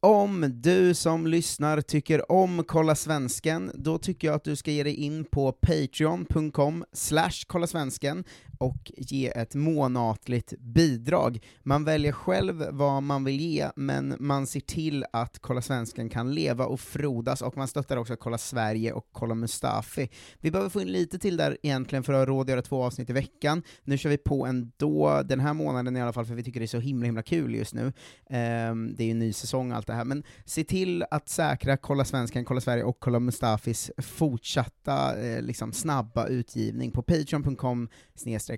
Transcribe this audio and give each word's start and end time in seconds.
Om 0.00 0.52
du 0.54 0.94
som 0.94 1.26
lyssnar 1.26 1.80
tycker 1.80 2.32
om 2.32 2.64
Kolla 2.64 2.94
Svensken, 2.94 3.70
då 3.74 3.98
tycker 3.98 4.28
jag 4.28 4.34
att 4.34 4.44
du 4.44 4.56
ska 4.56 4.70
ge 4.70 4.82
dig 4.82 4.94
in 4.94 5.24
på 5.24 5.52
patreon.com 5.52 6.84
slash 6.92 7.44
kollasvensken 7.46 8.24
och 8.58 8.92
ge 8.96 9.28
ett 9.28 9.54
månatligt 9.54 10.54
bidrag. 10.58 11.38
Man 11.62 11.84
väljer 11.84 12.12
själv 12.12 12.66
vad 12.70 13.02
man 13.02 13.24
vill 13.24 13.40
ge, 13.40 13.68
men 13.76 14.16
man 14.18 14.46
ser 14.46 14.60
till 14.60 15.04
att 15.12 15.38
Kolla 15.38 15.62
Svensken 15.62 16.08
kan 16.08 16.34
leva 16.34 16.66
och 16.66 16.80
frodas, 16.80 17.42
och 17.42 17.56
man 17.56 17.68
stöttar 17.68 17.96
också 17.96 18.16
Kolla 18.16 18.38
Sverige 18.38 18.92
och 18.92 19.08
Kolla 19.12 19.34
Mustafi. 19.34 20.10
Vi 20.40 20.50
behöver 20.50 20.70
få 20.70 20.80
in 20.80 20.88
lite 20.88 21.18
till 21.18 21.36
där 21.36 21.56
egentligen 21.62 22.02
för 22.02 22.12
att 22.12 22.18
ha 22.18 22.26
råd 22.26 22.40
att 22.40 22.50
göra 22.50 22.62
två 22.62 22.82
avsnitt 22.82 23.10
i 23.10 23.12
veckan. 23.12 23.62
Nu 23.84 23.98
kör 23.98 24.10
vi 24.10 24.18
på 24.18 24.46
ändå, 24.46 25.22
den 25.24 25.40
här 25.40 25.54
månaden 25.54 25.96
i 25.96 26.02
alla 26.02 26.12
fall, 26.12 26.26
för 26.26 26.34
vi 26.34 26.42
tycker 26.42 26.60
det 26.60 26.64
är 26.64 26.66
så 26.66 26.78
himla 26.78 27.06
himla 27.06 27.22
kul 27.22 27.54
just 27.54 27.74
nu. 27.74 27.92
Ehm, 28.30 28.94
det 28.96 29.02
är 29.02 29.06
ju 29.06 29.10
en 29.10 29.18
ny 29.18 29.32
säsong 29.32 29.72
allt 29.72 29.86
det 29.86 29.94
här, 29.94 29.97
men 30.04 30.22
se 30.44 30.64
till 30.64 31.04
att 31.10 31.28
säkra 31.28 31.76
Kolla 31.76 32.04
Svensken, 32.04 32.44
Kolla 32.44 32.60
Sverige 32.60 32.84
och 32.84 33.00
Kolla 33.00 33.20
Mustafis 33.20 33.90
fortsatta 33.98 35.20
eh, 35.20 35.42
liksom 35.42 35.72
snabba 35.72 36.26
utgivning 36.26 36.90
på 36.90 37.02
patreon.com 37.02 37.88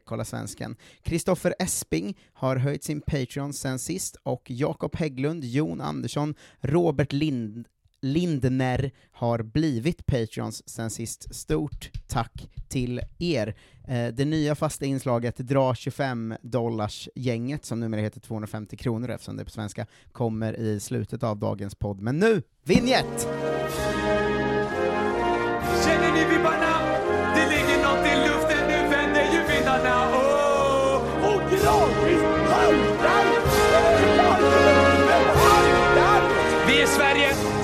kolla 0.05 0.25
svensken. 0.25 0.77
Kristoffer 1.03 1.55
Esping 1.59 2.19
har 2.33 2.57
höjt 2.57 2.85
sin 2.85 3.01
Patreon 3.01 3.53
sen 3.53 3.79
sist, 3.79 4.17
och 4.23 4.51
Jakob 4.51 4.97
Hägglund, 4.97 5.45
Jon 5.45 5.81
Andersson, 5.81 6.35
Robert 6.61 7.13
Lind 7.13 7.69
Lindner 8.03 8.91
har 9.13 9.43
blivit 9.43 10.07
Patreons 10.07 10.69
sen 10.69 10.91
sist. 10.91 11.35
Stort 11.35 11.91
tack 12.07 12.49
till 12.69 13.01
er! 13.19 13.55
Eh, 13.89 14.09
det 14.09 14.25
nya 14.25 14.55
fasta 14.55 14.85
inslaget 14.85 15.37
Dra 15.37 15.75
25 15.75 16.35
dollars 16.43 17.09
gänget 17.15 17.65
som 17.65 17.81
numera 17.81 18.01
heter 18.01 18.21
250 18.21 18.77
kronor 18.77 19.11
eftersom 19.11 19.37
det 19.37 19.43
är 19.43 19.45
på 19.45 19.51
svenska, 19.51 19.87
kommer 20.13 20.61
i 20.61 20.81
slutet 20.81 21.23
av 21.23 21.39
dagens 21.39 21.75
podd. 21.75 22.01
Men 22.01 22.19
nu, 22.19 22.43
vignett! 22.65 23.29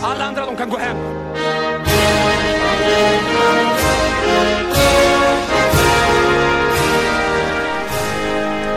Alla 0.06 0.25
andra 0.25 0.47
de 0.47 0.56
kan 0.56 0.71
gå 0.71 0.77
hem. 0.78 0.97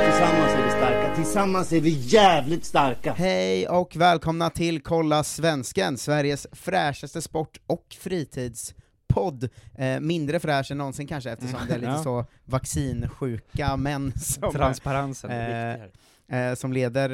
Tillsammans 0.06 0.54
är 0.54 0.64
vi 0.64 0.70
starka, 0.70 1.16
tillsammans 1.16 1.74
är 1.74 1.82
vi 1.82 1.90
jävligt 1.90 2.66
starka. 2.66 3.14
Hej 3.14 3.68
och 3.68 3.96
välkomna 3.96 4.50
till 4.50 4.82
Kolla 4.82 5.24
Svensken, 5.24 5.98
Sveriges 5.98 6.48
fräschaste 6.52 7.22
sport 7.22 7.58
och 7.68 7.86
fritidspodd. 8.00 9.50
Eh, 9.78 10.00
mindre 10.00 10.40
fräsch 10.40 10.72
än 10.72 10.78
någonsin 10.78 11.08
kanske, 11.08 11.32
eftersom 11.32 11.60
det 11.68 11.74
är 11.74 11.80
lite 11.80 11.92
Ja. 11.98 12.04
så 12.04 12.26
vaccinsjuka 12.46 13.78
män 13.78 14.14
som, 14.20 14.52
Transparensen 14.52 15.32
är 15.32 15.66
eh, 15.66 15.72
viktigare. 15.72 15.92
Eh, 16.30 16.54
som 16.56 16.74
leder 16.74 17.10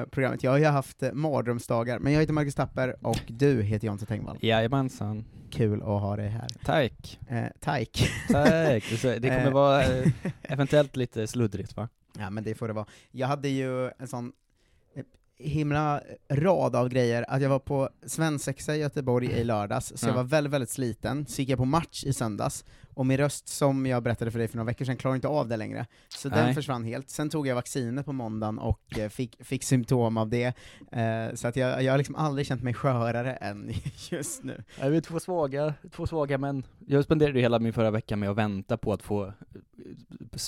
eh, 0.00 0.06
programmet. 0.06 0.42
Jag 0.42 0.50
har 0.50 0.58
ju 0.58 0.64
haft 0.64 1.02
eh, 1.02 1.12
mardrömsdagar, 1.12 1.98
men 1.98 2.12
jag 2.12 2.20
heter 2.20 2.32
Marcus 2.32 2.54
Tapper, 2.54 2.96
och 3.06 3.20
du 3.28 3.62
heter 3.62 3.86
Jonte 3.86 4.06
Tengvall. 4.06 4.38
Jajamensan. 4.40 5.24
Kul 5.50 5.82
att 5.82 5.88
ha 5.88 6.16
dig 6.16 6.28
här. 6.28 6.48
Tack. 6.64 7.20
Eh, 7.28 7.44
tack. 7.60 8.10
Tack. 8.30 8.84
Det 9.02 9.20
kommer 9.20 9.46
Eh. 9.46 9.52
vara 9.52 9.82
eh, 9.84 10.06
eventuellt 10.42 10.96
lite 10.96 11.26
sluddrigt 11.26 11.76
va? 11.76 11.88
Ja 12.18 12.30
men 12.30 12.44
det 12.44 12.54
får 12.54 12.68
det 12.68 12.74
vara. 12.74 12.86
Jag 13.10 13.26
hade 13.26 13.48
ju 13.48 13.90
en 13.98 14.08
sån 14.08 14.32
eh, 14.96 15.02
himla 15.38 16.00
rad 16.30 16.76
av 16.76 16.88
grejer, 16.88 17.24
att 17.28 17.42
jag 17.42 17.48
var 17.50 17.58
på 17.58 17.88
svensexa 18.06 18.76
i 18.76 18.78
Göteborg 18.78 19.26
i 19.26 19.44
lördags, 19.44 19.92
så 19.96 20.06
jag 20.06 20.12
Ja. 20.12 20.16
var 20.16 20.24
väldigt, 20.24 20.52
väldigt 20.52 20.70
sliten, 20.70 21.26
så 21.26 21.40
gick 21.42 21.48
jag 21.48 21.58
på 21.58 21.64
match 21.64 22.04
i 22.04 22.12
söndags, 22.12 22.64
och 22.94 23.06
min 23.06 23.16
röst, 23.18 23.48
som 23.48 23.86
jag 23.86 24.02
berättade 24.02 24.30
för 24.30 24.38
dig 24.38 24.48
för 24.48 24.56
några 24.56 24.66
veckor 24.66 24.84
sedan, 24.84 24.96
klarar 24.96 25.14
inte 25.14 25.28
av 25.28 25.48
det 25.48 25.56
längre. 25.56 25.86
Så 26.08 26.28
den 26.28 26.44
Nej. 26.44 26.54
försvann 26.54 26.84
helt. 26.84 27.10
Sen 27.10 27.30
tog 27.30 27.46
jag 27.46 27.54
vaccinet 27.54 28.06
på 28.06 28.12
måndagen 28.12 28.58
och 28.58 28.98
eh, 28.98 29.08
fick, 29.08 29.44
fick 29.44 29.62
symptom 29.64 30.16
av 30.16 30.28
det, 30.28 30.44
eh, 30.92 31.34
så 31.34 31.48
att 31.48 31.56
jag, 31.56 31.82
jag 31.82 31.92
har 31.92 31.98
liksom 31.98 32.14
aldrig 32.16 32.46
känt 32.46 32.62
mig 32.62 32.74
skörare 32.74 33.32
än 33.34 33.72
just 34.10 34.42
nu. 34.44 34.62
Ja, 34.80 34.88
vi 34.88 34.96
är 34.96 35.00
två 35.00 35.20
svaga, 35.20 35.74
två 35.90 36.06
svaga 36.06 36.38
män. 36.38 36.62
Jag 36.86 37.04
spenderade 37.04 37.40
hela 37.40 37.58
min 37.58 37.72
förra 37.72 37.90
vecka 37.90 38.16
med 38.16 38.30
att 38.30 38.36
vänta 38.36 38.76
på 38.76 38.92
att 38.92 39.02
få 39.02 39.26
eh, 39.26 39.32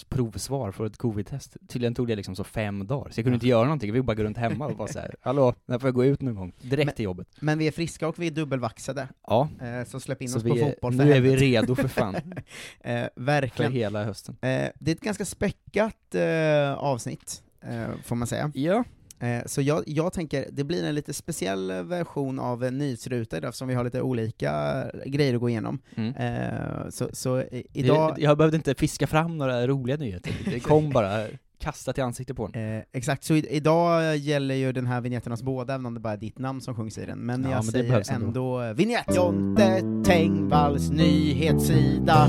provsvar 0.09 0.73
för 0.73 0.87
ett 0.87 0.97
covid-test. 0.97 1.57
Tydligen 1.69 1.95
tog 1.95 2.09
det 2.09 2.17
liksom 2.17 2.37
så 2.37 2.45
fem 2.45 2.87
dagar, 2.87 3.11
så 3.11 3.19
jag 3.21 3.25
kunde 3.25 3.35
inte 3.35 3.47
göra 3.49 3.65
någonting, 3.65 3.93
fick 3.93 4.05
bara 4.05 4.15
gå 4.15 4.23
runt 4.23 4.37
hemma 4.37 4.67
och 4.67 4.77
vara 4.79 4.89
så 4.89 4.99
här. 4.99 5.15
hallå, 5.21 5.55
när 5.67 5.79
får 5.79 5.87
jag 5.89 5.95
gå 5.95 6.05
ut 6.05 6.23
någon 6.23 6.35
gång? 6.35 6.53
Direkt 6.63 6.87
Men- 6.87 6.95
till 6.95 7.05
jobbet. 7.05 7.29
Men 7.41 7.59
vi 7.59 7.67
är 7.67 7.73
friska 7.73 8.09
och 8.09 8.19
vi 8.19 8.27
är 8.27 8.31
dubbelvaxade, 8.31 9.09
Ja, 9.27 9.49
eh, 9.61 9.87
så 9.87 10.01
släpp 10.01 10.23
in 10.23 10.29
så 10.29 10.39
oss 10.39 10.45
vi 10.45 10.51
på 10.51 10.57
är, 10.57 10.71
fotboll 10.71 10.93
för 10.93 11.05
nu 11.05 11.13
är 11.13 11.21
vi 11.21 11.31
helvete. 11.31 11.45
redo 11.45 11.75
för 11.75 11.89
fan, 11.89 12.15
eh, 12.81 12.95
för 12.95 13.11
verkligen. 13.15 13.73
hela 13.73 14.05
hösten. 14.05 14.37
Eh, 14.41 14.69
det 14.79 14.91
är 14.91 14.95
ett 14.95 15.01
ganska 15.01 15.25
späckat 15.25 16.15
eh, 16.15 16.75
avsnitt, 16.75 17.43
eh, 17.65 17.87
får 18.05 18.17
man 18.17 18.27
säga. 18.29 18.51
Ja, 18.55 18.85
Eh, 19.25 19.43
så 19.47 19.63
jag, 19.63 19.83
jag 19.87 20.13
tänker, 20.13 20.47
det 20.53 20.65
blir 20.65 20.85
en 20.85 20.95
lite 20.95 21.15
speciell 21.15 21.73
version 21.73 22.39
av 22.39 22.65
en 22.65 22.79
nyhetsruta 22.79 23.37
idag, 23.37 23.49
eftersom 23.49 23.69
vi 23.69 23.75
har 23.75 23.85
lite 23.85 24.03
olika 24.03 24.85
grejer 25.07 25.35
att 25.35 25.41
gå 25.41 25.49
igenom. 25.49 25.79
mm. 25.97 26.15
Eh, 26.15 26.89
så, 26.91 27.09
så 27.13 27.45
idag, 27.73 28.11
Jag, 28.11 28.19
jag 28.19 28.39
behövde 28.39 28.57
inte 28.57 28.75
fiska 28.75 29.07
fram 29.07 29.39
några 29.39 29.67
roliga 29.67 29.97
nyheter, 29.97 30.33
det 30.45 30.61
kom 30.61 30.91
bara 30.91 31.27
kastat 31.65 31.99
i 31.99 32.01
ansiktet 32.01 32.37
på 32.37 32.51
en. 32.53 32.77
eh, 32.79 32.83
exakt, 32.93 33.25
så 33.25 33.35
i, 33.35 33.47
idag 33.57 34.17
gäller 34.17 34.55
ju 34.55 34.73
den 34.73 34.87
här 34.87 35.01
vignetten 35.01 35.33
oss 35.33 35.43
båda, 35.43 35.75
även 35.75 35.87
om 35.87 35.95
det 35.95 36.01
bara 36.01 36.13
är 36.13 36.17
ditt 36.17 36.39
namn 36.39 36.61
som 36.61 36.75
sjungs 36.75 36.99
i 36.99 37.07
den. 37.07 37.19
Men 37.19 37.43
Ja, 37.45 37.51
jag 37.51 37.57
men 37.65 37.73
säger 37.73 38.13
ändå. 38.15 38.27
ändå, 38.27 38.73
vignett! 38.73 39.17
Jonte 39.17 39.83
Tengvalls 40.05 40.91
nyhetssida. 40.91 42.29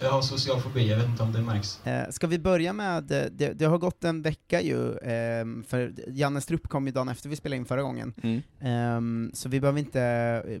Jag 0.00 0.10
har 0.10 0.22
social 0.22 0.60
fobi, 0.60 0.88
jag 0.90 0.96
vet 0.96 1.06
inte 1.06 1.22
om 1.22 1.32
det 1.32 1.42
märks. 1.42 1.86
Eh, 1.86 2.10
ska 2.10 2.26
vi 2.26 2.38
börja 2.38 2.72
med, 2.72 3.12
eh, 3.12 3.24
det, 3.32 3.52
det 3.52 3.64
har 3.64 3.78
gått 3.78 4.04
en 4.04 4.22
vecka 4.22 4.60
ju, 4.60 4.98
ehm, 4.98 5.64
för 5.68 5.94
Janne 6.08 6.40
Strupp 6.40 6.68
kom 6.68 6.86
ju 6.86 6.92
dagen 6.92 7.08
efter 7.08 7.28
vi 7.28 7.36
spelade 7.36 7.56
in 7.56 7.64
förra 7.64 7.82
gången, 7.82 8.14
Mm. 8.22 8.42
Ehm, 8.60 9.30
så 9.34 9.48
vi 9.48 9.60
behöver 9.60 9.78
inte 9.78 10.00
eh, 10.48 10.60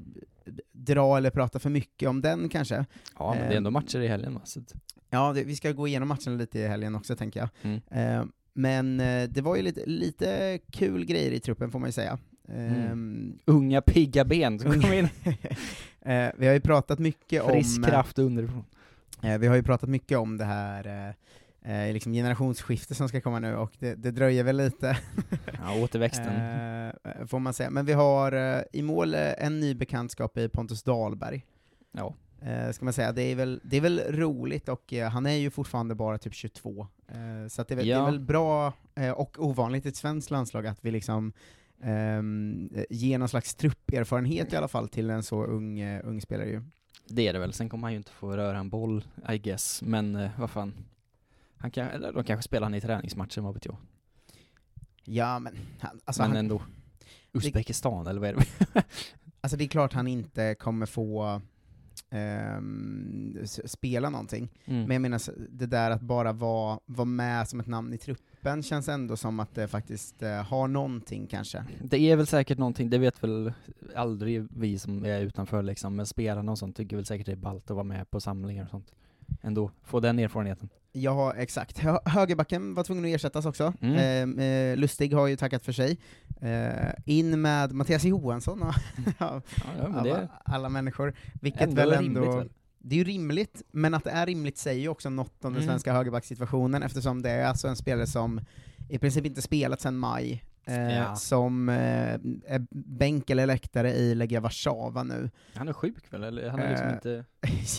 dra 0.72 1.16
eller 1.16 1.30
prata 1.30 1.58
för 1.58 1.70
mycket 1.70 2.08
om 2.08 2.22
den 2.22 2.48
kanske. 2.48 2.84
Ja, 3.18 3.34
men 3.34 3.48
det 3.48 3.54
är 3.54 3.56
ändå 3.56 3.70
matcher 3.70 3.98
i 4.00 4.08
helgen 4.08 4.34
va? 4.34 4.40
Så 4.44 4.60
Ja, 5.10 5.32
det, 5.32 5.44
vi 5.44 5.56
ska 5.56 5.72
gå 5.72 5.88
igenom 5.88 6.08
matchen 6.08 6.38
lite 6.38 6.58
i 6.58 6.66
helgen 6.66 6.94
också 6.94 7.16
tänker 7.16 7.40
jag. 7.40 7.48
mm. 7.62 7.80
Ehm, 7.90 8.32
men 8.54 9.00
eh, 9.00 9.28
det 9.28 9.40
var 9.40 9.56
ju 9.56 9.62
lite, 9.62 9.86
lite 9.86 10.58
kul 10.72 11.04
grejer 11.04 11.30
i 11.30 11.40
truppen 11.40 11.70
får 11.70 11.78
man 11.78 11.88
ju 11.88 11.92
säga. 11.92 12.18
Ehm, 12.48 13.38
Unga 13.44 13.80
pigga 13.80 14.24
ben 14.24 14.58
som 14.58 14.80
kom 14.82 14.92
in, 14.92 15.08
eh, 16.00 16.30
vi 16.36 16.46
har 16.46 16.54
ju 16.54 16.60
pratat 16.60 16.98
mycket 16.98 17.44
frisk 17.44 17.78
om... 17.78 17.84
kraft 17.84 18.18
underifrån. 18.18 18.64
Eh, 19.22 19.38
vi 19.38 19.46
har 19.46 19.56
ju 19.56 19.62
pratat 19.62 19.88
mycket 19.88 20.18
om 20.18 20.36
det 20.36 20.44
här 20.44 21.14
eh, 21.66 21.92
liksom 21.92 22.12
generationsskifte 22.12 22.94
som 22.94 23.08
ska 23.08 23.20
komma 23.20 23.38
nu, 23.38 23.56
och 23.56 23.72
det, 23.78 23.94
det 23.94 24.10
dröjer 24.10 24.44
väl 24.44 24.56
lite. 24.56 24.98
Ja, 25.62 25.82
återväxten. 25.82 26.34
Eh, 26.36 27.26
får 27.26 27.38
man 27.38 27.54
säga. 27.54 27.70
Men 27.70 27.86
vi 27.86 27.92
har 27.92 28.32
eh, 28.32 28.62
i 28.72 28.82
mål 28.82 29.14
eh, 29.14 29.44
en 29.44 29.60
ny 29.60 29.74
bekantskap 29.74 30.38
i 30.38 30.48
Pontus 30.48 30.82
Dahlberg. 30.82 31.44
Ja. 31.92 32.14
Eh, 32.42 32.70
ska 32.72 32.84
man 32.84 32.92
säga. 32.94 33.12
Det 33.12 33.22
är 33.22 33.34
väl, 33.34 33.60
det 33.64 33.76
är 33.76 33.80
väl 33.80 34.00
roligt, 34.08 34.68
och 34.68 34.92
eh, 34.92 35.10
han 35.10 35.26
är 35.26 35.34
ju 35.36 35.50
fortfarande 35.50 35.94
bara 35.94 36.18
typ 36.18 36.34
22. 36.34 36.86
Eh, 37.08 37.48
så 37.48 37.62
det, 37.62 37.74
är 37.74 37.76
väl, 37.76 37.86
det 37.86 37.92
är 37.92 37.96
Ja. 37.98 38.04
väl 38.06 38.20
bra 38.20 38.72
och 39.16 39.36
ovanligt 39.44 39.86
i 39.86 39.88
ett 39.88 39.96
svenskt 39.96 40.30
landslag 40.30 40.66
att 40.66 40.78
vi 40.84 40.90
liksom 40.90 41.32
ehm, 41.82 42.70
ger 42.90 43.18
någon 43.18 43.28
slags 43.28 43.54
trupperfarenhet 43.54 44.52
i 44.52 44.56
alla 44.56 44.68
fall 44.68 44.88
till 44.88 45.10
en 45.10 45.22
så 45.22 45.44
ung, 45.44 45.78
eh, 45.80 46.00
ung 46.04 46.20
spelare 46.20 46.48
ju. 46.48 46.62
Det 47.08 47.28
är 47.28 47.32
det 47.32 47.38
väl, 47.38 47.52
sen 47.52 47.68
kommer 47.68 47.82
han 47.82 47.92
ju 47.92 47.98
inte 47.98 48.10
få 48.12 48.36
röra 48.36 48.58
en 48.58 48.70
boll, 48.70 49.04
I 49.32 49.38
guess, 49.38 49.82
men 49.82 50.16
eh, 50.16 50.30
vad 50.38 50.50
fan. 50.50 50.72
Han 51.58 51.70
kan, 51.70 51.86
eller 51.88 52.12
de 52.12 52.24
kanske 52.24 52.42
spelar 52.42 52.64
han 52.66 52.74
i 52.74 52.80
träningsmatchen, 52.80 53.44
vad 53.44 53.54
vet 53.54 53.64
jag. 53.66 53.76
Ja 55.04 55.38
men, 55.38 55.54
han, 55.80 56.00
alltså, 56.04 56.22
men 56.22 56.30
han, 56.30 56.38
ändå. 56.38 56.62
Uzbekistan, 57.32 58.06
eller 58.06 58.20
vad 58.20 58.28
är 58.30 58.34
det? 58.34 58.84
alltså 59.40 59.56
det 59.56 59.64
är 59.64 59.68
klart 59.68 59.92
han 59.92 60.06
inte 60.06 60.54
kommer 60.54 60.86
få 60.86 61.40
s- 63.42 63.70
spela 63.72 64.10
någonting. 64.10 64.48
Mm. 64.64 64.82
Men 64.82 64.90
jag 64.94 65.02
menar, 65.02 65.20
det 65.50 65.66
där 65.66 65.90
att 65.90 66.00
bara 66.00 66.32
vara, 66.32 66.80
vara 66.86 67.04
med 67.04 67.48
som 67.48 67.60
ett 67.60 67.66
namn 67.66 67.92
i 67.94 67.98
truppen 67.98 68.62
känns 68.62 68.88
ändå 68.88 69.16
som 69.16 69.40
att 69.40 69.54
det 69.54 69.68
faktiskt 69.68 70.22
eh, 70.22 70.42
har 70.42 70.68
någonting 70.68 71.26
kanske. 71.26 71.64
Det 71.84 71.98
är 72.10 72.16
väl 72.16 72.26
säkert 72.26 72.58
någonting, 72.58 72.90
det 72.90 72.98
vet 72.98 73.22
väl 73.24 73.52
aldrig 73.96 74.46
vi 74.50 74.78
som 74.78 75.04
är 75.04 75.20
utanför 75.20 75.62
liksom, 75.62 75.96
men 75.96 76.06
spelarna 76.06 76.52
och 76.52 76.58
sånt 76.58 76.76
tycker 76.76 76.96
väl 76.96 77.04
säkert 77.06 77.26
det 77.26 77.32
är 77.32 77.36
ballt 77.36 77.70
att 77.70 77.74
vara 77.74 77.84
med 77.84 78.10
på 78.10 78.20
samlingar 78.20 78.64
och 78.64 78.70
sånt. 78.70 78.92
Ändå, 79.42 79.70
få 79.82 80.00
den 80.00 80.18
erfarenheten. 80.18 80.68
Ja, 80.98 81.34
exakt. 81.34 81.78
Hö 81.78 81.98
högerbacken 82.04 82.74
var 82.74 82.84
tvungen 82.84 83.04
att 83.04 83.10
ersättas 83.10 83.46
också. 83.46 83.72
Mm. 83.80 83.96
Ehm, 83.96 84.38
eh, 84.38 84.76
Lustig 84.76 85.14
har 85.14 85.26
ju 85.26 85.36
tackat 85.36 85.64
för 85.64 85.72
sig. 85.72 85.98
Eh, 86.40 86.92
in 87.04 87.40
med 87.40 87.72
Mattias 87.72 88.04
Johansson 88.04 88.62
och 88.62 88.74
Ja, 89.18 89.42
det 90.04 90.28
alla 90.44 90.68
människor. 90.68 91.14
Vilket 91.40 91.62
ändå 91.62 91.74
väl 91.76 91.90
rimligt 91.90 92.22
ändå... 92.24 92.36
väl? 92.36 92.50
Det 92.78 92.94
är 92.94 92.98
ju 92.98 93.04
rimligt, 93.04 93.62
men 93.70 93.94
att 93.94 94.04
det 94.04 94.10
är 94.10 94.26
rimligt 94.26 94.58
säger 94.58 94.80
ju 94.80 94.88
också 94.88 95.10
något 95.10 95.44
om 95.44 95.52
den 95.52 95.62
Mm. 95.62 95.68
svenska 95.74 95.92
högerbacksituationen, 95.92 96.82
eftersom 96.82 97.22
det 97.22 97.30
är 97.30 97.46
alltså 97.46 97.68
en 97.68 97.76
spelare 97.76 98.06
som 98.06 98.40
i 98.88 98.98
princip 98.98 99.26
inte 99.26 99.42
spelat 99.42 99.80
sedan 99.80 99.96
maj, 99.98 100.44
eh, 100.66 100.96
Ja. 100.96 101.16
som 101.16 101.68
eh, 101.68 101.74
är 102.46 102.66
bänk 102.70 103.30
eller 103.30 103.46
läktare 103.46 103.92
i 103.92 104.14
Legia 104.14 104.40
Warszawa 104.40 105.02
nu, 105.02 105.30
Han 105.54 105.68
är 105.68 105.72
sjuk 105.72 106.04
väl, 106.12 106.22
eller 106.24 106.48
han 106.50 106.60
är 106.60 106.68
liksom 106.70 106.86
Eh, 106.88 106.94
inte... 106.94 107.24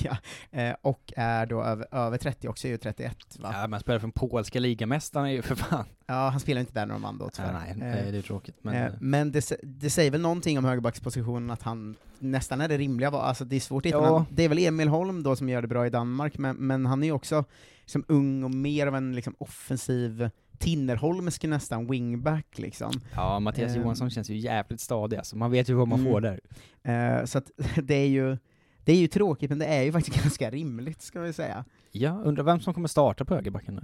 ja, 0.51 0.75
och 0.81 1.13
är 1.15 1.45
då 1.45 1.63
över, 1.63 1.87
över 1.91 2.17
30 2.17 2.47
också, 2.47 2.67
är 2.67 2.71
ju 2.71 2.77
31 2.77 3.17
va? 3.39 3.49
Ja, 3.53 3.67
men 3.67 3.79
spelar 3.79 3.99
för 3.99 4.07
den 4.07 4.11
polska 4.11 4.59
ligamästaren 4.59 5.25
är 5.25 5.31
ju 5.31 5.41
för 5.41 5.55
fan. 5.55 5.85
Ja, 6.05 6.29
han 6.29 6.39
spelar 6.39 6.61
inte 6.61 6.73
där 6.73 6.85
Normando 6.85 7.25
Ja, 7.25 7.29
tyvärr. 7.33 7.53
nej, 7.53 7.71
Eh, 7.71 7.77
nej, 8.03 8.11
det 8.11 8.17
är 8.17 8.21
tråkigt. 8.21 8.55
Men, 8.61 8.91
men 8.99 9.31
det, 9.31 9.51
det 9.63 9.89
säger 9.89 10.11
väl 10.11 10.21
någonting 10.21 10.57
om 10.57 10.65
högerbackspositionen 10.65 11.51
att 11.51 11.61
han 11.61 11.95
nästan 12.19 12.61
är 12.61 12.67
det 12.67 12.77
rimliga 12.77 13.09
alltså 13.09 13.45
det 13.45 13.55
är 13.55 13.59
svårt 13.59 13.81
att 13.85 13.87
hitta, 13.87 13.97
Ja. 13.97 14.25
det 14.29 14.43
är 14.43 14.49
väl 14.49 14.57
Emil 14.59 14.87
Holm 14.87 15.23
då 15.23 15.35
som 15.35 15.49
gör 15.49 15.61
det 15.61 15.67
bra 15.67 15.87
i 15.87 15.89
Danmark, 15.89 16.37
men, 16.37 16.55
men 16.55 16.85
han 16.85 17.03
är 17.03 17.07
ju 17.07 17.13
också 17.13 17.43
som 17.85 18.05
ung 18.07 18.43
och 18.43 18.51
mer 18.51 18.87
av 18.87 18.95
en 18.95 19.15
liksom, 19.15 19.35
offensiv 19.39 20.29
Tinnerholmsk 20.59 21.43
nästan, 21.43 21.87
wingback 21.91 22.57
liksom. 22.59 22.91
ja, 23.15 23.39
Mattias 23.39 23.71
eh, 23.75 23.81
Johansson 23.81 24.09
känns 24.09 24.29
ju 24.29 24.37
jävligt 24.37 24.81
stadig 24.81 25.17
alltså. 25.17 25.37
man 25.37 25.51
vet 25.51 25.69
ju 25.69 25.73
vad 25.73 25.87
man 25.87 25.99
Mm. 25.99 26.11
får 26.11 26.21
där. 26.21 26.39
Eh, 26.83 27.25
så 27.25 27.37
att 27.37 27.51
det 27.83 27.95
är 27.95 28.07
ju 28.07 28.37
det 28.83 28.91
är 28.91 28.97
ju 28.97 29.07
tråkigt, 29.07 29.49
men 29.49 29.59
det 29.59 29.65
är 29.65 29.83
ju 29.83 29.91
faktiskt 29.91 30.17
ganska 30.23 30.49
rimligt, 30.51 31.01
ska 31.01 31.19
vi 31.21 31.33
säga. 31.33 31.65
Ja, 31.91 32.11
undrar 32.23 32.43
vem 32.43 32.59
som 32.59 32.73
kommer 32.73 32.87
starta 32.87 33.25
på 33.25 33.35
högerbacken 33.35 33.75
nu? 33.75 33.81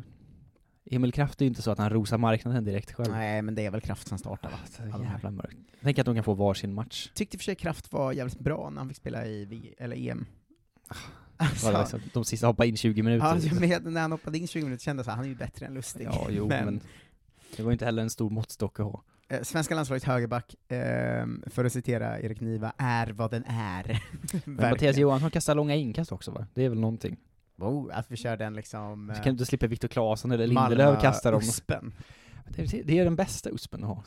Emil 0.96 1.12
Kraft 1.14 1.42
är 1.42 1.46
ju 1.46 1.50
inte 1.50 1.62
så 1.62 1.72
att 1.72 1.78
han 1.78 1.90
rosar 1.90 2.18
marknaden 2.18 2.64
direkt 2.66 2.92
själv. 2.92 3.12
Nej, 3.12 3.42
men 3.42 3.56
det 3.56 3.66
är 3.66 3.72
väl 3.72 3.82
Kraft 3.82 4.08
som 4.08 4.18
startar 4.18 4.50
va? 4.50 4.56
Ah, 4.64 4.68
så 4.68 4.82
Ja, 4.82 4.98
de 4.98 5.06
här. 5.06 5.14
jävla 5.14 5.32
mörkt. 5.32 5.58
Tänk 5.82 6.00
att 6.00 6.06
de 6.06 6.16
kan 6.16 6.24
få 6.24 6.34
varsin 6.34 6.74
match. 6.74 7.10
Tyckte 7.14 7.36
i 7.36 7.38
och 7.38 7.40
för 7.42 7.46
sig 7.46 7.56
Kraft 7.56 7.92
var 7.94 8.12
jävligt 8.14 8.40
bra 8.40 8.70
när 8.70 8.78
han 8.78 8.88
fick 8.88 8.98
spela 8.98 9.26
i 9.26 9.46
v- 9.46 9.74
eller 9.78 9.96
EM. 10.10 10.26
Var 11.38 11.72
det 11.72 11.80
liksom, 11.80 12.02
de 12.14 12.26
sista 12.26 12.48
hoppa 12.48 12.66
in 12.66 12.78
20 12.78 13.04
minuter. 13.04 13.26
Ja, 13.26 13.38
jag 13.38 13.60
med, 13.60 13.86
när 13.86 14.02
han 14.02 14.12
hoppade 14.12 14.38
in 14.38 14.48
20 14.48 14.64
minuter 14.64 14.84
kände 14.84 15.04
jag 15.04 15.12
här, 15.12 15.16
han 15.16 15.26
är 15.26 15.30
ju 15.30 15.36
bättre 15.36 15.66
än 15.66 15.74
Lustig. 15.74 16.06
Ja, 16.06 16.28
jo, 16.30 16.48
men, 16.48 16.82
det 17.58 17.64
var 17.64 17.72
ju 17.72 17.74
inte 17.74 17.86
heller 17.86 18.04
en 18.04 18.10
stor 18.10 18.30
måttstock 18.30 18.80
att 18.80 18.86
ha. 18.86 19.04
Eh, 19.30 19.42
Svenska 19.42 19.76
landslagets 19.76 20.06
högerback, 20.06 20.56
ehm, 20.68 21.44
för 21.48 21.66
att 21.66 21.74
citera 21.74 22.20
Erik 22.20 22.40
Niva, 22.40 22.74
är 22.78 23.08
vad 23.08 23.32
den 23.32 23.44
är. 23.48 24.04
Men 24.46 24.70
Mattias 24.70 24.98
Johansson 24.98 25.32
kastar 25.32 25.56
långa 25.56 25.76
inkast 25.76 26.12
också 26.12 26.32
va? 26.32 26.48
Det 26.54 26.66
är 26.66 26.70
väl 26.70 26.80
någonting? 26.80 27.18
Oh, 27.58 27.90
att 27.94 28.12
vi 28.12 28.18
kör 28.18 28.38
den 28.38 28.54
liksom... 28.54 29.08
Så 29.08 29.20
eh, 29.20 29.24
kan 29.24 29.24
du 29.24 29.32
inte 29.32 29.46
slippa 29.46 29.68
Viktor 29.68 29.88
Claesson 29.88 30.32
eller 30.32 30.48
Lindelöf 30.48 31.02
kasta 31.02 31.32
dem. 31.32 31.40
Uspen. 31.40 31.94
Det 32.50 32.62
är, 32.62 32.84
det 32.84 33.00
är 33.00 33.04
den 33.04 33.16
bästa 33.16 33.50
uspen 33.50 33.84
att 33.84 33.90
ha. 33.90 34.04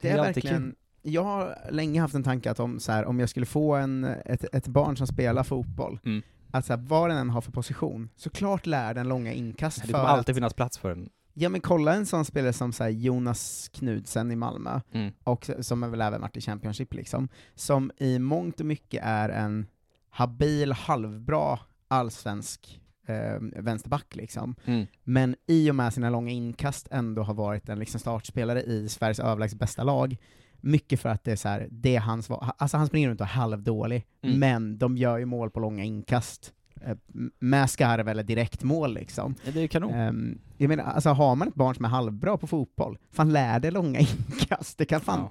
Det 0.00 0.10
är 0.10 0.18
alltid 0.18 0.34
verkligen... 0.34 0.74
Jag 1.02 1.24
har 1.24 1.58
länge 1.70 2.00
haft 2.00 2.14
en 2.14 2.22
tanke 2.22 2.50
att 2.50 2.60
om, 2.60 2.80
så 2.80 2.92
här, 2.92 3.04
om 3.04 3.20
jag 3.20 3.28
skulle 3.28 3.46
få 3.46 3.74
en, 3.74 4.04
ett, 4.04 4.44
ett 4.52 4.68
barn 4.68 4.96
som 4.96 5.06
spelar 5.06 5.42
fotboll, 5.42 5.98
Mm. 6.04 6.22
Att 6.50 6.66
så 6.66 6.72
här, 6.72 6.80
vad 6.86 7.10
den 7.10 7.18
än 7.18 7.30
har 7.30 7.40
för 7.40 7.52
position, 7.52 8.08
såklart 8.16 8.66
lär 8.66 8.94
den 8.94 9.08
långa 9.08 9.32
inkast 9.32 9.80
Det 9.80 9.86
för 9.86 9.92
kommer 9.92 10.04
alltid 10.04 10.30
att, 10.32 10.36
finnas 10.36 10.54
plats 10.54 10.78
för 10.78 10.90
en. 10.90 11.08
Ja 11.34 11.48
men 11.48 11.60
kolla 11.60 11.94
en 11.94 12.06
sån 12.06 12.24
spelare 12.24 12.52
som 12.52 12.72
så 12.72 12.82
här, 12.84 12.90
Jonas 12.90 13.70
Knudsen 13.74 14.30
i 14.30 14.36
Malmö, 14.36 14.80
Mm. 14.92 15.12
och 15.24 15.50
som 15.60 15.82
är 15.82 15.88
väl 15.88 16.00
även 16.00 16.20
varit 16.20 16.36
i 16.36 16.40
Championship 16.40 16.94
liksom, 16.94 17.28
som 17.54 17.90
i 17.98 18.18
mångt 18.18 18.60
och 18.60 18.66
mycket 18.66 19.00
är 19.04 19.28
en 19.28 19.66
habil, 20.10 20.72
halvbra 20.72 21.58
allsvensk 21.88 22.80
eh, 23.06 23.36
vänsterback 23.62 24.16
liksom, 24.16 24.54
Mm. 24.64 24.86
men 25.04 25.36
i 25.46 25.70
och 25.70 25.74
med 25.74 25.94
sina 25.94 26.10
långa 26.10 26.30
inkast 26.30 26.88
ändå 26.90 27.22
har 27.22 27.34
varit 27.34 27.68
en 27.68 27.78
liksom 27.78 28.00
startspelare 28.00 28.62
i 28.62 28.88
Sveriges 28.88 29.20
överlägset 29.20 29.58
bästa 29.58 29.84
lag, 29.84 30.16
mycket 30.60 31.00
för 31.00 31.08
att 31.08 31.24
det 31.24 31.32
är 31.32 31.36
så 31.36 31.48
här, 31.48 31.68
det 31.70 31.96
är 31.96 32.00
hans. 32.00 32.30
Alltså 32.30 32.76
han 32.76 32.86
springer 32.86 33.08
runt 33.08 33.20
och 33.20 33.26
är 33.26 33.30
halvdålig, 33.30 34.04
Mm. 34.22 34.38
men 34.38 34.78
de 34.78 34.96
gör 34.96 35.18
ju 35.18 35.24
mål 35.24 35.50
på 35.50 35.60
långa 35.60 35.84
inkast. 35.84 36.52
eh, 36.80 36.96
Med 37.38 37.70
skarv 37.70 38.08
eller 38.08 38.22
direktmål 38.22 38.94
liksom. 38.94 39.34
Ja, 39.44 39.52
det 39.52 39.60
är 39.60 39.66
kanon. 39.68 39.94
Ehm, 39.94 40.38
jag 40.56 40.68
menar, 40.68 40.84
alltså 40.84 41.08
har 41.10 41.34
man 41.36 41.48
ett 41.48 41.54
barn 41.54 41.74
som 41.74 41.84
är 41.84 41.88
halvbra 41.88 42.36
på 42.38 42.46
fotboll, 42.46 42.98
fan 43.10 43.32
lär 43.32 43.60
det 43.60 43.70
långa 43.70 43.98
inkast. 44.30 44.78
Det 44.78 44.84
kan 44.84 45.00
fan, 45.00 45.20
Ja. 45.20 45.30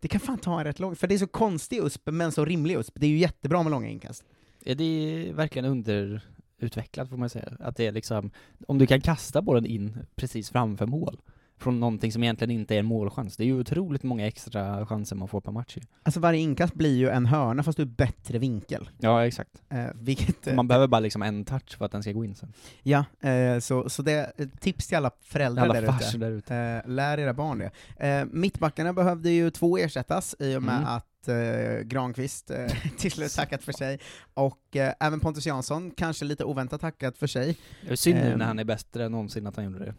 det 0.00 0.08
kan 0.08 0.20
fan 0.20 0.38
ta 0.38 0.58
en 0.58 0.64
rätt 0.64 0.80
lång, 0.80 0.96
för 0.96 1.06
det 1.06 1.14
är 1.14 1.18
så 1.18 1.26
konstig 1.26 1.78
USP, 1.78 2.10
men 2.10 2.32
så 2.32 2.44
rimlig 2.44 2.74
USP. 2.76 2.92
Det 3.00 3.06
är 3.06 3.10
ju 3.10 3.18
jättebra 3.18 3.62
med 3.62 3.70
långa 3.72 3.88
inkast. 3.88 4.24
Ja, 4.64 4.74
det 4.74 4.84
är 4.84 5.32
verkligen 5.32 5.64
underutvecklat 5.64 7.08
får 7.08 7.16
man 7.16 7.30
säga. 7.30 7.52
Att 7.60 7.76
det 7.76 7.86
är 7.86 7.92
liksom, 7.92 8.30
om 8.68 8.78
du 8.78 8.86
kan 8.86 9.00
kasta 9.00 9.42
bollen 9.42 9.66
in 9.66 9.98
precis 10.16 10.50
framför 10.50 10.86
mål, 10.86 11.20
från 11.58 11.80
någonting 11.80 12.12
som 12.12 12.22
egentligen 12.22 12.50
inte 12.50 12.74
är 12.74 12.78
en 12.78 12.86
målchans. 12.86 13.36
Det 13.36 13.44
är 13.44 13.46
ju 13.46 13.60
otroligt 13.60 14.02
många 14.02 14.26
extra 14.26 14.86
chanser 14.86 15.16
man 15.16 15.28
får 15.28 15.40
per 15.40 15.52
match 15.52 15.76
ju. 15.76 15.82
Alltså 16.02 16.20
varje 16.20 16.40
inkast 16.40 16.74
blir 16.74 16.96
ju 16.96 17.08
en 17.08 17.26
hörna 17.26 17.62
fast 17.62 17.80
ur 17.80 17.84
bättre 17.84 18.38
vinkel. 18.38 18.88
Ja, 18.98 19.26
exakt. 19.26 19.62
Eh, 19.68 19.84
vilket, 19.94 20.46
eh, 20.46 20.54
Man 20.54 20.68
behöver 20.68 20.86
bara 20.86 21.00
liksom 21.00 21.22
en 21.22 21.44
touch 21.44 21.78
för 21.78 21.84
att 21.84 21.92
den 21.92 22.02
ska 22.02 22.12
gå 22.12 22.24
in 22.24 22.34
sen. 22.34 22.52
Ja, 22.82 23.04
eh, 23.20 23.58
så, 23.58 23.88
så 23.90 24.02
det 24.02 24.12
är 24.12 24.32
ett 24.36 24.60
tips 24.60 24.86
till 24.86 24.96
alla 24.96 25.10
föräldrar 25.22 25.62
Alla 25.64 25.80
där 25.80 25.86
farsor 25.86 26.08
ute. 26.08 26.18
där 26.18 26.30
ute. 26.32 26.56
Eh, 26.86 26.90
lär 26.90 27.18
era 27.18 27.34
barn 27.34 27.58
det. 27.58 27.70
Eh, 28.08 28.24
mittbackarna 28.32 28.92
behövde 28.92 29.30
ju 29.30 29.50
två 29.50 29.78
ersättas 29.78 30.36
i 30.38 30.56
och 30.56 30.62
med 30.62 30.76
Mm. 30.76 30.88
att 30.88 31.28
eh, 31.28 31.80
Granqvist 31.84 32.50
eh, 32.50 32.66
till 32.98 33.10
slut 33.12 33.34
tackat 33.34 33.62
för 33.62 33.72
sig, 33.72 33.98
och 34.34 34.76
eh, 34.76 34.92
även 35.00 35.20
Pontus 35.20 35.46
Jansson 35.46 35.90
kanske 35.90 36.24
lite 36.24 36.44
oväntat 36.44 36.80
tackat 36.80 37.18
för 37.18 37.26
sig. 37.26 37.56
Det 37.86 37.92
är 37.92 37.96
synd 37.96 38.18
nu 38.18 38.32
Ehm. 38.32 38.38
när 38.38 38.46
han 38.46 38.58
är 38.58 38.64
bättre 38.64 39.04
än 39.04 39.12
någonsin 39.12 39.46
att 39.46 39.56
han 39.56 39.64
gjorde 39.64 39.78
det. 39.84 39.94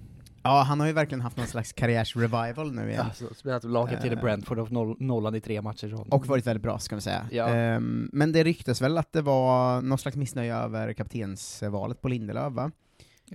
Ja, 0.47 0.61
han 0.61 0.79
har 0.79 0.87
ju 0.87 0.93
verkligen 0.93 1.21
haft 1.21 1.37
någon 1.37 1.47
slags 1.47 1.73
karriärs-revival 1.73 2.71
nu 2.71 2.89
igen. 2.89 3.05
Alltså, 3.05 3.33
spelat 3.33 3.63
laget 3.63 4.01
till 4.01 4.13
Eh. 4.13 4.21
Brentford 4.21 4.59
och 4.59 4.71
noll, 4.71 4.95
nollan 4.99 5.35
i 5.35 5.41
tre 5.41 5.61
matcher. 5.61 5.89
Så. 5.89 6.07
Och 6.15 6.27
varit 6.27 6.47
väldigt 6.47 6.63
bra, 6.63 6.79
ska 6.79 6.95
vi 6.95 7.01
säga. 7.01 7.25
Ja. 7.31 7.47
Ehm, 7.47 8.09
men 8.13 8.31
det 8.31 8.43
ryktes 8.43 8.81
väl 8.81 8.97
att 8.97 9.13
det 9.13 9.21
var 9.21 9.81
någon 9.81 9.97
slags 9.97 10.17
missnöje 10.17 10.55
över 10.55 10.93
kaptensvalet 10.93 12.01
på 12.01 12.07
Lindelöf, 12.07 12.53
va? 12.53 12.71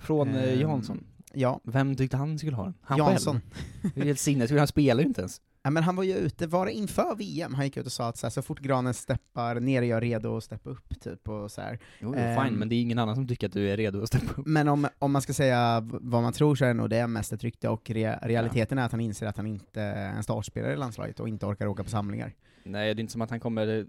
Från 0.00 0.28
Ehm, 0.34 0.60
Jansson. 0.60 1.04
Ja, 1.34 1.60
Vem 1.64 1.96
tyckte 1.96 2.16
han 2.16 2.38
skulle 2.38 2.56
ha 2.56 2.64
den? 2.64 2.74
Han 2.82 2.98
Jansson. 2.98 3.40
själv? 3.82 3.92
Det 3.94 4.00
är 4.00 4.04
helt 4.04 4.20
sinnessjukt, 4.20 4.58
han 4.58 4.66
spelar 4.66 5.00
ju 5.02 5.06
inte 5.08 5.20
ens. 5.20 5.40
Ja, 5.64 5.70
men 5.70 5.82
han 5.82 5.96
var 5.96 6.04
ju 6.04 6.14
ute, 6.14 6.46
var 6.46 6.66
det 6.66 6.72
inför 6.72 7.14
VM? 7.16 7.54
Han 7.54 7.64
gick 7.64 7.76
ut 7.76 7.86
och 7.86 7.92
sa 7.92 8.08
att 8.08 8.16
så, 8.16 8.26
här, 8.26 8.30
så 8.30 8.42
fort 8.42 8.60
granen 8.60 8.94
steppar 8.94 9.60
ner 9.60 9.82
är 9.82 9.86
jag 9.86 10.02
redo 10.02 10.36
att 10.36 10.44
steppa 10.44 10.70
upp, 10.70 11.00
typ, 11.00 11.28
och 11.28 11.50
så 11.50 11.60
här. 11.60 11.78
Jo, 12.00 12.14
Ehm. 12.14 12.44
fine, 12.44 12.58
men 12.58 12.68
det 12.68 12.74
är 12.74 12.80
ingen 12.82 12.98
annan 12.98 13.14
som 13.14 13.28
tycker 13.28 13.46
att 13.46 13.52
du 13.52 13.70
är 13.70 13.76
redo 13.76 14.02
att 14.02 14.08
steppa 14.08 14.40
upp. 14.40 14.46
Men 14.46 14.68
om, 14.68 14.88
om 14.98 15.12
man 15.12 15.22
ska 15.22 15.32
säga 15.32 15.88
vad 15.90 16.22
man 16.22 16.32
tror 16.32 16.54
så 16.54 16.64
är 16.64 16.68
det 16.68 16.74
nog 16.74 16.90
det 16.90 17.06
mest 17.06 17.32
ett 17.32 17.42
rykte, 17.44 17.68
och 17.68 17.90
rea, 17.90 18.18
realiteten 18.22 18.78
är 18.78 18.84
att 18.84 18.92
han 18.92 19.00
inser 19.00 19.26
att 19.26 19.36
han 19.36 19.46
inte 19.46 19.82
är 19.82 20.10
en 20.16 20.22
startspelare 20.22 20.72
i 20.72 20.76
landslaget 20.76 21.20
och 21.20 21.28
inte 21.28 21.46
orkar 21.46 21.66
åka 21.66 21.84
på 21.84 21.90
samlingar. 21.90 22.32
Nej, 22.64 22.94
det 22.94 22.98
är 22.98 23.02
inte 23.02 23.12
som 23.12 23.22
att 23.22 23.30
han 23.30 23.40
kommer, 23.40 23.86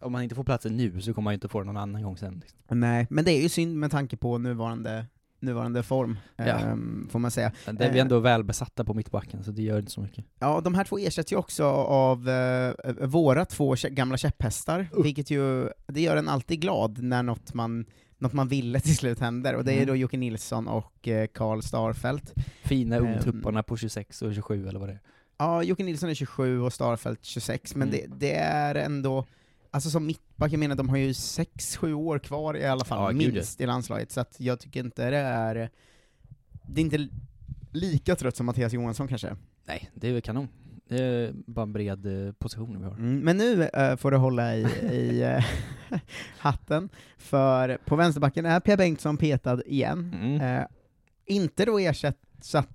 om 0.00 0.14
han 0.14 0.22
inte 0.22 0.34
får 0.34 0.44
platsen 0.44 0.76
nu 0.76 1.00
så 1.00 1.14
kommer 1.14 1.30
han 1.30 1.34
inte 1.34 1.48
få 1.48 1.58
den 1.58 1.66
någon 1.66 1.76
annan 1.76 2.02
gång 2.02 2.16
sen. 2.16 2.34
Liksom. 2.40 2.80
Nej, 2.80 3.06
men 3.10 3.24
det 3.24 3.30
är 3.32 3.42
ju 3.42 3.48
synd 3.48 3.76
med 3.76 3.90
tanke 3.90 4.16
på 4.16 4.38
nuvarande, 4.38 5.06
nuvarande 5.44 5.82
form, 5.82 6.18
Ja. 6.36 6.44
ehm, 6.44 7.08
får 7.10 7.18
man 7.18 7.30
säga. 7.30 7.52
Men 7.66 7.76
det 7.76 7.84
är 7.84 7.92
vi 7.92 7.98
Eh. 7.98 8.02
ändå 8.02 8.18
välbesatta 8.18 8.84
på 8.84 8.94
mittbacken, 8.94 9.44
så 9.44 9.50
det 9.50 9.62
gör 9.62 9.78
inte 9.78 9.90
så 9.92 10.00
mycket. 10.00 10.24
Ja, 10.38 10.60
de 10.64 10.74
här 10.74 10.84
två 10.84 10.98
ersätts 10.98 11.32
ju 11.32 11.36
också 11.36 11.64
av 11.64 12.28
eh, 12.28 12.74
våra 13.06 13.44
två 13.44 13.74
gamla 13.90 14.16
käpphästar, 14.16 14.88
vilket 15.02 15.30
ju, 15.30 15.68
det 15.86 16.00
gör 16.00 16.16
en 16.16 16.28
alltid 16.28 16.60
glad 16.60 17.02
när 17.02 17.22
något 17.22 17.54
man, 17.54 17.84
något 18.18 18.32
man 18.32 18.48
ville 18.48 18.80
till 18.80 18.96
slut 18.96 19.18
händer, 19.20 19.54
och 19.54 19.64
det 19.64 19.72
är 19.72 19.76
Mm. 19.76 19.86
då 19.88 19.96
Jocke 19.96 20.16
Nilsson 20.16 20.68
och 20.68 21.08
eh, 21.08 21.26
Karl 21.26 21.60
Starfelt. 21.62 22.32
Fina 22.62 22.96
Ehm. 22.96 23.06
ungtupparna 23.06 23.62
på 23.62 23.76
26 23.76 24.22
och 24.22 24.34
27 24.34 24.68
eller 24.68 24.80
vad 24.80 24.88
det 24.88 24.92
är. 24.92 25.00
Ja, 25.38 25.62
Jocke 25.62 25.84
Nilsson 25.84 26.10
är 26.10 26.14
27 26.14 26.60
och 26.60 26.72
Starfelt 26.72 27.24
26, 27.24 27.74
men 27.74 27.88
Mm. 27.88 28.00
det, 28.10 28.16
det 28.26 28.34
är 28.34 28.74
ändå, 28.74 29.26
alltså 29.74 29.90
som 29.90 30.06
mittback, 30.06 30.52
jag 30.52 30.58
menar 30.58 30.76
de 30.76 30.88
har 30.88 30.96
ju 30.96 31.12
6-7 31.12 31.92
år 31.92 32.18
kvar 32.18 32.56
i 32.56 32.66
alla 32.66 32.84
fall, 32.84 33.16
Ja, 33.16 33.30
minst, 33.30 33.60
i 33.60 33.66
landslaget, 33.66 34.10
så 34.12 34.20
att 34.20 34.34
jag 34.38 34.60
tycker 34.60 34.80
inte 34.80 35.10
det 35.10 35.16
är, 35.16 35.70
det 36.62 36.80
är 36.80 36.84
inte 36.84 37.08
lika 37.72 38.16
trött 38.16 38.36
som 38.36 38.46
Mattias 38.46 38.72
Johansson 38.72 39.08
kanske. 39.08 39.36
Nej, 39.64 39.90
det 39.94 40.08
är 40.08 40.12
väl 40.12 40.22
kanon. 40.22 40.48
Det 40.88 41.02
är 41.02 41.32
bara 41.46 41.62
en 41.62 41.72
bred 41.72 42.26
eh, 42.26 42.32
position 42.32 42.78
vi 42.78 42.84
har. 42.84 42.92
Mm, 42.92 43.18
men 43.18 43.36
nu 43.36 43.64
eh, 43.64 43.96
får 43.96 44.10
du 44.10 44.16
hålla 44.16 44.56
i, 44.56 44.62
i 44.92 45.22
eh, 45.22 45.44
hatten, 46.38 46.88
för 47.16 47.78
på 47.84 47.96
vänsterbacken 47.96 48.46
är 48.46 48.60
Pia 48.60 48.76
Bengtsson 48.76 49.16
petad 49.16 49.62
igen. 49.66 50.14
Mm. 50.14 50.40
Eh, 50.40 50.66
inte 51.26 51.64
då 51.64 51.78
ersatt 51.78 52.16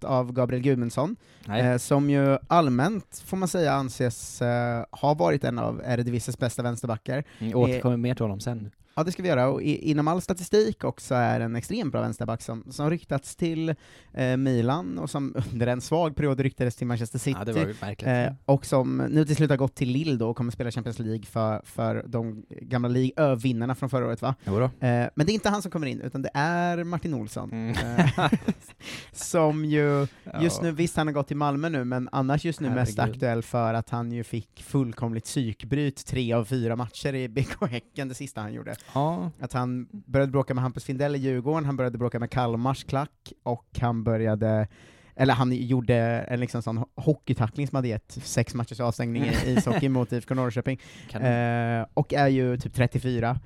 av 0.01 0.33
Gabriel 0.33 0.63
Gudmundsson, 0.63 1.15
eh, 1.47 1.77
som 1.77 2.09
ju 2.09 2.37
allmänt, 2.47 3.23
får 3.25 3.37
man 3.37 3.47
säga, 3.47 3.73
anses 3.73 4.41
eh, 4.41 4.85
ha 4.91 5.13
varit 5.13 5.43
en 5.43 5.59
av 5.59 5.81
Eredivises 5.85 6.39
bästa 6.39 6.63
vänsterbackar. 6.63 7.23
Mm, 7.39 7.55
återkommer 7.55 7.97
mer 7.97 8.15
till 8.15 8.23
honom 8.23 8.39
sen. 8.39 8.71
Ja, 8.95 9.03
det 9.03 9.11
ska 9.11 9.23
vi 9.23 9.29
göra, 9.29 9.47
och 9.47 9.61
i, 9.61 9.91
inom 9.91 10.07
all 10.07 10.21
statistik 10.21 10.83
också 10.83 11.15
är 11.15 11.39
en 11.39 11.55
extremt 11.55 11.91
bra 11.91 12.01
vänsterback 12.01 12.41
som, 12.41 12.63
som 12.69 12.89
ryktats 12.89 13.35
till 13.35 13.75
eh, 14.13 14.37
Milan, 14.37 14.99
och 14.99 15.09
som 15.09 15.35
under 15.51 15.67
en 15.67 15.81
svag 15.81 16.15
period 16.15 16.39
ryktades 16.39 16.75
till 16.75 16.87
Manchester 16.87 17.19
City. 17.19 17.37
Ja, 17.39 17.45
det 17.45 17.53
var 17.53 17.95
ju. 17.99 18.07
Eh, 18.07 18.33
och 18.45 18.65
som 18.65 18.97
nu 18.97 19.25
till 19.25 19.35
slut 19.35 19.49
har 19.49 19.57
gått 19.57 19.75
till 19.75 19.89
Lille 19.89 20.15
då 20.15 20.29
och 20.29 20.35
kommer 20.37 20.51
spela 20.51 20.71
Champions 20.71 20.99
League 20.99 21.25
för, 21.25 21.61
för 21.65 22.03
de 22.07 22.45
gamla 22.49 22.89
Ö-vinnarna 23.15 23.75
från 23.75 23.89
förra 23.89 24.05
året 24.05 24.21
va? 24.21 24.35
Eh, 24.45 24.55
men 24.79 25.25
det 25.25 25.31
är 25.31 25.33
inte 25.33 25.49
han 25.49 25.61
som 25.61 25.71
kommer 25.71 25.87
in, 25.87 26.01
utan 26.01 26.21
det 26.21 26.31
är 26.33 26.83
Martin 26.83 27.13
Olsson. 27.13 27.51
Mm. 27.51 27.75
Eh, 28.07 28.31
som 29.11 29.65
ju, 29.65 30.07
just 30.41 30.61
nu, 30.61 30.71
visst 30.71 30.97
han 30.97 31.07
har 31.07 31.13
gått 31.13 31.27
till 31.27 31.37
Malmö 31.37 31.69
nu, 31.69 31.83
men 31.83 32.09
annars 32.11 32.45
just 32.45 32.59
nu 32.59 32.69
mest 32.69 32.97
Herregud. 32.97 33.15
aktuell 33.15 33.43
för 33.43 33.73
att 33.73 33.89
han 33.89 34.11
ju 34.11 34.23
fick 34.23 34.63
fullkomligt 34.63 35.23
psykbryt 35.25 36.05
tre 36.05 36.33
av 36.33 36.45
fyra 36.45 36.75
matcher 36.75 37.15
i 37.15 37.27
BK 37.27 37.69
Häcken, 37.69 38.07
det 38.07 38.15
sista 38.15 38.41
han 38.41 38.53
gjorde. 38.53 38.75
Ja, 38.93 39.31
Att 39.39 39.53
han 39.53 39.87
började 39.91 40.31
bråka 40.31 40.53
med 40.53 40.61
Hampus 40.61 40.83
Findell 40.83 41.15
i 41.15 41.19
Djurgården, 41.19 41.65
han 41.65 41.77
började 41.77 41.97
bråka 41.97 42.19
med 42.19 42.31
Kalmars 42.31 42.83
klack, 42.83 43.33
och 43.43 43.65
han 43.81 44.03
började 44.03 44.67
eller 45.15 45.33
han 45.33 45.51
gjorde 45.51 45.95
en 46.29 46.39
liksom 46.39 46.61
sån 46.61 46.85
hockeytackling 46.95 47.67
som 47.67 47.75
hade 47.75 47.87
gett 47.87 48.11
sex 48.11 48.53
matchers 48.53 48.79
avstängning 48.79 49.23
i 49.23 49.31
ishockey 49.45 49.89
mot 49.89 50.11
IFK 50.11 50.35
Norrköping, 50.35 50.79
eh, 51.13 51.85
och 51.93 52.13
är 52.13 52.27
ju 52.27 52.57
typ 52.57 52.73
34. 52.73 53.39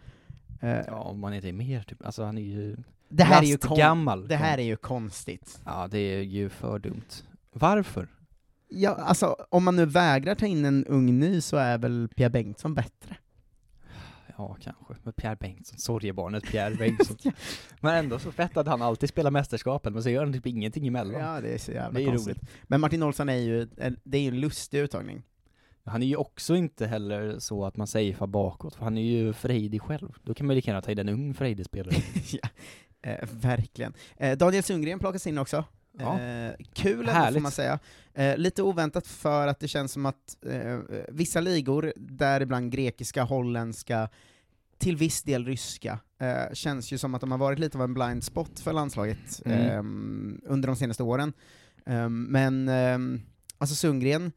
Eh, 0.62 0.70
ja, 0.70 0.96
om 0.96 1.20
man 1.20 1.34
inte 1.34 1.50
är 1.50 1.54
mer 1.54 1.82
typ, 1.84 2.06
alltså 2.06 2.24
han 2.24 2.38
är 2.38 2.42
ju 2.42 2.78
det, 3.10 3.24
här 3.24 3.42
är 3.42 3.46
ju 3.46 3.54
lastgammal. 3.54 4.28
det 4.28 4.36
här 4.36 4.58
är 4.58 4.64
ju 4.64 4.76
konstigt. 4.76 5.62
Ja, 5.66 5.88
det 5.92 6.00
är 6.00 6.22
ju 6.22 6.50
för 6.50 6.80
dumt. 6.80 7.10
Varför? 7.54 8.08
Ja, 8.70 8.92
alltså, 8.92 9.36
om 9.50 9.64
man 9.64 9.76
nu 9.76 9.86
vägrar 9.86 10.36
ta 10.36 10.46
in 10.46 10.66
en 10.66 10.86
ung 10.86 11.20
ny 11.20 11.42
så 11.42 11.58
är 11.58 11.78
väl 11.78 12.10
Pia 12.16 12.30
Bengtsson 12.30 12.74
bättre? 12.74 13.18
Ja, 14.38 14.58
kanske. 14.62 14.94
Men 15.04 15.14
Pierre 15.14 15.36
Bengtsson, 15.36 15.80
sorgebarnet 15.80 16.44
Pierre 16.44 16.76
Bengtsson. 16.80 17.18
men 17.82 17.96
ändå 17.96 18.20
så 18.20 18.32
fett 18.32 18.58
att 18.58 18.68
han 18.68 18.82
alltid 18.82 19.10
spelar 19.10 19.32
mästerskapen, 19.32 19.94
men 19.94 20.04
så 20.04 20.10
gör 20.10 20.24
han 20.24 20.34
typ 20.34 20.46
ingenting 20.48 20.88
emellan. 20.88 21.22
Ja, 21.22 21.42
det 21.42 21.54
är 21.54 21.58
så 21.58 21.72
jävla 21.72 22.00
Det 22.00 22.06
är 22.06 22.08
konstigt. 22.10 22.38
roligt. 22.38 22.50
Men 22.64 22.82
Martin 22.82 23.04
Olsson 23.04 23.30
är 23.30 23.36
ju, 23.36 23.66
det 24.04 24.18
är 24.18 24.22
ju 24.22 24.28
en 24.28 24.40
lustig 24.40 24.80
uttagning. 24.80 25.24
Han 25.86 26.04
är 26.04 26.08
ju 26.08 26.16
också 26.16 26.56
inte 26.56 26.88
heller 26.88 27.40
så 27.40 27.66
att 27.66 27.78
man 27.78 27.88
safear 27.88 28.28
bakåt, 28.28 28.76
för 28.76 28.84
han 28.84 28.98
är 28.98 29.02
ju 29.02 29.34
frejdig 29.34 29.82
själv. 29.82 30.10
Då 30.24 30.34
kan 30.34 30.48
man 30.48 30.54
ju 30.54 30.56
lika 30.56 30.72
gärna 30.72 30.82
ta 30.82 30.92
in 30.92 31.00
en 31.00 31.10
ung 31.10 31.34
frejdig 31.34 31.66
spelare. 31.66 31.96
ja, 32.32 32.50
eh, 33.02 33.28
verkligen. 33.32 33.94
Eh, 34.18 34.38
Daniel 34.38 34.64
Sundgren 34.64 35.00
plockas 35.00 35.28
in 35.28 35.38
också. 35.38 35.64
Ja. 36.00 36.20
Eh, 36.22 36.54
kul 36.74 37.10
ändå, 37.10 37.32
får 37.34 37.40
man 37.40 37.52
säga. 37.52 37.80
Eh, 38.14 38.38
lite 38.38 38.64
oväntat 38.64 39.08
för 39.08 39.48
att 39.48 39.60
det 39.60 39.68
känns 39.68 39.92
som 39.92 40.06
att 40.06 40.38
eh, 40.46 40.80
vissa 41.10 41.40
ligor, 41.42 41.94
däribland 41.96 42.72
grekiska, 42.72 43.24
holländska, 43.24 44.10
till 44.78 44.98
viss 44.98 45.24
del 45.24 45.46
ryska, 45.46 46.00
eh, 46.20 46.54
känns 46.54 46.92
ju 46.94 46.98
som 46.98 47.16
att 47.16 47.22
de 47.22 47.32
har 47.32 47.38
varit 47.38 47.60
lite 47.60 47.78
av 47.78 47.84
en 47.84 47.94
blind 47.94 48.24
spot 48.24 48.60
för 48.60 48.74
landslaget 48.74 49.42
Mm. 49.46 49.60
ehm, 49.70 50.42
under 50.46 50.68
de 50.68 50.76
senaste 50.76 51.04
åren. 51.04 51.34
Ehm, 51.86 52.24
men 52.24 52.70
ehm, 52.70 53.22
alltså 53.58 53.76
Sundgren 53.76 54.32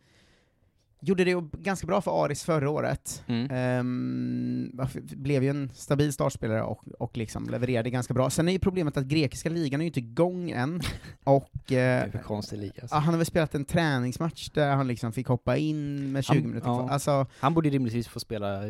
gjorde 1.06 1.24
det 1.24 1.44
ganska 1.58 1.86
bra 1.86 2.00
för 2.00 2.24
Aris 2.24 2.44
förra 2.44 2.70
året. 2.70 3.24
Mm. 3.26 3.48
Ehm, 3.50 4.80
blev 5.02 5.42
ju 5.42 5.50
en 5.50 5.70
stabil 5.74 6.12
startspelare 6.12 6.62
och, 6.62 6.84
och 6.98 7.16
liksom 7.16 7.48
levererade 7.50 7.90
ganska 7.90 8.14
bra. 8.14 8.30
Sen 8.30 8.48
är 8.48 8.52
ju 8.52 8.58
problemet 8.58 8.96
att 8.96 9.04
grekiska 9.04 9.48
ligan 9.48 9.80
är 9.80 9.84
ju 9.84 9.88
inte 9.88 10.00
igång 10.00 10.50
än, 10.50 10.80
och 11.24 11.50
Det 11.66 11.76
eh, 11.76 11.82
är 12.02 12.10
för 12.10 12.18
konstig 12.18 12.58
liga. 12.58 12.82
Alltså. 12.82 12.96
han 12.96 13.04
har 13.04 13.16
väl 13.16 13.26
spelat 13.26 13.54
en 13.54 13.64
träningsmatch 13.64 14.50
där 14.50 14.74
han 14.76 14.86
liksom 14.86 15.12
fick 15.12 15.26
hoppa 15.26 15.56
in 15.56 16.12
med 16.12 16.24
20 16.24 16.34
Han- 16.34 16.48
minuter 16.48 16.68
ja. 16.68 16.90
Alltså, 16.90 17.26
Han 17.40 17.54
borde 17.54 17.70
rimligtvis 17.70 18.08
få 18.08 18.20
spela 18.20 18.60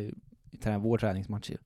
träna 0.63 0.77
vår 0.77 0.97
träningsmatch 0.97 1.49
ju. 1.49 1.57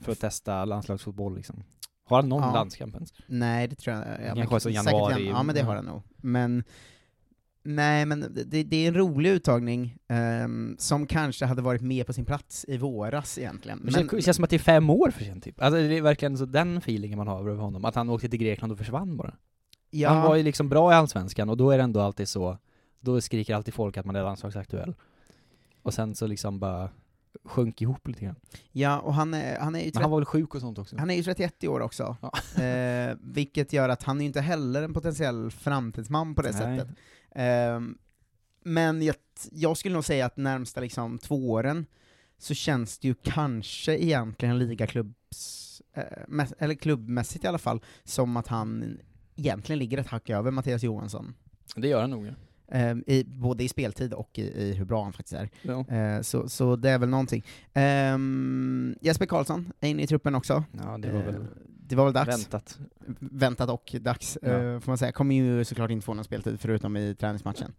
För 0.00 0.12
att 0.12 0.20
testa 0.20 0.64
landslagsfotboll 0.64 1.36
liksom. 1.36 1.64
Har 2.04 2.16
han 2.16 2.28
någon 2.28 2.42
Ja. 2.42 2.52
landskamp 2.54 2.94
ens? 2.94 3.12
nej 3.26 3.68
det 3.68 3.74
tror 3.76 3.96
jag 3.96 4.04
ja, 4.26 4.34
kanske 4.34 4.60
säkert 4.60 4.76
januari- 4.86 5.12
jan- 5.26 5.36
Ja 5.36 5.42
men 5.42 5.54
det 5.54 5.62
har 5.62 5.74
han 5.76 5.84
nog. 5.84 6.02
Men, 6.16 6.64
nej 7.62 8.06
men 8.06 8.20
det, 8.46 8.62
det 8.62 8.76
är 8.76 8.88
en 8.88 8.94
rolig 8.94 9.30
uttagning, 9.30 9.96
ehm, 10.08 10.76
som 10.78 11.06
kanske 11.06 11.44
hade 11.46 11.62
varit 11.62 11.80
med 11.82 12.06
på 12.06 12.12
sin 12.12 12.24
plats 12.24 12.64
i 12.68 12.76
våras 12.76 13.38
egentligen. 13.38 13.78
Men, 13.78 13.92
det 13.92 13.98
känns- 14.10 14.24
känns 14.24 14.36
som 14.36 14.44
att 14.44 14.50
det 14.50 14.56
är 14.56 14.58
fem 14.58 14.90
år 14.90 15.10
för 15.10 15.24
sent 15.24 15.44
typ. 15.44 15.62
Alltså 15.62 15.80
det 15.80 15.98
är 15.98 16.02
verkligen 16.02 16.38
så 16.38 16.44
den 16.44 16.76
feelingen 16.76 17.18
man 17.18 17.26
har 17.28 17.40
över 17.40 17.54
honom, 17.62 17.84
att 17.84 17.94
han 17.94 18.10
åkte 18.10 18.28
till 18.28 18.38
Grekland 18.38 18.72
och 18.72 18.78
försvann 18.78 19.16
bara. 19.16 19.34
ja, 19.90 20.08
Han 20.10 20.22
var 20.22 20.36
ju 20.36 20.42
liksom 20.42 20.68
bra 20.68 20.92
i 20.92 20.94
Allsvenskan, 20.94 21.48
och 21.48 21.56
då 21.56 21.70
är 21.70 21.78
det 21.78 21.84
ändå 21.84 22.00
alltid 22.00 22.28
så, 22.28 22.58
då 23.00 23.20
skriker 23.20 23.54
alltid 23.54 23.74
folk 23.74 23.96
att 23.96 24.06
man 24.06 24.16
är 24.16 24.22
landslagsaktuell. 24.22 24.94
Och 25.82 25.94
sen 25.94 26.14
så 26.14 26.26
liksom 26.26 26.58
bara 26.58 26.88
sjönk 27.44 27.82
ihop 27.82 28.08
lite 28.08 28.24
grann. 28.24 28.36
ja, 28.72 28.98
och 29.00 29.14
han 29.14 29.34
är, 29.34 29.58
han 29.60 29.74
är 29.74 29.80
ju 29.80 29.90
Men 29.94 30.02
han 30.02 30.10
var 30.10 30.18
väl 30.18 30.24
sjuk 30.26 30.54
och 30.54 30.60
sånt 30.60 30.78
också? 30.78 30.96
Han 30.98 31.10
är 31.10 31.14
ju 31.14 31.22
31 31.22 31.64
i 31.64 31.68
år 31.68 31.80
också, 31.80 32.16
Ja. 32.22 32.62
eh, 32.64 33.16
vilket 33.22 33.72
gör 33.72 33.88
att 33.88 34.02
han 34.02 34.16
är 34.16 34.20
ju 34.20 34.26
inte 34.26 34.40
heller 34.40 34.82
en 34.82 34.94
potentiell 34.94 35.50
framtidsman 35.50 36.34
på 36.34 36.42
det 36.42 36.50
Nej. 36.52 36.78
sättet. 36.78 36.96
Ehm, 37.34 37.98
men 38.64 39.02
jag, 39.02 39.16
jag 39.52 39.76
skulle 39.76 39.94
nog 39.94 40.04
säga 40.04 40.26
att 40.26 40.36
närmsta 40.36 40.80
liksom 40.80 41.18
två 41.18 41.50
åren 41.50 41.86
så 42.38 42.54
känns 42.54 42.98
det 42.98 43.08
ju 43.08 43.14
kanske 43.22 43.96
egentligen 43.96 44.58
ligaklubbs, 44.58 45.82
eh, 45.94 46.46
eller 46.58 46.74
klubbmässigt 46.74 47.44
i 47.44 47.48
alla 47.48 47.58
fall, 47.58 47.80
som 48.04 48.36
att 48.36 48.46
han 48.46 48.98
egentligen 49.36 49.78
ligger 49.78 49.98
ett 49.98 50.06
hack 50.06 50.30
över 50.30 50.50
Mattias 50.50 50.82
Johansson. 50.82 51.34
Det 51.76 51.88
gör 51.88 52.00
han 52.00 52.10
nog 52.10 52.26
ja. 52.26 52.32
Ehm, 52.68 53.04
i, 53.06 53.24
både 53.24 53.64
i 53.64 53.68
speltid 53.68 54.12
och 54.14 54.38
i, 54.38 54.42
i 54.42 54.72
hur 54.72 54.84
bra 54.84 55.02
han 55.02 55.12
faktiskt 55.12 55.34
är. 55.34 55.50
Ja, 55.62 55.86
Eh, 55.88 56.20
så, 56.20 56.48
så 56.48 56.76
det 56.76 56.90
är 56.90 56.98
väl 56.98 57.08
någonting. 57.08 57.44
Ehm, 57.74 58.96
Jesper 59.00 59.26
Karlsson 59.26 59.72
är 59.80 59.88
inne 59.88 60.02
i 60.02 60.06
truppen 60.06 60.34
också. 60.34 60.64
ja 60.72 60.98
det 60.98 61.12
var 61.12 61.22
väl 61.22 61.46
det 61.92 61.96
var 61.96 62.04
väl 62.04 62.12
dags. 62.14 62.28
väntat. 62.38 62.78
Väntat 63.18 63.70
och 63.70 63.94
dags, 64.00 64.38
Ja. 64.42 64.48
eh, 64.48 64.80
får 64.80 64.90
man 64.90 64.98
säga. 64.98 65.12
Kommer 65.12 65.34
ju 65.34 65.64
såklart 65.64 65.90
inte 65.90 66.04
få 66.06 66.14
någon 66.14 66.24
speltid, 66.24 66.60
förutom 66.60 66.96
i 66.96 67.14
träningsmatchen. 67.14 67.72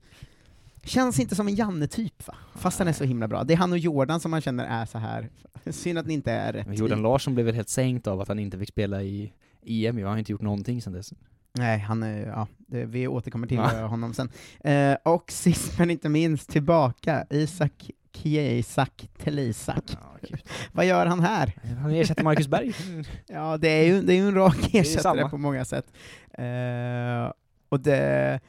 Känns 0.83 1.19
inte 1.19 1.35
som 1.35 1.47
en 1.47 1.55
Janne-typ 1.55 2.27
va? 2.27 2.35
Fast 2.55 2.79
han 2.79 2.87
är 2.87 2.93
så 2.93 3.03
himla 3.03 3.27
bra. 3.27 3.43
Det 3.43 3.53
är 3.53 3.57
han 3.57 3.71
och 3.71 3.77
Jordan 3.77 4.19
som 4.19 4.31
man 4.31 4.41
känner 4.41 4.65
är 4.81 4.85
så 4.85 4.97
här. 4.97 5.29
Synd 5.71 5.97
att 5.99 6.05
ni 6.07 6.13
inte 6.13 6.31
är 6.31 6.53
rätt 6.53 6.67
Men 6.67 6.75
Jordan 6.75 6.99
i- 6.99 7.01
Larsson 7.01 7.33
blev 7.33 7.45
väl 7.45 7.55
helt 7.55 7.69
sänkt 7.69 8.07
av 8.07 8.21
att 8.21 8.27
han 8.27 8.39
inte 8.39 8.57
fick 8.59 8.69
spela 8.69 9.03
i 9.03 9.33
EM 9.65 9.97
ju, 9.97 10.03
han 10.03 10.11
har 10.11 10.19
inte 10.19 10.31
gjort 10.31 10.41
någonting 10.41 10.81
sedan 10.81 10.93
dess. 10.93 11.13
Nej, 11.53 11.79
han 11.79 12.03
är, 12.03 12.27
ja, 12.27 12.47
det, 12.57 12.85
vi 12.85 13.07
återkommer 13.07 13.47
till 13.47 13.57
Ja. 13.57 13.85
honom 13.87 14.13
sen. 14.13 14.29
Eh, 14.59 14.97
och 15.03 15.31
sist 15.31 15.79
men 15.79 15.89
inte 15.89 16.09
minst, 16.09 16.49
tillbaka, 16.49 17.25
Isak 17.29 17.91
Kiesak 18.13 19.09
Telisak. 19.17 19.83
Ja. 19.87 20.37
Vad 20.71 20.85
gör 20.85 21.05
han 21.05 21.19
här? 21.19 21.53
Han 21.81 21.91
ersätter 21.91 22.23
Marcus 22.23 22.47
Berg. 22.47 22.73
Ja, 23.27 23.57
det 23.57 23.67
är 23.67 23.83
ju, 23.83 24.01
det 24.01 24.13
är 24.13 24.15
ju 24.15 24.27
en 24.27 24.35
rak 24.35 24.73
ersättare 24.73 25.29
på 25.29 25.37
många 25.37 25.65
sätt. 25.65 25.85
Eh, 26.31 27.33
och 27.69 27.79
det, 27.79 28.39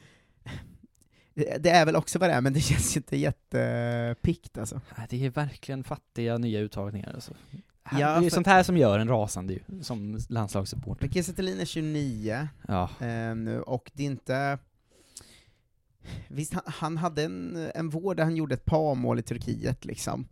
det, 1.33 1.69
är 1.69 1.85
väl 1.85 1.95
också 1.95 2.19
vad 2.19 2.29
det 2.29 2.33
är, 2.33 2.41
men 2.41 2.53
det 2.53 2.59
känns 2.59 2.95
ju 2.95 2.99
inte 2.99 3.17
jättepikt 3.17 4.57
alltså. 4.57 4.81
Det 5.09 5.25
är 5.25 5.29
verkligen 5.29 5.83
fattiga 5.83 6.37
nya 6.37 6.59
uttagningar 6.59 7.13
alltså. 7.13 7.33
Ja, 7.91 7.97
det 7.97 8.03
är 8.03 8.21
ju 8.21 8.29
sånt 8.29 8.47
här 8.47 8.63
som 8.63 8.77
gör 8.77 8.99
en 8.99 9.07
rasande 9.07 9.53
ju, 9.53 9.83
som 9.83 10.19
landslagssupporter. 10.29 11.07
Kiese 11.07 11.29
är 11.37 11.65
29 11.65 12.47
Ja, 12.67 12.89
eh, 12.99 13.35
nu, 13.35 13.61
och 13.61 13.91
det 13.93 14.03
är 14.03 14.07
inte... 14.07 14.59
Visst, 16.27 16.53
han, 16.53 16.63
han 16.65 16.97
hade 16.97 17.23
en, 17.23 17.69
en 17.75 17.89
vår 17.89 18.15
där 18.15 18.23
han 18.23 18.35
gjorde 18.35 18.53
ett 18.55 18.65
par 18.65 18.95
mål 18.95 19.19
i 19.19 19.21
Turkiet 19.21 19.85
liksom. 19.85 20.27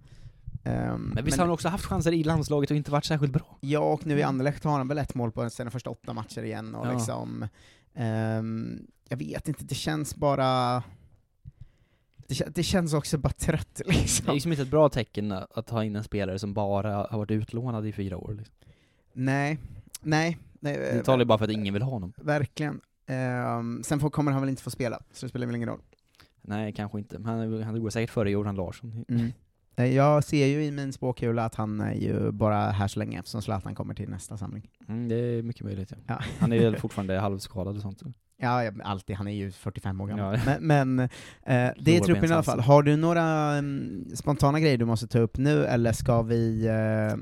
Ehm, 0.63 1.11
men 1.15 1.25
visst 1.25 1.37
har 1.37 1.45
han 1.45 1.53
också 1.53 1.67
haft 1.69 1.85
chanser 1.85 2.11
i 2.11 2.23
landslaget 2.23 2.71
och 2.71 2.77
inte 2.77 2.91
varit 2.91 3.05
särskilt 3.05 3.33
bra? 3.33 3.57
Ja, 3.61 3.79
och 3.79 4.05
nu 4.05 4.19
i 4.19 4.23
Anderlecht 4.23 4.63
har 4.63 4.77
han 4.77 4.87
väl 4.87 4.97
ett 4.97 5.15
mål 5.15 5.31
på 5.31 5.49
sina 5.49 5.71
första 5.71 5.89
åtta 5.89 6.13
matcher 6.13 6.43
igen, 6.43 6.75
och 6.75 6.87
Ja. 6.87 6.93
liksom... 6.93 7.47
ehm, 7.93 8.87
jag 9.09 9.17
vet 9.17 9.47
inte, 9.47 9.63
det 9.65 9.75
känns 9.75 10.15
bara... 10.15 10.83
Det, 12.27 12.55
det 12.55 12.63
känns 12.63 12.93
också 12.93 13.17
bara 13.17 13.33
trött 13.33 13.75
Det 13.85 13.89
är 13.89 13.93
liksom. 13.93 14.33
liksom 14.33 14.51
inte 14.51 14.61
ett 14.63 14.71
bra 14.71 14.89
tecken 14.89 15.31
att 15.31 15.67
ta 15.67 15.83
in 15.83 15.95
en 15.95 16.03
spelare 16.03 16.39
som 16.39 16.53
bara 16.53 16.95
har 16.95 17.17
varit 17.17 17.31
utlånad 17.31 17.85
i 17.87 17.91
fyra 17.91 18.17
år. 18.17 18.33
Liksom. 18.33 18.55
Nej, 19.13 19.57
nej, 20.01 20.37
nej 20.59 20.77
Det 20.77 21.03
talar 21.03 21.19
ju 21.19 21.25
bara 21.25 21.37
för 21.37 21.45
att 21.45 21.51
ingen 21.51 21.73
vill 21.73 21.83
ha 21.83 21.91
honom. 21.91 22.13
verkligen. 22.17 22.81
Ehm, 23.07 23.83
sen 23.83 23.99
får, 23.99 24.09
kommer 24.09 24.31
han 24.31 24.41
väl 24.41 24.49
inte 24.49 24.63
få 24.63 24.69
spela, 24.69 24.99
så 25.11 25.25
det 25.25 25.29
spelar 25.29 25.45
väl 25.47 25.55
ingen 25.55 25.69
roll. 25.69 25.81
Nej, 26.41 26.73
kanske 26.73 26.97
inte. 26.99 27.21
Han, 27.25 27.63
han 27.63 27.81
går 27.81 27.89
säkert 27.89 28.09
före 28.09 28.31
Jordan 28.31 28.55
Larsson. 28.55 29.05
Eh, 29.75 29.85
Jag 29.85 30.23
ser 30.23 30.45
ju 30.45 30.63
i 30.65 30.71
min 30.71 30.93
spåkula 30.93 31.45
att 31.45 31.55
han 31.55 31.81
är 31.81 31.93
ju 31.93 32.31
bara 32.31 32.57
här 32.71 32.87
så 32.87 32.99
länge, 32.99 33.19
eftersom 33.19 33.41
Zlatan 33.41 33.75
kommer 33.75 33.93
till 33.93 34.09
nästa 34.09 34.37
samling. 34.37 34.69
Mm, 34.87 35.07
det 35.07 35.15
är 35.15 35.41
mycket 35.43 35.63
möjligt 35.63 35.91
ja. 35.91 35.97
Ja. 36.07 36.19
Han 36.39 36.53
är 36.53 36.59
väl 36.59 36.77
fortfarande 36.79 37.19
halvskadad 37.19 37.75
och 37.75 37.81
sånt. 37.81 38.01
Ja, 38.43 38.71
alltid, 38.83 39.15
han 39.15 39.27
är 39.27 39.31
ju 39.31 39.51
45 39.51 40.01
år 40.01 40.07
gammal. 40.07 40.39
Ja. 40.45 40.57
Men, 40.59 40.95
men 40.95 40.99
eh, 40.99 41.73
det 41.79 41.97
är 41.97 41.99
truppen 41.99 42.29
i 42.29 42.33
alla 42.33 42.43
fall. 42.43 42.59
Har 42.59 42.83
du 42.83 42.95
några 42.95 43.23
mm, 43.53 44.05
spontana 44.15 44.59
grejer 44.59 44.77
du 44.77 44.85
måste 44.85 45.07
ta 45.07 45.19
upp 45.19 45.37
nu, 45.37 45.65
eller 45.65 45.91
ska 45.91 46.21
vi, 46.21 46.65
eh, 46.67 47.17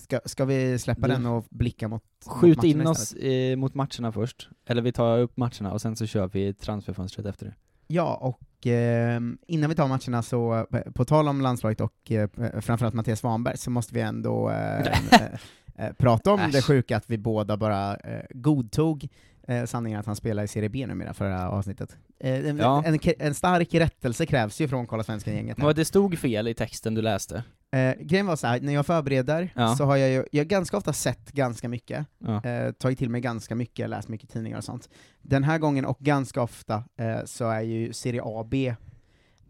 ska, 0.00 0.20
ska 0.24 0.44
vi 0.44 0.78
släppa 0.78 1.06
Du- 1.06 1.12
den 1.12 1.26
och 1.26 1.44
blicka 1.50 1.88
mot 1.88 2.02
mot 2.26 2.34
Skjut 2.36 2.56
matcherna 2.56 2.80
in 2.82 2.86
oss 2.86 3.12
eh, 3.12 3.56
mot 3.56 3.74
matcherna 3.74 4.12
först, 4.12 4.48
eller 4.66 4.82
vi 4.82 4.92
tar 4.92 5.18
upp 5.18 5.36
matcherna 5.36 5.72
och 5.72 5.80
sen 5.80 5.96
så 5.96 6.06
kör 6.06 6.28
vi 6.28 6.54
transferfönstret 6.54 7.26
efter 7.26 7.46
det. 7.46 7.54
Ja, 7.86 8.14
och 8.16 8.66
eh, 8.66 9.20
innan 9.46 9.70
vi 9.70 9.76
tar 9.76 9.88
matcherna 9.88 10.22
så, 10.22 10.66
eh, 10.72 10.80
på 10.94 11.04
tal 11.04 11.28
om 11.28 11.40
landslaget 11.40 11.80
och 11.80 12.12
eh, 12.12 12.28
framförallt 12.60 12.94
Mattias 12.94 13.18
Svanberg, 13.20 13.56
så 13.58 13.70
måste 13.70 13.94
vi 13.94 14.00
ändå 14.00 14.50
eh, 14.50 14.78
eh, 15.12 15.86
eh, 15.86 15.92
prata 15.92 16.32
om 16.32 16.40
Äsch. 16.40 16.52
det 16.52 16.62
sjuka 16.62 16.96
att 16.96 17.10
vi 17.10 17.18
båda 17.18 17.56
bara 17.56 17.96
eh, 17.96 18.22
godtog 18.30 19.08
eh, 19.48 19.64
sanningen 19.64 20.00
att 20.00 20.06
han 20.06 20.16
spelar 20.16 20.42
i 20.44 20.48
Serie 20.48 20.68
B 20.68 20.86
numera 20.86 21.14
förra 21.14 21.50
avsnittet. 21.50 21.96
Eh, 22.20 22.46
en, 22.48 22.56
Ja. 22.56 22.82
en, 22.86 22.98
en 23.18 23.34
stark 23.34 23.74
rättelse 23.74 24.26
krävs 24.26 24.60
ju 24.60 24.68
från 24.68 24.86
Kolla 24.86 25.02
Svensken-gänget. 25.02 25.58
Men 25.58 25.74
det 25.74 25.84
stod 25.84 26.18
fel 26.18 26.48
i 26.48 26.54
texten 26.54 26.94
du 26.94 27.02
läste. 27.02 27.44
Eh, 27.72 27.94
grejen 28.00 28.26
var 28.26 28.36
så 28.36 28.46
här, 28.46 28.60
när 28.60 28.72
jag 28.72 28.86
förbereder 28.86 29.52
Ja. 29.56 29.76
så 29.76 29.84
har 29.84 29.96
jag 29.96 30.10
ju, 30.10 30.24
jag 30.32 30.46
ganska 30.46 30.76
ofta 30.76 30.92
sett 30.92 31.32
ganska 31.32 31.68
mycket, 31.68 32.06
Ja. 32.18 32.44
eh, 32.44 32.72
tagit 32.72 32.98
till 32.98 33.10
mig 33.10 33.20
ganska 33.20 33.54
mycket, 33.54 33.88
läst 33.90 34.08
mycket 34.08 34.30
tidningar 34.30 34.58
och 34.58 34.64
sånt. 34.64 34.88
Den 35.22 35.44
här 35.44 35.58
gången, 35.58 35.84
och 35.84 35.98
ganska 36.00 36.42
ofta, 36.42 36.84
eh, 36.96 37.18
så 37.24 37.48
är 37.50 37.60
ju 37.60 37.92
Serie 37.92 38.20
A 38.24 38.46
B, 38.50 38.74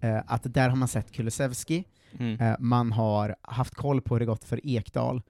eh, 0.00 0.18
att 0.26 0.54
där 0.54 0.68
har 0.68 0.76
man 0.76 0.88
sett 0.88 1.12
Kulusevski, 1.12 1.84
Mm. 2.18 2.40
eh, 2.40 2.56
man 2.58 2.92
har 2.92 3.36
haft 3.42 3.74
koll 3.74 4.00
på 4.00 4.14
hur 4.14 4.20
det 4.20 4.26
gått 4.26 4.44
för 4.44 4.60
Ekdal, 4.66 5.22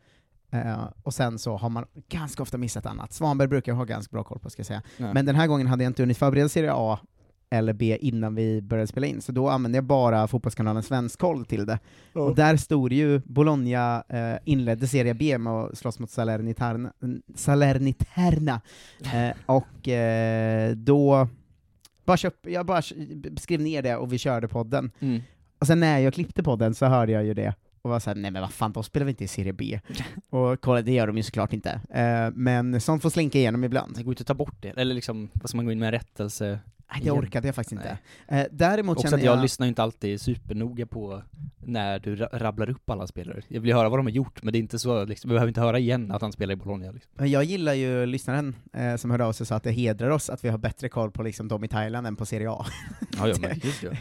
eh, 0.51 0.85
och 1.03 1.15
sen 1.15 1.39
så 1.39 1.57
har 1.57 1.69
man 1.69 1.87
ganska 2.09 2.43
ofta 2.43 2.59
missat 2.59 2.87
annat. 2.87 3.13
Svanberg 3.13 3.49
brukar 3.49 3.73
jag 3.73 3.77
ha 3.77 3.85
ganska 3.85 4.13
bra 4.13 4.25
koll 4.25 4.39
på, 4.39 4.51
ska 4.51 4.61
jag 4.61 4.67
säga. 4.67 4.83
Ja. 4.97 5.13
Men 5.13 5.27
den 5.27 5.35
här 5.35 5.47
gången 5.47 5.67
hade 5.67 5.85
jag 5.85 5.91
inte 5.91 6.03
hunnit 6.03 6.19
förbereda 6.19 6.49
Serie 6.49 6.73
A 6.75 6.99
eller 7.51 7.73
B 7.73 7.99
innan 8.01 8.35
vi 8.35 8.63
började 8.63 8.87
spela 8.87 9.07
in, 9.07 9.21
så 9.21 9.33
då 9.33 9.49
använde 9.49 9.79
jag 9.79 9.85
bara 9.85 10.29
Fotbollskanalen 10.29 10.83
Svensk-koll 10.83 11.45
till 11.45 11.67
det. 11.67 11.79
Och 12.13 12.35
där 12.35 12.57
stod 12.57 12.93
ju, 12.93 13.21
Bologna 13.25 14.05
eh, 14.09 14.39
inledde 14.45 14.87
Serie 14.87 15.15
B 15.15 15.39
med 15.39 15.53
att 15.53 15.79
slåss 15.79 15.99
mot 15.99 16.11
Salerniterna, 16.11 16.93
Salerniterna. 17.35 18.61
Eh, 19.15 19.37
och 19.47 19.89
eh, 19.89 20.77
då 20.77 21.29
bara 22.05 22.17
köp, 22.17 22.35
jag 22.47 22.67
bara 22.67 22.83
skrev 23.37 23.61
ner 23.61 23.83
det 23.83 23.97
och 23.97 24.13
vi 24.13 24.19
körde 24.19 24.49
podden. 24.49 24.91
Mm. 25.01 25.23
Och 25.59 25.67
sen 25.67 25.81
när 25.81 25.99
jag 25.99 26.15
klippte 26.15 26.43
podden 26.43 26.75
så 26.75 26.87
hörde 26.87 27.13
jag 27.13 27.25
ju 27.25 27.35
det, 27.35 27.55
och 27.83 27.91
var 27.91 28.01
såhär, 28.01 28.15
nej 28.15 28.31
men 28.31 28.43
vad 28.43 28.53
fan, 28.53 28.73
de 28.73 28.85
spelar 28.85 29.05
väl 29.05 29.11
inte 29.11 29.25
i 29.25 29.29
Serie 29.29 29.53
B? 29.53 29.81
och 30.31 30.61
kolla, 30.61 30.83
det 30.83 30.93
gör 30.93 31.07
de 31.07 31.17
ju 31.17 31.23
såklart 31.23 31.53
inte. 31.53 31.81
Eh, 31.91 32.31
men 32.35 32.81
sånt 32.81 33.03
får 33.03 33.11
slinka 33.11 33.39
igenom 33.39 33.65
ibland. 33.65 33.97
Det 33.97 34.03
går 34.03 34.13
inte 34.13 34.21
att 34.23 34.27
ta 34.27 34.35
bort 34.35 34.57
det, 34.63 34.69
eller 34.69 34.95
liksom, 34.95 35.29
vad 35.35 35.49
ska 35.51 35.57
man 35.57 35.65
gå 35.65 35.73
in 35.73 35.79
med 35.79 35.87
en 35.87 35.93
rättelse? 35.93 36.59
Nej, 36.93 37.01
det 37.05 37.11
orkade 37.11 37.49
jag 37.49 37.55
faktiskt 37.55 37.73
inte. 37.73 37.99
Eh, 38.29 38.47
däremot 38.51 38.97
Också 38.97 39.07
känner 39.09 39.19
att 39.19 39.25
jag, 39.25 39.37
jag... 39.37 39.43
lyssnar 39.43 39.67
ju 39.67 39.69
inte 39.69 39.83
alltid 39.83 40.21
supernoga 40.21 40.87
på 40.87 41.23
när 41.59 41.99
du 41.99 42.17
ra- 42.17 42.39
rabblar 42.39 42.71
upp 42.71 42.91
alla 42.91 43.07
spelare. 43.07 43.41
Jag 43.49 43.61
vill 43.61 43.73
höra 43.75 43.89
vad 43.89 43.99
de 43.99 44.07
har 44.07 44.11
gjort, 44.11 44.43
men 44.43 44.53
det 44.53 44.59
är 44.59 44.61
inte 44.61 44.79
så, 44.79 45.05
liksom, 45.05 45.29
vi 45.31 45.35
behöver 45.35 45.49
inte 45.49 45.61
höra 45.61 45.79
igen 45.79 46.13
att 46.13 46.23
han 46.23 46.33
spelar 46.33 46.53
i 46.53 46.57
Bologna 46.57 46.91
liksom. 46.91 47.29
Jag 47.29 47.45
gillar 47.45 47.75
ju 47.75 48.07
lyssnaren 48.07 48.57
eh, 48.73 48.97
som 48.97 49.11
hörde 49.11 49.25
av 49.25 49.33
sig 49.33 49.45
och 49.45 49.49
sa 49.49 49.55
att 49.57 49.63
det 49.63 49.73
hedrar 49.73 50.11
oss 50.11 50.31
att 50.31 50.45
vi 50.45 50.49
har 50.49 50.59
bättre 50.59 50.89
koll 50.89 51.11
på 51.11 51.23
liksom 51.23 51.49
de 51.49 51.65
i 51.65 51.69
Thailand 51.69 52.07
än 52.07 52.17
på 52.17 52.27
Serie 52.27 52.51
A. 52.51 52.67
Ja, 53.19 53.29
ja 53.29 53.35
men 53.41 53.51
just 53.63 53.81
det. 53.81 53.97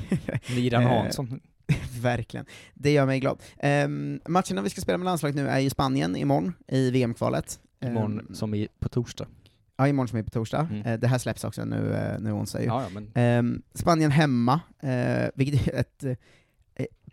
Liran 0.50 0.84
Eh, 0.84 0.90
Hansson. 0.90 1.40
Verkligen. 2.02 2.46
Det 2.74 2.92
gör 2.92 3.06
mig 3.06 3.20
glad. 3.20 3.42
Um, 3.64 4.20
matcherna 4.28 4.62
vi 4.62 4.70
ska 4.70 4.82
spela 4.82 4.98
med 4.98 5.06
landslaget 5.06 5.36
nu 5.36 5.48
är 5.48 5.60
ju 5.60 5.70
Spanien 5.70 6.16
imorgon 6.16 6.54
i 6.68 6.92
VM-kvalet. 6.92 7.60
Imorgon 7.86 8.20
Ehm, 8.20 8.36
som 8.36 8.54
i, 8.56 8.68
på 8.80 8.90
torsdag. 8.90 9.28
Ja, 9.78 9.88
imorgon 9.88 10.08
som 10.08 10.20
är 10.20 10.24
på 10.24 10.30
torsdag. 10.30 10.68
Mm. 10.72 10.82
Eh, 10.86 11.00
det 11.00 11.08
här 11.08 11.18
släpps 11.18 11.44
också 11.44 11.66
nu, 11.66 11.78
uh, 11.78 12.20
nu 12.24 12.32
onsdag 12.32 12.62
ju. 12.62 12.66
Ja, 12.68 12.84
ja, 12.84 12.90
men 12.94 13.12
Ehm, 13.16 13.62
Spanien 13.74 14.12
hemma, 14.12 14.60
eh, 14.80 15.30
vilket 15.36 15.68
är 15.68 15.80
ett 15.80 16.04
eh, 16.04 16.16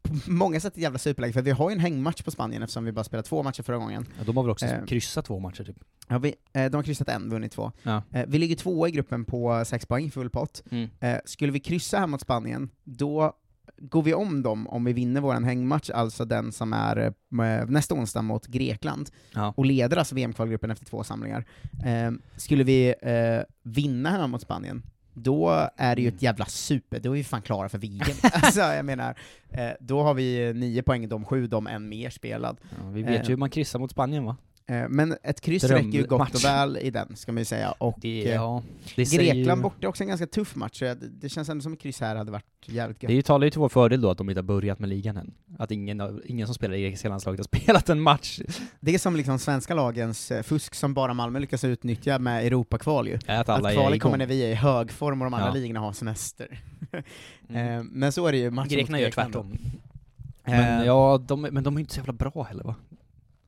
på 0.02 0.30
många 0.30 0.60
sätt 0.60 0.72
ett 0.72 0.82
jävla 0.82 0.98
superläge, 0.98 1.32
för 1.32 1.42
vi 1.42 1.50
har 1.50 1.70
ju 1.70 1.74
en 1.74 1.80
hängmatch 1.80 2.22
på 2.22 2.30
Spanien 2.30 2.62
eftersom 2.62 2.84
vi 2.84 2.92
bara 2.92 3.04
spelade 3.04 3.28
två 3.28 3.42
matcher 3.42 3.62
förra 3.62 3.76
gången. 3.76 4.06
ja, 4.18 4.24
de 4.24 4.36
har 4.36 4.44
väl 4.44 4.50
också 4.50 4.66
Eh. 4.66 4.84
kryssat 4.84 5.24
två 5.24 5.38
matcher 5.38 5.64
typ. 5.64 5.76
Ja, 6.08 6.18
vi, 6.18 6.34
eh, 6.52 6.70
de 6.70 6.74
har 6.76 6.82
kryssat 6.82 7.08
en, 7.08 7.30
vunnit 7.30 7.52
två. 7.52 7.72
Ja. 7.82 8.02
Eh, 8.12 8.24
vi 8.28 8.38
ligger 8.38 8.56
tvåa 8.56 8.88
i 8.88 8.90
gruppen 8.90 9.24
på 9.24 9.62
sex 9.66 9.86
poäng, 9.86 10.10
full 10.10 10.30
pott. 10.30 10.62
Mm. 10.70 10.88
Eh, 11.00 11.16
skulle 11.24 11.52
vi 11.52 11.60
kryssa 11.60 11.98
här 11.98 12.06
mot 12.06 12.20
Spanien, 12.20 12.70
då 12.84 13.32
går 13.78 14.02
vi 14.02 14.14
om 14.14 14.42
dem 14.42 14.66
om 14.68 14.84
vi 14.84 14.92
vinner 14.92 15.20
vår 15.20 15.34
hängmatch, 15.34 15.90
alltså 15.90 16.24
den 16.24 16.52
som 16.52 16.72
är 16.72 16.96
eh, 16.96 17.66
nästa 17.68 17.94
onsdag 17.94 18.22
mot 18.22 18.46
Grekland, 18.46 19.10
Ja. 19.34 19.54
och 19.56 19.64
leder 19.66 19.96
alltså 19.96 20.14
VM-kvalgruppen 20.14 20.70
efter 20.70 20.86
två 20.86 21.04
samlingar. 21.04 21.44
Eh, 21.84 22.10
skulle 22.36 22.64
vi 22.64 22.94
eh, 23.02 23.42
vinna 23.62 24.10
här 24.10 24.26
mot 24.26 24.42
Spanien, 24.42 24.82
då 25.14 25.68
är 25.76 25.96
det 25.96 26.02
ju 26.02 26.08
ett 26.08 26.22
jävla 26.22 26.44
super, 26.46 27.00
då 27.00 27.10
är 27.10 27.14
vi 27.14 27.24
fan 27.24 27.42
klara 27.42 27.68
för 27.68 27.78
VM. 27.78 28.16
alltså 28.32 28.60
jag 28.60 28.84
menar, 28.84 29.18
eh, 29.50 29.70
då 29.80 30.02
har 30.02 30.14
vi 30.14 30.52
nio 30.54 30.82
poäng, 30.82 31.08
de 31.08 31.24
sju, 31.24 31.46
de 31.46 31.66
en 31.66 31.88
mer 31.88 32.10
spelad. 32.10 32.56
Ja, 32.70 32.88
vi 32.90 33.02
vet 33.02 33.10
Eh. 33.20 33.22
ju 33.22 33.28
hur 33.28 33.36
man 33.36 33.50
kryssar 33.50 33.78
mot 33.78 33.90
Spanien 33.90 34.24
va? 34.24 34.36
Eh, 34.66 34.88
men 34.88 35.16
ett 35.22 35.40
kryss 35.40 35.62
Dröm- 35.62 35.76
räcker 35.76 35.98
ju 35.98 36.02
gott 36.02 36.12
och 36.12 36.18
match. 36.18 36.44
väl 36.44 36.76
i 36.76 36.90
den, 36.90 37.16
ska 37.16 37.32
man 37.32 37.38
ju 37.40 37.44
säga. 37.44 37.72
Och, 37.72 37.98
Det, 38.00 38.28
eh, 38.28 38.34
ja, 38.34 38.62
det 38.96 39.12
Grekland 39.16 39.58
ju, 39.58 39.62
borta 39.62 39.76
är 39.80 39.86
också 39.88 40.02
en 40.02 40.08
ganska 40.08 40.26
tuff 40.26 40.54
match, 40.56 40.78
så 40.78 40.94
det 41.20 41.28
känns 41.28 41.48
ändå 41.48 41.62
som 41.62 41.72
ett 41.72 41.80
kryss 41.80 42.00
här 42.00 42.16
hade 42.16 42.32
varit 42.32 42.44
jävligt 42.66 43.02
gött. 43.02 43.08
Det 43.10 43.22
talar 43.22 43.44
ju 43.44 43.50
till 43.50 43.60
vår 43.60 43.68
fördel 43.68 44.00
då 44.00 44.10
att 44.10 44.18
de 44.18 44.30
inte 44.30 44.38
har 44.38 44.44
börjat 44.44 44.78
med 44.78 44.88
ligan 44.88 45.16
än. 45.16 45.34
Att 45.58 45.70
ingen, 45.70 46.20
ingen 46.26 46.46
som 46.46 46.54
spelar 46.54 46.74
i 46.74 46.82
grekiska 46.82 47.08
landslaget 47.08 47.40
har 47.40 47.44
spelat 47.60 47.88
en 47.88 48.00
match. 48.00 48.40
Det 48.80 48.94
är 48.94 48.98
som 48.98 49.16
liksom 49.16 49.38
svenska 49.38 49.74
lagens 49.74 50.30
eh, 50.30 50.42
fusk 50.42 50.74
som 50.74 50.94
bara 50.94 51.14
Malmö 51.14 51.38
lyckas 51.38 51.64
utnyttja 51.64 52.18
med 52.18 52.46
Europakval 52.46 53.08
ju. 53.08 53.18
Att 53.26 53.48
alla 53.48 53.68
att 53.68 53.74
kvalet 53.74 54.00
kommer 54.00 54.18
när 54.18 54.26
vi 54.26 54.42
är 54.44 54.48
i 54.48 54.54
hög 54.54 54.90
form 54.90 55.22
och 55.22 55.26
de 55.26 55.34
andra 55.34 55.48
Ja. 55.48 55.54
ligorna 55.54 55.80
har 55.80 55.92
semester. 55.92 56.60
Mm. 57.48 57.86
Men 57.92 58.12
så 58.12 58.26
är 58.26 58.32
det 58.32 58.38
ju 58.38 58.50
Grekerna 58.50 58.98
gör 59.00 59.06
Grekland 59.06 59.32
då. 59.32 59.42
tvärtom. 59.42 59.58
Men, 60.44 60.86
ja, 60.86 61.18
de, 61.26 61.40
men 61.42 61.64
de 61.64 61.76
är 61.76 61.80
inte 61.80 61.94
så 61.94 61.98
jävla 62.00 62.12
bra 62.12 62.42
heller 62.48 62.64
va? 62.64 62.74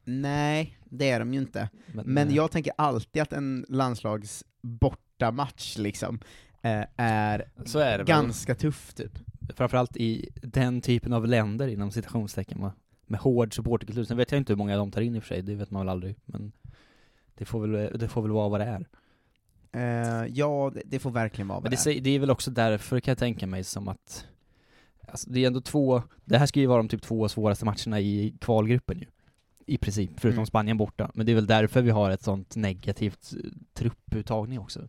Nej, 0.05 0.79
det 0.99 1.11
är 1.11 1.19
de 1.19 1.35
ju 1.35 1.41
inte. 1.41 1.69
Men, 1.87 2.05
Men 2.07 2.35
jag 2.35 2.51
tänker 2.51 2.73
alltid 2.79 3.23
att 3.23 3.33
en 3.33 3.67
landslags 3.69 4.45
bortamatch 4.61 5.79
liksom 5.79 6.21
eh, 6.63 6.85
är 6.97 7.49
är 7.79 7.91
det 7.91 7.97
väl. 7.97 8.07
ganska 8.07 8.55
tuff 8.55 8.95
typ. 8.95 9.13
Framförallt 9.57 9.97
i 9.97 10.29
den 10.43 10.81
typen 10.81 11.13
av 11.13 11.27
länder 11.27 11.69
inom 11.69 11.91
citationstecken 11.91 12.61
va? 12.61 12.73
Med 13.07 13.21
hård 13.21 13.55
supporterkultur. 13.55 14.05
Sen 14.05 14.17
vet 14.17 14.33
jag 14.33 14.39
inte 14.39 14.53
hur 14.53 14.59
många 14.59 14.77
de 14.77 14.91
tar 14.91 15.01
in 15.01 15.17
i 15.17 15.19
och 15.19 15.23
för 15.23 15.29
sig, 15.29 15.43
det 15.43 15.55
vet 15.55 15.71
man 15.71 15.81
väl 15.81 15.89
aldrig. 15.89 16.17
Men 16.25 16.53
det 17.35 17.45
får 17.45 17.67
väl, 17.67 17.99
det 17.99 18.09
får 18.09 18.23
väl 18.23 18.31
vara 18.31 18.49
vad 18.49 18.61
det 18.61 18.65
är. 18.65 18.87
Eh, 19.73 20.27
ja, 20.35 20.71
det, 20.75 20.83
det 20.85 20.99
får 20.99 21.11
verkligen 21.11 21.49
vara 21.49 21.61
vad 21.61 21.71
det, 21.71 21.85
det 21.85 21.97
är. 21.97 22.01
det 22.01 22.11
är 22.11 22.19
väl 22.19 22.31
också 22.31 22.51
därför 22.51 23.01
kan 23.01 23.11
jag 23.13 23.19
tänka 23.19 23.47
mig 23.47 23.65
som 23.65 23.89
att 23.89 24.27
Alltså 25.09 25.31
det 25.31 25.43
är 25.43 25.47
ändå 25.47 25.61
två, 25.61 26.03
det 26.25 26.39
här 26.39 26.47
ska 26.47 26.61
ju 26.61 26.67
vara 26.67 26.77
de 26.77 26.89
typ 26.89 27.03
två 27.03 27.29
svåraste 27.29 27.65
matcherna 27.65 28.01
i 28.01 28.35
kvalgruppen 28.41 28.99
ju. 28.99 29.07
I 29.67 29.79
princip, 29.79 30.11
förutom 30.17 30.39
Mm. 30.39 30.47
Spanien 30.47 30.77
borta. 30.77 31.11
Men 31.15 31.27
det 31.27 31.33
är 31.33 31.35
väl 31.35 31.47
därför 31.47 31.83
vi 31.83 31.91
har 31.91 32.11
ett 32.11 32.23
sånt 32.23 32.57
negativt 32.57 33.33
eh, 33.33 33.51
trupputtagning 33.75 34.59
också. 34.61 34.89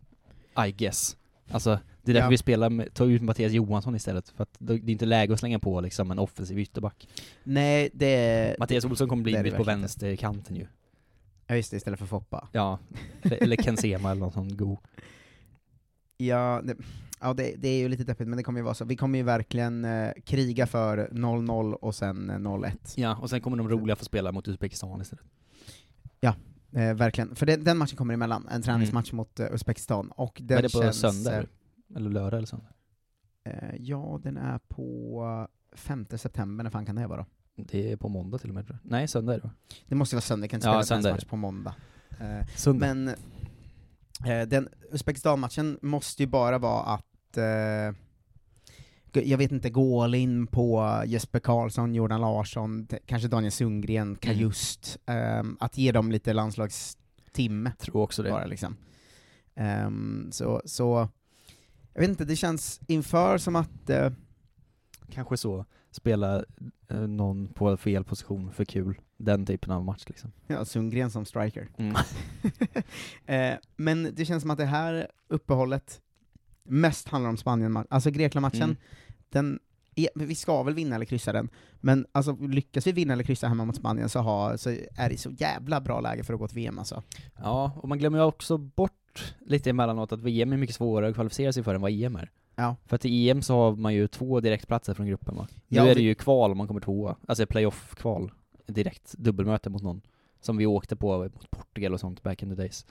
I 0.66 0.72
guess. 0.72 1.16
Alltså, 1.50 1.78
det 2.02 2.12
är 2.12 2.14
därför 2.14 2.26
Ja. 2.26 2.30
vi 2.30 2.38
spelar 2.38 2.70
med, 2.70 2.94
tar 2.94 3.06
ut 3.06 3.22
Mattias 3.22 3.52
Johansson 3.52 3.94
istället, 3.94 4.28
för 4.28 4.42
att 4.42 4.54
det 4.58 4.72
är 4.72 4.88
inte 4.90 5.06
läge 5.06 5.32
att 5.32 5.38
slänga 5.40 5.58
på 5.58 5.80
liksom 5.80 6.10
en 6.10 6.18
offensiv 6.18 6.58
ytterback. 6.58 7.08
Nej, 7.44 7.90
det... 7.92 8.56
Mattias 8.58 8.84
Olsson 8.84 9.08
kommer 9.08 9.22
bli 9.22 9.34
är 9.34 9.42
mitt 9.42 9.56
på 9.56 9.64
vänsterkanten 9.64 10.56
ju. 10.56 10.66
Ja 11.46 11.56
just 11.56 11.70
det, 11.70 11.76
istället 11.76 11.98
för 11.98 12.06
Foppa. 12.06 12.48
Ja, 12.52 12.78
eller 13.22 13.42
eller 13.42 13.56
Ken 13.56 13.76
Sema 13.76 14.10
eller 14.10 14.20
någon 14.20 14.32
sån 14.32 14.56
go. 14.56 14.78
Ja, 16.20 16.60
det, 16.64 16.76
ja 17.20 17.34
det, 17.34 17.54
det 17.58 17.68
är 17.68 17.78
ju 17.78 17.88
lite 17.88 18.04
deppigt, 18.04 18.28
men 18.28 18.36
det 18.36 18.42
kommer 18.42 18.58
ju 18.60 18.64
vara 18.64 18.74
så. 18.74 18.84
Vi 18.84 18.96
kommer 18.96 19.18
ju 19.18 19.24
verkligen 19.24 19.84
eh, 19.84 20.12
kriga 20.24 20.66
för 20.66 21.08
0-0 21.12 21.72
och 21.72 21.94
sen 21.94 22.30
eh, 22.30 22.36
0-1. 22.36 22.72
Ja, 22.96 23.16
och 23.16 23.30
sen 23.30 23.40
kommer 23.40 23.56
de 23.56 23.68
roliga 23.68 23.96
få 23.96 24.04
spela 24.04 24.32
mot 24.32 24.48
Uzbekistan 24.48 25.00
istället. 25.00 25.24
Eh, 26.72 26.94
verkligen. 26.94 27.34
För 27.34 27.46
det, 27.46 27.56
den 27.56 27.78
matchen 27.78 27.96
kommer 27.96 28.14
emellan, 28.14 28.48
en 28.50 28.62
träningsmatch 28.62 29.12
mot 29.12 29.40
eh, 29.40 29.46
Uzbekistan. 29.54 30.10
Och 30.10 30.38
den 30.42 30.58
Mm. 30.58 30.58
är 30.58 30.62
det 30.62 30.72
på 30.72 30.82
känns, 30.82 31.00
söndag 31.00 31.38
eh, 31.38 31.44
eller? 31.96 32.10
Lördag 32.10 32.38
eller 32.38 32.46
söndag? 32.46 32.66
Eh, 33.44 33.76
ja, 33.78 34.20
den 34.22 34.36
är 34.36 34.58
på 34.68 35.48
5 35.72 36.06
september, 36.16 36.64
när 36.64 36.70
fan 36.70 36.86
kan 36.86 36.96
det 36.96 37.06
vara 37.06 37.18
då? 37.20 37.26
Det 37.64 37.92
är 37.92 37.96
på 37.96 38.08
måndag 38.08 38.38
till 38.38 38.48
och 38.50 38.54
med 38.54 38.66
tror 38.66 38.78
jag. 38.82 38.90
Nej, 38.90 39.08
söndag 39.08 39.34
är 39.34 39.40
det? 39.40 39.50
Det 39.86 39.94
måste 39.94 40.16
vara 40.16 40.20
söndag, 40.22 40.44
jag 40.44 40.50
kan 40.50 40.58
inte 40.58 40.68
Ja, 40.68 40.82
spela 40.82 41.08
är 41.08 41.12
match 41.12 41.24
på 41.24 41.36
måndag. 41.36 41.74
Eh, 42.20 42.46
Söndag. 42.56 42.94
men 42.94 43.14
den 44.48 44.68
Uzbekistan-matchen 44.92 45.78
måste 45.82 46.22
ju 46.22 46.26
bara 46.26 46.58
vara 46.58 46.82
att 46.82 47.07
eh, 47.36 47.94
g- 49.12 49.22
jag 49.30 49.38
vet 49.38 49.52
inte, 49.52 49.70
gå 49.70 50.02
all 50.02 50.14
in 50.14 50.46
på 50.46 51.02
Jesper 51.06 51.40
Karlsson, 51.40 51.94
Jordan 51.94 52.20
Larsson, 52.20 52.88
kanske 53.06 53.28
Daniel 53.28 53.52
Sundgren, 53.52 54.16
Kajust, 54.16 54.98
ehm, 55.06 55.56
att 55.60 55.78
ge 55.78 55.92
dem 55.92 56.12
lite 56.12 56.32
landslagstimme 56.32 57.72
tror 57.78 58.02
också 58.02 58.22
det. 58.22 58.30
bara 58.30 58.46
liksom. 58.46 58.76
Ehm, 59.54 60.28
så, 60.32 60.62
så, 60.64 61.08
jag 61.94 62.00
vet 62.00 62.10
inte, 62.10 62.24
det 62.24 62.36
känns 62.36 62.80
inför 62.86 63.38
som 63.38 63.56
att 63.56 63.90
eh, 63.90 64.10
Kanske 65.10 65.36
så, 65.36 65.64
spela 65.90 66.44
eh, 66.88 67.00
någon 67.00 67.48
på 67.48 67.76
fel 67.76 68.04
position 68.04 68.52
för 68.52 68.64
kul. 68.64 69.00
Den 69.16 69.46
typen 69.46 69.70
av 69.72 69.84
match 69.84 70.04
liksom. 70.06 70.32
Ja, 70.46 70.64
Sundgren 70.64 71.10
som 71.10 71.24
striker. 71.24 71.68
Mm. 71.78 71.94
eh, 73.26 73.58
men 73.76 74.14
det 74.14 74.24
känns 74.24 74.40
som 74.42 74.50
att 74.50 74.58
det 74.58 74.64
här 74.64 75.08
uppehållet 75.28 76.00
mest 76.68 77.08
handlar 77.08 77.30
om 77.30 77.36
Spanien, 77.36 77.84
alltså 77.90 78.10
Grekland-matchen, 78.10 78.62
Mm. 78.62 78.76
den 79.30 79.58
är, 79.94 80.08
vi 80.14 80.34
ska 80.34 80.62
väl 80.62 80.74
vinna 80.74 80.94
eller 80.94 81.04
kryssa 81.04 81.32
den, 81.32 81.48
men 81.80 82.06
alltså 82.12 82.32
lyckas 82.40 82.86
vi 82.86 82.92
vinna 82.92 83.12
eller 83.12 83.24
kryssa 83.24 83.48
hemma 83.48 83.64
mot 83.64 83.76
Spanien 83.76 84.08
så, 84.08 84.18
har, 84.20 84.56
så 84.56 84.70
är 84.94 85.08
det 85.10 85.18
så 85.18 85.30
jävla 85.30 85.80
bra 85.80 86.00
läge 86.00 86.24
för 86.24 86.34
att 86.34 86.40
gå 86.40 86.48
till 86.48 86.54
VM 86.56 86.78
alltså. 86.78 87.02
Ja, 87.38 87.72
och 87.76 87.88
man 87.88 87.98
glömmer 87.98 88.18
ju 88.18 88.24
också 88.24 88.58
bort 88.58 89.34
lite 89.40 89.70
emellanåt 89.70 90.12
att 90.12 90.20
VM 90.20 90.52
är 90.52 90.56
mycket 90.56 90.76
svårare 90.76 91.08
att 91.10 91.14
kvalificera 91.14 91.52
sig 91.52 91.62
för 91.62 91.74
än 91.74 91.80
vad 91.80 91.90
EM 91.90 92.16
är. 92.16 92.30
Ja. 92.54 92.76
För 92.86 92.96
att 92.96 93.04
i 93.04 93.30
EM 93.30 93.42
så 93.42 93.54
har 93.54 93.76
man 93.76 93.94
ju 93.94 94.08
två 94.08 94.40
direktplatser 94.40 94.94
från 94.94 95.06
gruppen 95.06 95.36
va? 95.36 95.48
Ja, 95.68 95.84
nu 95.84 95.90
är 95.90 95.94
det 95.94 96.02
ju 96.02 96.14
kval 96.14 96.50
om 96.50 96.58
man 96.58 96.66
kommer 96.66 96.80
tvåa, 96.80 97.16
alltså 97.28 97.46
playoff-kval, 97.46 98.30
direkt 98.66 99.12
dubbelmöte 99.18 99.70
mot 99.70 99.82
någon. 99.82 100.00
Som 100.40 100.56
vi 100.56 100.66
åkte 100.66 100.96
på 100.96 101.18
mot 101.18 101.50
Portugal 101.50 101.92
och 101.94 102.00
sånt 102.00 102.22
back 102.22 102.42
in 102.42 102.48
the 102.48 102.54
days. 102.54 102.86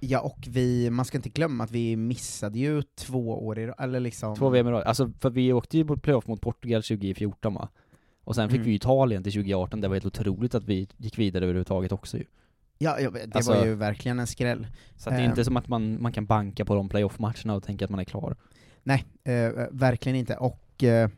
Ja, 0.00 0.20
och 0.20 0.38
vi, 0.48 0.90
man 0.90 1.04
ska 1.04 1.18
inte 1.18 1.28
glömma 1.28 1.64
att 1.64 1.70
vi 1.70 1.96
missade 1.96 2.58
ju 2.58 2.82
två 2.82 3.46
år 3.46 3.58
i 3.58 3.72
eller 3.78 4.00
liksom... 4.00 4.36
Två 4.36 4.48
VM 4.48 4.68
i 4.68 4.70
rad, 4.70 4.82
alltså 4.82 5.12
för 5.20 5.30
vi 5.30 5.52
åkte 5.52 5.76
ju 5.78 5.84
på 5.84 5.96
playoff 5.96 6.26
mot 6.26 6.40
Portugal 6.40 6.82
2014 6.82 7.54
va? 7.54 7.68
Och 8.24 8.34
sen 8.34 8.48
fick 8.48 8.56
Mm. 8.56 8.66
vi 8.68 8.74
Italien 8.74 9.22
till 9.22 9.32
2018, 9.32 9.80
det 9.80 9.88
var 9.88 9.94
helt 9.94 10.06
otroligt 10.06 10.54
att 10.54 10.64
vi 10.64 10.88
gick 10.96 11.18
vidare 11.18 11.44
överhuvudtaget 11.44 11.92
också 11.92 12.16
ju. 12.18 12.24
Ja, 12.78 13.00
ja 13.00 13.10
det 13.10 13.36
Alltså- 13.36 13.52
var 13.54 13.64
ju 13.64 13.74
verkligen 13.74 14.18
en 14.18 14.26
skräll. 14.26 14.66
Så 14.96 15.08
att 15.08 15.14
det 15.16 15.20
är 15.20 15.24
Ehm. 15.24 15.30
inte 15.30 15.44
som 15.44 15.56
att 15.56 15.68
man, 15.68 16.02
man 16.02 16.12
kan 16.12 16.26
banka 16.26 16.64
på 16.64 16.74
de 16.74 16.88
playoff-matcherna 16.88 17.54
och 17.54 17.62
tänka 17.62 17.84
att 17.84 17.90
man 17.90 18.00
är 18.00 18.04
klar. 18.04 18.36
Nej, 18.82 19.04
eh, 19.24 19.66
verkligen 19.70 20.16
inte. 20.18 20.36
Och 20.36 20.84
eh, 20.84 21.10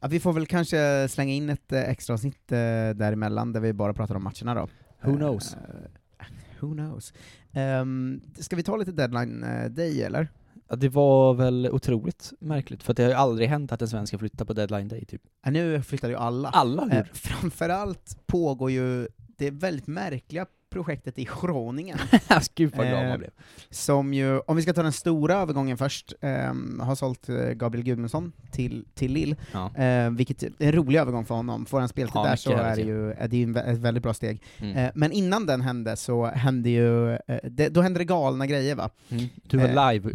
ja, 0.00 0.08
vi 0.08 0.20
får 0.20 0.32
väl 0.32 0.46
kanske 0.46 1.08
slänga 1.08 1.32
in 1.32 1.50
ett 1.50 1.72
eh, 1.72 1.80
extra 1.90 2.14
avsnitt 2.14 2.52
eh, 2.52 2.58
däremellan, 2.94 3.52
där 3.52 3.60
vi 3.60 3.72
bara 3.72 3.94
pratar 3.94 4.14
om 4.14 4.24
matcherna 4.24 4.54
då. 4.54 4.68
Who 5.10 5.16
knows? 5.16 5.54
Eh, 5.54 6.26
who 6.60 6.72
knows? 6.74 7.12
Um, 7.54 8.20
ska 8.38 8.56
vi 8.56 8.62
ta 8.62 8.76
lite 8.76 8.92
deadline 8.92 9.42
eh, 9.44 9.70
day 9.70 10.02
eller? 10.02 10.28
Ja, 10.68 10.76
det 10.76 10.88
var 10.88 11.34
väl 11.34 11.68
otroligt 11.72 12.32
märkligt, 12.40 12.82
för 12.82 12.94
det 12.94 13.02
har 13.02 13.10
ju 13.10 13.16
aldrig 13.16 13.48
hänt 13.48 13.72
att 13.72 13.82
en 13.82 13.88
svensk 13.88 14.10
ska 14.10 14.18
flytta 14.18 14.44
på 14.44 14.52
deadline 14.52 14.88
day 14.88 15.04
typ. 15.04 15.22
Ja, 15.44 15.50
nu 15.50 15.82
flyttar 15.82 16.08
ju 16.08 16.16
alla. 16.16 16.48
Alla 16.48 16.82
Eh, 16.82 16.88
hur? 16.88 17.04
framförallt 17.12 18.26
pågår 18.26 18.70
ju 18.70 19.08
det 19.16 19.50
väldigt 19.50 19.86
märkliga 19.86 20.46
projektet 20.72 21.18
i 21.18 21.28
Groningen. 21.42 21.98
Gud 22.54 22.72
vad 22.76 22.86
glad 22.86 23.02
Eh, 23.02 23.08
man 23.08 23.18
blev. 23.18 23.30
som 23.70 24.14
ju, 24.14 24.38
om 24.38 24.56
vi 24.56 24.62
ska 24.62 24.72
ta 24.72 24.82
den 24.82 24.92
stora 24.92 25.34
övergången 25.34 25.76
först, 25.76 26.12
ehm, 26.20 26.80
har 26.80 26.94
sålt 26.94 27.28
eh, 27.28 27.36
Gabriel 27.36 27.84
Gudmundsson 27.86 28.32
till, 28.50 28.84
till 28.94 29.12
Lille, 29.12 29.36
Ja. 29.52 29.76
eh, 29.76 30.10
vilket 30.10 30.42
är 30.42 30.50
en 30.58 30.72
rolig 30.72 30.98
övergång 30.98 31.24
för 31.24 31.34
honom. 31.34 31.66
Får 31.66 31.80
han 31.80 31.88
speltid 31.88 32.12
Ja, 32.16 32.24
där 32.24 32.36
så 32.36 32.52
är 32.52 32.76
det 32.76 32.82
ju 32.82 33.12
är 33.12 33.28
det 33.28 33.36
ju 33.36 33.56
ett 33.56 33.78
väldigt 33.78 34.02
bra 34.02 34.14
steg. 34.14 34.42
Mm. 34.58 34.76
Eh, 34.76 34.90
men 34.94 35.12
innan 35.12 35.46
den 35.46 35.60
hände 35.60 35.96
så 35.96 36.26
hände 36.26 36.70
ju, 36.70 37.12
eh, 37.12 37.18
det, 37.42 37.68
då 37.68 37.80
hände 37.82 37.98
det 38.00 38.04
galna 38.04 38.46
grejer 38.46 38.74
va. 38.74 38.90
Mm. 39.08 39.24
Du 39.42 39.56
var 39.58 39.68
eh, 39.68 39.92
live, 39.92 40.10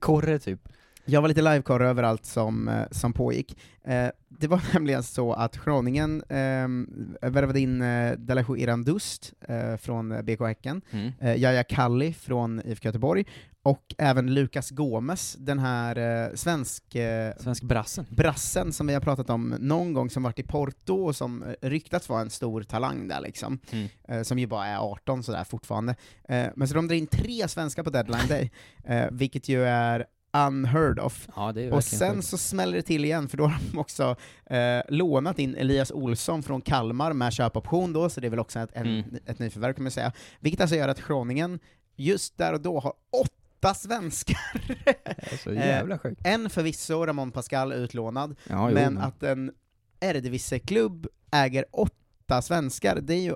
korre 0.00 0.38
typ. 0.38 0.60
Jag 1.04 1.20
var 1.20 1.28
lite 1.28 1.42
livekorre 1.42 1.88
över 1.88 2.02
allt 2.02 2.24
som, 2.26 2.68
eh, 2.68 2.84
som 2.90 3.12
pågick. 3.12 3.58
Eh, 3.84 4.06
det 4.28 4.48
var 4.48 4.60
nämligen 4.74 5.02
så 5.02 5.32
att 5.32 5.64
Groningen 5.64 6.22
eh, 6.28 7.30
värvade 7.30 7.60
in 7.60 7.82
eh, 7.82 8.12
Dalajou 8.18 8.56
Irandust 8.58 9.32
eh, 9.48 9.76
från 9.76 10.12
eh, 10.12 10.22
BK 10.22 10.40
Häcken, 10.40 10.82
Mm. 10.90 11.12
eh, 11.20 11.34
Jaja 11.36 11.64
Kalli 11.64 12.12
från 12.14 12.62
IFK 12.64 12.86
Göteborg, 12.88 13.24
och 13.64 13.94
även 13.98 14.34
Lukas 14.34 14.70
Gomes, 14.70 15.36
den 15.38 15.58
här 15.58 15.98
eh, 16.28 16.34
svensk 16.34 16.94
eh, 16.94 17.32
Svensk 17.40 17.62
brassen. 17.62 18.06
brassen 18.10 18.72
som 18.72 18.86
vi 18.86 18.94
har 18.94 19.00
pratat 19.00 19.30
om 19.30 19.54
någon 19.60 19.92
gång, 19.92 20.10
som 20.10 20.22
varit 20.22 20.38
i 20.38 20.42
Porto 20.42 21.04
och 21.04 21.16
som 21.16 21.42
eh, 21.42 21.68
ryktats 21.68 22.08
vara 22.08 22.20
en 22.20 22.30
stor 22.30 22.62
talang 22.62 23.08
där 23.08 23.20
liksom, 23.20 23.58
Mm. 23.72 23.88
eh, 24.08 24.22
som 24.22 24.38
ju 24.38 24.46
bara 24.46 24.66
är 24.66 24.76
18 24.78 25.22
sådär 25.22 25.44
fortfarande. 25.44 25.94
Men 26.54 26.68
så 26.68 26.74
de 26.74 26.88
drar 26.88 26.96
in 26.96 27.06
tre 27.06 27.48
svenskar 27.48 27.82
på 27.82 27.90
deadline 27.90 28.28
day, 28.28 28.50
vilket 29.10 29.48
ju 29.48 29.64
är 29.64 30.06
unheard 30.32 30.98
of. 30.98 31.28
Ja, 31.36 31.54
Och 31.72 31.84
sen 31.84 32.14
sjukt. 32.14 32.26
så 32.26 32.38
smäller 32.38 32.76
det 32.76 32.82
till 32.82 33.04
igen, 33.04 33.28
för 33.28 33.36
då 33.36 33.44
har 33.46 33.58
de 33.72 33.78
också 33.78 34.16
eh, 34.46 34.80
lånat 34.88 35.38
in 35.38 35.54
Elias 35.56 35.90
Olsson 35.90 36.42
från 36.42 36.60
Kalmar 36.60 37.12
med 37.12 37.32
köpoption 37.32 37.92
då, 37.92 38.08
så 38.10 38.20
det 38.20 38.26
är 38.26 38.30
väl 38.30 38.38
också 38.38 38.58
ett, 38.58 38.70
en, 38.72 38.86
Mm. 38.86 39.04
ett 39.26 39.38
nyförvärv 39.38 39.72
kan 39.72 39.82
man 39.84 39.90
säga. 39.90 40.12
Vilket 40.40 40.60
alltså 40.60 40.76
gör 40.76 40.88
att 40.88 41.06
Groningen 41.06 41.58
just 41.96 42.38
där 42.38 42.52
och 42.52 42.60
då 42.60 42.80
har 42.80 42.92
åtta 43.22 43.74
svenskar. 43.74 44.38
Så 45.44 45.52
jävla 45.54 45.98
sjukt. 45.98 46.20
en 46.24 46.50
förvisso, 46.50 47.06
Ramon 47.06 47.30
Pascal, 47.32 47.72
utlånad, 47.72 48.36
Ja, 48.48 48.68
jo, 48.68 48.74
men 48.74 48.94
men- 48.94 49.02
att 49.02 49.22
en 49.22 49.52
Eredivisie-klubb 50.00 51.06
äger 51.30 51.64
åtta 51.72 52.42
svenskar, 52.42 52.98
det 53.02 53.14
är 53.14 53.20
ju 53.20 53.34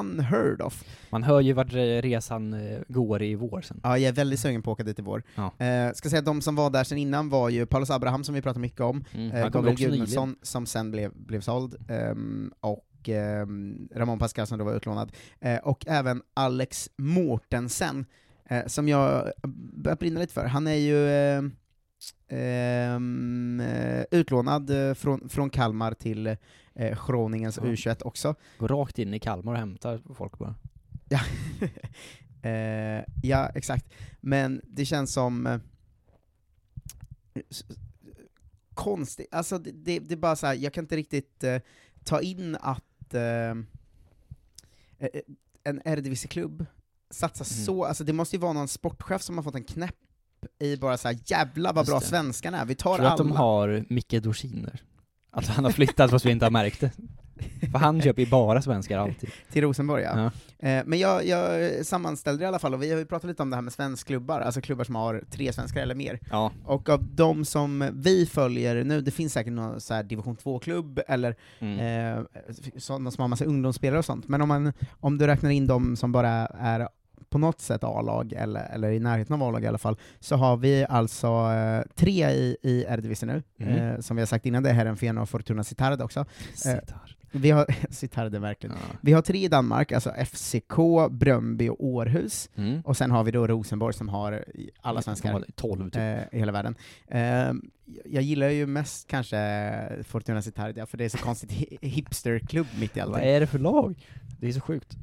unheard 0.00 0.60
of. 0.62 0.84
Man 1.10 1.22
hör 1.22 1.40
ju 1.40 1.52
vart 1.52 1.72
eh, 1.74 1.78
resan 1.78 2.54
eh, 2.54 2.78
går 2.88 3.22
i 3.22 3.34
vår 3.34 3.60
sen. 3.60 3.80
Ja, 3.82 3.98
jag 3.98 4.08
är 4.08 4.12
väldigt 4.12 4.40
sugen 4.40 4.62
på 4.62 4.70
att 4.70 4.74
åka 4.74 4.82
dit 4.84 4.98
i 4.98 5.02
vår. 5.02 5.22
Ja. 5.34 5.64
Eh, 5.66 5.92
ska 5.92 6.08
säga 6.10 6.18
att 6.18 6.24
de 6.26 6.40
som 6.42 6.56
var 6.56 6.70
där 6.70 6.84
sen 6.84 6.98
innan 6.98 7.28
var 7.28 7.48
ju 7.48 7.66
Paulus 7.66 7.90
Abraham, 7.90 8.24
som 8.24 8.34
vi 8.34 8.42
pratat 8.42 8.60
mycket 8.60 8.80
om, 8.80 9.04
Mm. 9.14 9.30
eh, 9.36 9.48
Gabriel. 9.48 9.76
Gudmundsson, 9.76 10.36
som 10.42 10.66
sen 10.66 10.90
blev, 10.90 11.12
blev 11.14 11.40
såld, 11.40 11.76
ehm, 11.88 12.52
och 12.60 13.08
ehm, 13.08 13.88
Ramon 13.94 14.18
Pascal 14.18 14.46
som 14.46 14.58
då 14.58 14.64
var 14.64 14.74
utlånad, 14.76 15.12
eh, 15.40 15.56
och 15.58 15.84
även 15.88 16.22
Alex 16.34 16.90
Mortensen, 16.96 18.06
eh, 18.48 18.66
som 18.66 18.88
jag 18.88 19.32
börjar 19.74 19.96
brinna 19.96 20.20
lite 20.20 20.32
för. 20.32 20.44
Han 20.46 20.66
är 20.66 20.74
ju 20.74 21.08
eh, 21.08 21.42
ehm, 22.28 23.60
eh, 23.60 24.04
utlånad 24.10 24.88
eh, 24.88 24.94
från, 24.94 25.28
från 25.28 25.50
Kalmar 25.50 25.94
till 25.94 26.36
eh, 26.78 27.06
Groningens 27.06 27.56
Ja. 27.56 27.62
U21 27.62 28.02
också. 28.04 28.34
Går 28.58 28.68
rakt 28.68 28.98
in 28.98 29.14
i 29.14 29.18
Kalmar 29.18 29.52
och 29.52 29.58
hämtar 29.58 30.00
folk 30.14 30.38
bara. 30.38 30.54
Ja, 31.08 31.20
eh, 32.50 33.04
ja 33.22 33.48
exakt. 33.54 33.86
Men 34.20 34.60
det 34.64 34.84
känns 34.84 35.12
som 35.12 35.46
eh, 35.46 35.60
konstigt, 38.74 39.28
alltså 39.34 39.58
det, 39.58 39.70
det, 39.72 39.98
det 39.98 40.14
är 40.14 40.16
bara 40.16 40.36
så 40.36 40.46
här, 40.46 40.54
jag 40.54 40.72
kan 40.72 40.84
inte 40.84 40.96
riktigt 40.96 41.44
eh, 41.44 41.60
ta 42.04 42.20
in 42.20 42.56
att 42.60 42.84
en 45.64 45.82
Eredivisie-klubb 45.84 46.66
satsar 47.10 47.44
Mm. 47.54 47.64
så, 47.66 47.84
alltså 47.84 48.04
det 48.04 48.12
måste 48.12 48.36
ju 48.36 48.40
vara 48.40 48.52
någon 48.52 48.68
sportchef 48.68 49.22
som 49.22 49.36
har 49.36 49.42
fått 49.42 49.54
en 49.54 49.64
knäpp 49.64 49.94
i 50.58 50.76
bara 50.76 50.96
så 50.98 51.08
här, 51.08 51.18
jävla 51.26 51.72
vad 51.72 51.82
Just 51.82 51.90
bra 51.90 51.98
det. 52.00 52.06
svenskarna 52.06 52.60
är, 52.60 52.64
vi 52.66 52.74
tar 52.74 52.94
Tror 52.96 53.04
alla. 53.06 53.12
att 53.12 53.18
de 53.18 53.32
har 53.32 53.84
Micke 53.88 54.22
Dorsiner? 54.22 54.82
Att 55.30 55.46
han 55.46 55.64
har 55.64 55.72
flyttat 55.72 56.10
fast 56.10 56.26
vi 56.26 56.30
inte 56.30 56.44
har 56.46 56.50
märkt 56.50 56.80
det? 56.80 56.90
För 57.72 57.78
han 57.78 58.02
köper 58.02 58.22
ju 58.22 58.28
bara 58.30 58.62
svenskar 58.62 58.98
alltid. 58.98 59.30
Till 59.52 59.62
Rosenborg 59.62 60.02
ja. 60.02 60.30
Ja. 60.60 60.68
Eh, 60.68 60.82
men 60.86 60.98
jag, 60.98 61.26
jag 61.26 61.70
sammanställde 61.86 62.44
i 62.44 62.46
alla 62.46 62.58
fall, 62.58 62.74
och 62.74 62.82
vi 62.82 62.90
har 62.92 62.98
ju 62.98 63.04
pratat 63.06 63.28
lite 63.28 63.42
om 63.42 63.50
det 63.50 63.56
här 63.56 63.62
med 63.62 63.72
svenskklubbar, 63.72 64.40
alltså 64.40 64.60
klubbar 64.60 64.84
som 64.84 64.94
har 64.94 65.24
tre 65.30 65.52
svenskar 65.52 65.80
eller 65.82 65.94
mer. 65.94 66.18
Ja. 66.30 66.52
Och 66.64 66.88
av 66.88 67.04
de 67.14 67.44
som 67.44 67.90
vi 67.92 68.26
följer 68.26 68.84
nu, 68.84 69.00
det 69.00 69.10
finns 69.10 69.32
säkert 69.32 69.52
någon 69.52 69.80
så 69.80 70.02
division 70.02 70.36
2-klubb, 70.36 71.00
eller 71.08 71.36
Mm. 71.60 71.78
eh, 72.18 72.24
sådana 72.76 73.10
som 73.10 73.22
har 73.22 73.28
massa 73.28 73.44
ungdomsspelare 73.44 73.98
och 73.98 74.04
sånt, 74.04 74.28
men 74.28 74.42
om, 74.42 74.48
man, 74.48 74.72
om 75.00 75.18
du 75.18 75.26
räknar 75.26 75.50
in 75.50 75.66
de 75.66 75.96
som 75.96 76.12
bara 76.12 76.30
är 76.46 76.88
på 77.30 77.38
något 77.38 77.60
sätt 77.60 77.84
A-lag, 77.84 78.32
eller, 78.32 78.64
eller 78.74 78.90
i 78.90 79.00
närheten 79.00 79.34
av 79.34 79.42
A-lag 79.42 79.64
i 79.64 79.66
alla 79.66 79.78
fall, 79.78 79.96
så 80.20 80.36
har 80.36 80.56
vi 80.56 80.86
alltså 80.88 81.26
eh, 81.52 81.82
tre 81.94 82.30
i, 82.30 82.56
i 82.62 82.84
Eredivisie 82.88 83.26
nu, 83.26 83.42
Mm. 83.60 83.74
eh, 83.78 84.00
som 84.00 84.16
vi 84.16 84.20
har 84.22 84.26
sagt 84.26 84.46
innan, 84.46 84.62
det 84.62 84.70
är 84.70 84.74
Heerenveen 84.74 85.18
och 85.18 85.28
Fortuna 85.28 85.64
Sittard 85.64 86.00
också. 86.02 86.24
Sitar. 86.54 87.16
Vi 87.32 87.50
har, 87.50 87.66
Sittard 87.90 88.34
verkligen. 88.34 88.76
Ja. 88.90 88.96
Vi 89.00 89.12
har 89.12 89.22
tre 89.22 89.44
i 89.44 89.48
Danmark, 89.48 89.92
alltså 89.92 90.10
FCK, 90.10 90.76
Bröndby 91.10 91.68
och 91.68 91.84
Århus, 91.84 92.50
Mm. 92.56 92.80
och 92.80 92.96
sen 92.96 93.10
har 93.10 93.24
vi 93.24 93.30
då 93.30 93.46
Rosenborg 93.46 93.94
som 93.94 94.08
har 94.08 94.44
alla 94.80 95.02
svenskar 95.02 95.28
De 95.28 95.34
har 95.34 95.44
12 95.56 95.84
typ. 95.90 95.96
eh, 95.96 96.18
i 96.32 96.38
hela 96.38 96.52
världen. 96.52 96.74
Eh, 97.08 97.52
jag 98.04 98.22
gillar 98.22 98.48
ju 98.48 98.66
mest 98.66 99.08
kanske 99.08 100.02
Fortuna 100.04 100.42
Citardia, 100.42 100.86
för 100.86 100.98
det 100.98 101.04
är 101.04 101.08
så 101.08 101.18
konstigt 101.18 101.50
hi- 101.52 101.78
hipsterklubb 101.80 102.66
mitt 102.80 102.96
i 102.96 103.00
Vad 103.00 103.08
allting. 103.08 103.28
är 103.30 103.40
det 103.40 103.46
för 103.46 103.58
lag? 103.58 104.06
Det 104.40 104.48
är 104.48 104.52
så 104.52 104.60
sjukt. 104.60 104.96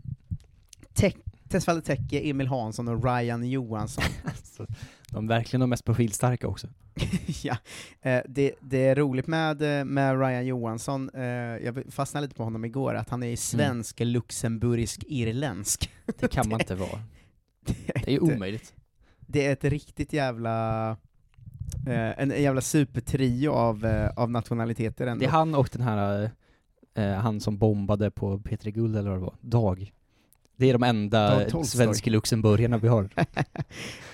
Te- 0.94 1.12
Tesfaye 1.50 1.82
Tecke, 1.82 2.20
Emil 2.30 2.48
Hansson 2.48 2.88
och 2.88 3.04
Ryan 3.04 3.50
Johansson. 3.50 4.04
Alltså, 4.24 4.66
de 5.10 5.26
är 5.26 5.30
verkligen 5.30 5.62
de 5.62 5.70
mest 5.70 5.86
profilstarka 5.86 6.48
också. 6.48 6.68
ja, 7.44 7.58
eh, 8.02 8.22
det, 8.28 8.54
det 8.62 8.88
är 8.88 8.96
roligt 8.96 9.28
med, 9.28 9.80
eh, 9.80 9.86
med 9.86 10.20
Ryan 10.20 10.46
Johansson, 10.46 11.10
eh, 11.14 11.24
jag 11.26 11.84
fastnade 11.90 12.26
lite 12.28 12.36
på 12.36 12.44
honom 12.44 12.66
igår, 12.66 12.96
att 12.96 13.10
han 13.10 13.24
är 13.24 13.36
svensk, 13.36 14.00
luxemburgisk, 14.00 15.04
irländsk. 15.08 15.90
Det 16.20 16.28
kan 16.28 16.50
man 16.50 16.62
inte 16.62 16.76
vara. 16.76 17.02
Det 17.66 18.08
är 18.08 18.12
ju 18.12 18.16
ett- 18.16 18.22
omöjligt. 18.36 18.74
Det 19.28 19.46
är 19.46 19.54
ett 19.54 19.64
riktigt 19.64 20.14
jävla, 20.14 20.90
eh, 21.88 22.20
en 22.20 22.30
jävla 22.30 22.62
supertrio 22.62 23.50
av, 23.50 23.86
eh, 23.86 24.10
av 24.16 24.32
nationaliteter 24.32 25.08
ändå. 25.08 25.20
Det 25.20 25.26
är 25.26 25.32
han 25.32 25.56
och 25.56 25.70
den 25.72 25.82
här, 25.82 26.32
eh, 26.96 27.12
han 27.14 27.40
som 27.40 27.58
bombade 27.58 28.12
på 28.12 28.40
P3 28.40 28.72
Guld 28.72 28.96
eller 28.98 29.10
vad 29.10 29.20
det 29.20 29.24
var, 29.24 29.36
Dag. 29.42 29.92
Det 30.58 30.70
är 30.70 30.74
de 30.74 30.84
enda 30.84 31.30
Dag 31.30 31.50
Tolstoy. 31.50 31.78
svensk-luxemburgarna 31.78 32.78
vi 32.78 32.88
har. 32.88 33.10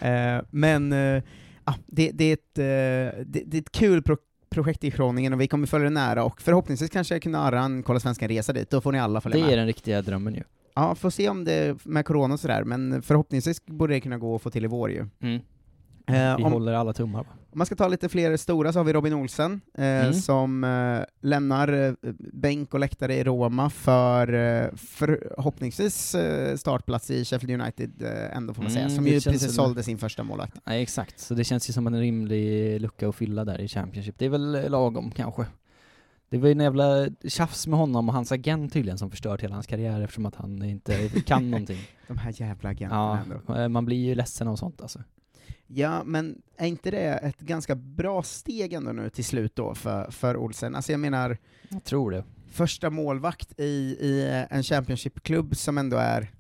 Eh, 0.01 0.41
men 0.49 0.93
eh, 0.93 1.23
ah, 1.63 1.73
det, 1.85 2.11
det, 2.11 2.23
är 2.23 2.33
ett, 2.33 2.57
eh, 2.57 3.23
det, 3.25 3.43
det 3.45 3.57
är 3.57 3.61
ett 3.61 3.71
kul 3.71 4.03
pro 4.03 4.17
projekt 4.49 4.83
i 4.83 4.89
Groningen 4.89 5.33
och 5.33 5.41
vi 5.41 5.47
kommer 5.47 5.67
följa 5.67 5.83
det 5.83 5.93
nära 5.93 6.23
och 6.23 6.41
förhoppningsvis 6.41 6.89
kanske 6.89 7.15
jag 7.15 7.21
kan 7.21 7.35
arra 7.35 7.61
en 7.61 7.83
Kolla 7.83 7.99
Svenskan-resa 7.99 8.53
dit, 8.53 8.69
då 8.69 8.81
får 8.81 8.91
ni 8.91 8.99
alla 8.99 9.21
följa 9.21 9.37
Det 9.37 9.43
med. 9.43 9.53
är 9.53 9.57
den 9.57 9.67
riktiga 9.67 10.01
drömmen 10.01 10.35
ju. 10.35 10.43
Ja, 10.75 10.95
får 10.95 11.09
se 11.09 11.29
om 11.29 11.43
det 11.43 11.85
med 11.85 12.05
corona 12.05 12.33
och 12.33 12.39
sådär, 12.39 12.63
men 12.63 13.01
förhoppningsvis 13.01 13.65
borde 13.65 13.93
det 13.93 14.01
kunna 14.01 14.17
gå 14.17 14.35
att 14.35 14.41
få 14.41 14.49
till 14.49 14.63
i 14.65 14.67
vår 14.67 14.91
ju. 14.91 15.05
Mm. 15.21 15.41
Vi 16.37 16.43
om, 16.43 16.53
håller 16.53 16.73
alla 16.73 16.93
tummar? 16.93 17.25
Om 17.53 17.57
man 17.57 17.65
ska 17.65 17.75
ta 17.75 17.87
lite 17.87 18.09
fler 18.09 18.37
stora 18.37 18.73
så 18.73 18.79
har 18.79 18.83
vi 18.83 18.93
Robin 18.93 19.13
Olsen, 19.13 19.61
eh, 19.77 19.83
Mm. 19.85 20.13
som 20.13 20.63
eh, 20.63 21.27
lämnar 21.27 21.73
eh, 21.73 21.93
bänk 22.33 22.73
och 22.73 22.79
läktare 22.79 23.15
i 23.15 23.23
Roma 23.23 23.69
för 23.69 24.33
eh, 24.33 24.67
förhoppningsvis 25.37 26.15
eh, 26.15 26.55
startplats 26.55 27.11
i 27.11 27.25
Sheffield 27.25 27.61
United 27.61 27.91
eh, 28.01 28.37
ändå 28.37 28.53
får 28.53 28.61
man 28.63 28.71
säga, 28.71 28.85
Mm, 28.85 28.95
som 28.95 29.07
ju 29.07 29.13
precis 29.13 29.43
väl- 29.43 29.51
sålde 29.51 29.83
sin 29.83 29.97
första 29.97 30.23
målvakt. 30.23 30.57
Nej, 30.63 30.81
exakt. 30.83 31.19
Så 31.19 31.33
det 31.33 31.43
känns 31.43 31.69
ju 31.69 31.73
som 31.73 31.87
en 31.87 31.99
rimlig 31.99 32.81
lucka 32.81 33.09
att 33.09 33.15
fylla 33.15 33.45
där 33.45 33.61
i 33.61 33.67
Championship. 33.67 34.15
Det 34.17 34.25
är 34.25 34.29
väl 34.29 34.71
lagom 34.71 35.11
kanske. 35.11 35.45
Det 36.29 36.37
var 36.37 36.47
ju 36.47 36.51
en 36.51 36.59
jävla 36.59 37.07
tjafs 37.27 37.67
med 37.67 37.79
honom 37.79 38.09
och 38.09 38.15
hans 38.15 38.31
agent 38.31 38.73
tydligen 38.73 38.97
som 38.97 39.09
förstört 39.11 39.41
hela 39.41 39.53
hans 39.53 39.67
karriär 39.67 40.01
eftersom 40.01 40.25
att 40.25 40.35
han 40.35 40.63
inte 40.63 41.09
kan 41.09 41.51
någonting. 41.51 41.79
De 42.07 42.17
här 42.17 42.33
jävla 42.41 42.69
agenterna 42.69 43.23
Ja, 43.27 43.33
ändå. 43.53 43.61
eh, 43.61 43.67
man 43.67 43.85
blir 43.85 43.97
ju 44.05 44.15
ledsen 44.15 44.47
av 44.47 44.55
sånt 44.55 44.81
alltså. 44.81 44.99
Ja, 45.73 46.03
men 46.03 46.41
är 46.57 46.67
inte 46.67 46.91
det 46.91 47.03
ett 47.03 47.39
ganska 47.39 47.75
bra 47.75 48.23
steg 48.23 48.73
ändå 48.73 48.91
nu 48.91 49.09
till 49.09 49.25
slut 49.25 49.55
då 49.55 49.75
för, 49.75 50.11
för 50.11 50.37
Olsen? 50.37 50.75
Alltså 50.75 50.91
jag 50.91 50.99
menar, 50.99 51.37
Jag 51.69 51.83
tror 51.83 52.11
det. 52.11 52.23
första 52.51 52.89
målvakt 52.89 53.59
i, 53.59 53.63
i 53.99 54.45
en 54.49 54.63
Championship-klubb 54.63 55.55
som 55.55 55.77
ändå 55.77 55.97
är 55.97 56.31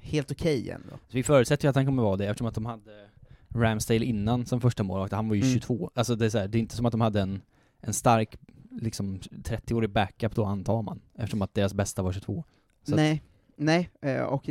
helt 0.00 0.30
okej 0.30 0.70
ändå. 0.70 0.90
Så 1.08 1.16
vi 1.16 1.22
förutsätter 1.22 1.64
ju 1.64 1.70
att 1.70 1.76
han 1.76 1.86
kommer 1.86 2.02
vara 2.02 2.16
det 2.16 2.26
eftersom 2.26 2.46
att 2.46 2.54
de 2.54 2.66
hade 2.66 3.08
Ramsdale 3.48 4.04
innan 4.04 4.46
som 4.46 4.60
första 4.60 4.82
målvakt, 4.82 5.12
han 5.12 5.28
var 5.28 5.34
ju 5.36 5.42
Mm. 5.42 5.52
22. 5.54 5.90
Alltså 5.94 6.16
det 6.16 6.24
är, 6.24 6.30
så 6.30 6.38
här, 6.38 6.48
det 6.48 6.58
är 6.58 6.60
inte 6.60 6.76
som 6.76 6.86
att 6.86 6.92
de 6.92 7.00
hade 7.00 7.20
en, 7.20 7.42
en 7.80 7.92
stark, 7.94 8.36
liksom 8.80 9.18
30-årig 9.18 9.90
backup 9.90 10.34
då 10.34 10.44
antar 10.44 10.82
man, 10.82 11.00
eftersom 11.14 11.42
att 11.42 11.54
deras 11.54 11.74
bästa 11.74 12.02
var 12.02 12.12
22. 12.12 12.44
Så 12.82 12.96
nej, 12.96 13.22
nej, 13.56 13.90
eh, 14.02 14.20
och 14.22 14.50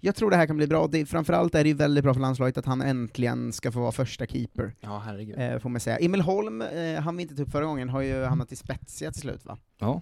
jag- 0.00 0.14
tror 0.16 0.30
det 0.30 0.36
här 0.36 0.46
kan 0.46 0.56
bli 0.56 0.66
bra. 0.66 0.86
Det, 0.86 1.06
framförallt 1.06 1.54
är 1.54 1.62
det 1.64 1.68
ju 1.68 1.74
väldigt 1.74 2.04
bra 2.04 2.14
för 2.14 2.20
landslaget 2.20 2.58
att 2.58 2.66
han 2.66 2.82
äntligen 2.82 3.52
ska 3.52 3.72
få 3.72 3.80
vara 3.80 3.92
första 3.92 4.26
keeper, 4.26 4.74
Ja, 4.80 4.98
herregud. 4.98 5.38
eh, 5.38 5.58
får 5.58 5.68
man 5.70 5.80
säga. 5.80 5.96
Emil 5.98 6.20
Holm, 6.20 6.62
eh, 6.62 7.00
han 7.00 7.16
vi 7.16 7.22
inte 7.22 7.36
ta 7.36 7.42
upp 7.42 7.50
förra 7.50 7.64
gången, 7.64 7.88
har 7.88 8.00
ju 8.00 8.24
hamnat 8.24 8.52
i 8.52 8.56
Spezia 8.56 9.12
till 9.12 9.20
slut 9.20 9.44
va? 9.44 9.58
Ja. 9.78 10.00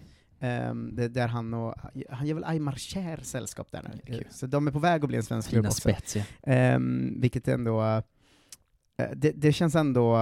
Um, 0.70 0.94
det, 0.96 1.09
där 1.09 1.29
han 1.29 1.55
och, 1.55 1.75
han 2.11 2.27
gör 2.27 2.35
väl 2.35 2.44
Aymar 2.44 2.72
Cher 2.75 3.20
sällskap 3.22 3.72
där 3.72 3.90
nu. 4.07 4.25
Så 4.31 4.46
de 4.46 4.66
är 4.66 4.70
på 4.72 4.79
väg 4.79 5.03
att 5.03 5.09
bli 5.09 5.16
en 5.16 5.22
svensk 5.22 5.49
klubb 5.51 5.66
också. 5.66 5.81
Spezia. 5.81 6.25
Ehm, 6.42 7.20
vilket 7.20 7.49
ändå, 7.49 8.03
det, 9.16 9.33
det 9.33 9.53
känns 9.53 9.75
ändå 9.75 10.16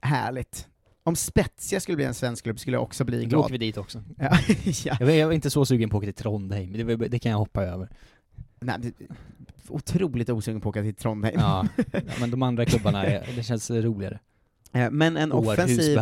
härligt. 0.00 0.68
Om 1.06 1.16
Spezia 1.16 1.80
skulle 1.80 1.96
bli 1.96 2.04
en 2.04 2.14
svensk 2.14 2.44
klubb 2.44 2.58
skulle 2.60 2.76
jag 2.76 2.82
också 2.82 3.04
bli 3.04 3.22
Då 3.22 3.28
glad. 3.28 3.40
åker 3.40 3.52
vi 3.52 3.58
dit 3.58 3.76
också. 3.76 4.02
Ja, 4.18 4.38
ja. 4.84 5.12
Jag 5.12 5.26
var 5.26 5.32
inte 5.32 5.50
så 5.50 5.66
sugen 5.66 5.90
på 5.90 5.96
att 5.96 6.02
åka 6.02 6.12
till 6.12 6.22
Trondheim, 6.22 6.72
det, 6.72 6.96
det 7.08 7.18
kan 7.18 7.30
jag 7.30 7.38
hoppa 7.38 7.64
över. 7.64 7.88
Nej, 8.60 8.76
det- 8.80 8.92
otroligt 9.68 10.28
osugen 10.30 10.60
på 10.60 10.68
att 10.68 10.72
åka 10.76 10.82
till 10.82 10.94
Trondheim. 10.94 11.36
Ja, 11.40 11.66
ja 11.92 12.00
men 12.20 12.30
de 12.30 12.42
andra 12.42 12.64
klubbarna, 12.64 13.06
är, 13.06 13.26
det 13.36 13.42
känns 13.42 13.70
roligare. 13.70 14.18
Men 14.90 15.16
en 15.16 15.32
Århus 15.32 15.48
offensiv, 15.58 15.98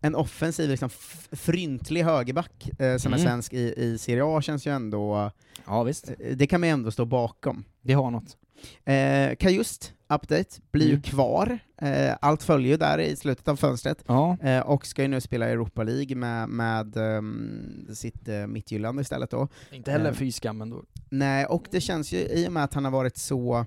en 0.00 0.14
offensiv 0.14 0.70
liksom, 0.70 0.88
fryntlig 1.32 2.02
högerback 2.02 2.68
eh, 2.78 2.96
som 2.96 3.12
är 3.12 3.16
Mm. 3.18 3.28
svensk 3.28 3.52
i, 3.52 3.74
i 3.76 3.98
Serie 3.98 4.22
A 4.24 4.40
känns 4.42 4.66
ju 4.66 4.72
ändå, 4.74 5.30
Ja 5.66 5.82
visst, 5.82 6.08
eh, 6.08 6.36
det 6.36 6.46
kan 6.46 6.60
man 6.60 6.68
ju 6.68 6.72
ändå 6.72 6.90
stå 6.90 7.04
bakom. 7.04 7.64
det 7.82 7.92
har 7.92 8.10
något. 8.10 8.36
Eh, 8.84 9.36
Kajust, 9.36 9.94
update, 10.08 10.60
blir 10.70 10.86
ju 10.86 10.90
Mm. 10.92 11.02
kvar. 11.02 11.58
Eh, 11.82 12.14
allt 12.20 12.42
följer 12.42 12.70
ju 12.70 12.76
där 12.76 12.98
i 12.98 13.16
slutet 13.16 13.48
av 13.48 13.56
fönstret. 13.56 14.04
Ja, 14.06 14.36
Eh, 14.42 14.60
och 14.60 14.86
ska 14.86 15.02
ju 15.02 15.08
nu 15.08 15.20
spela 15.20 15.46
Europa 15.48 15.82
League 15.82 16.16
med, 16.16 16.48
med 16.48 16.96
ehm, 16.96 17.86
sitt 17.94 18.28
uh, 18.28 18.46
Midtjylland 18.46 19.00
istället 19.00 19.30
då. 19.30 19.48
inte 19.72 19.90
heller 19.90 20.10
Eh, 20.10 20.14
fy 20.16 20.32
skammen 20.32 20.70
då. 20.70 20.84
Nej, 21.08 21.46
och 21.46 21.66
det 21.70 21.80
känns 21.80 22.12
ju, 22.12 22.18
i 22.18 22.48
och 22.48 22.52
med 22.52 22.64
att 22.64 22.74
han 22.74 22.84
har 22.84 22.92
varit 22.92 23.16
så 23.16 23.66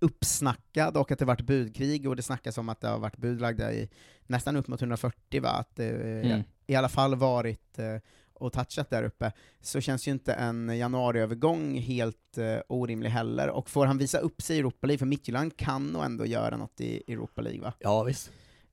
uppsnackad 0.00 0.96
och 0.96 1.12
att 1.12 1.18
det 1.18 1.24
varit 1.24 1.40
budkrig, 1.46 2.08
och 2.08 2.16
det 2.16 2.22
snackas 2.22 2.58
om 2.58 2.68
att 2.68 2.80
det 2.80 2.88
har 2.88 2.98
varit 2.98 3.16
budlagda 3.16 3.72
i 3.72 3.88
nästan 4.26 4.56
upp 4.56 4.68
mot 4.68 4.80
140 4.80 5.42
va, 5.42 5.48
att 5.48 5.76
det 5.76 5.88
eh, 5.88 6.30
Mm. 6.30 6.42
i 6.66 6.74
alla 6.74 6.88
fall 6.88 7.14
varit 7.14 7.78
eh, 7.78 7.96
och 8.40 8.52
touchat 8.52 8.90
där 8.90 9.02
uppe, 9.02 9.32
så 9.60 9.80
känns 9.80 10.08
ju 10.08 10.12
inte 10.12 10.32
en 10.32 10.78
januariövergång 10.78 11.78
helt 11.78 12.38
eh, 12.38 12.58
orimlig 12.68 13.10
heller, 13.10 13.48
och 13.48 13.70
får 13.70 13.86
han 13.86 13.98
visa 13.98 14.18
upp 14.18 14.42
sig 14.42 14.56
i 14.56 14.58
Europa 14.58 14.86
League, 14.86 14.98
för 14.98 15.06
Midtjylland 15.06 15.56
kan 15.56 15.86
nog 15.86 16.04
ändå 16.04 16.26
göra 16.26 16.56
något 16.56 16.80
i 16.80 17.12
Europa 17.12 17.42
League 17.42 17.60
va? 17.60 17.72
Ja 17.78 18.02
visst. 18.02 18.30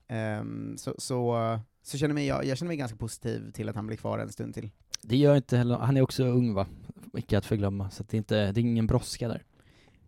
Ehm, 0.08 0.78
så, 0.78 0.94
så, 0.98 1.38
så 1.82 1.98
känner 1.98 2.14
mig, 2.14 2.26
jag, 2.26 2.44
jag 2.44 2.58
känner 2.58 2.68
mig 2.68 2.76
ganska 2.76 2.96
positiv 2.96 3.50
till 3.52 3.68
att 3.68 3.76
han 3.76 3.86
blir 3.86 3.96
kvar 3.96 4.18
en 4.18 4.32
stund 4.32 4.54
till. 4.54 4.70
Det 5.02 5.16
gör 5.16 5.36
inte 5.36 5.56
heller, 5.56 5.76
han 5.76 5.96
är 5.96 6.02
också 6.02 6.24
ung 6.24 6.54
va? 6.54 6.66
Icke 7.16 7.38
att 7.38 7.46
förglömma, 7.46 7.90
så 7.90 8.02
det, 8.02 8.16
är 8.16 8.18
inte, 8.18 8.52
det 8.52 8.60
är 8.60 8.62
ingen 8.62 8.86
brådska 8.86 9.28
där. 9.28 9.42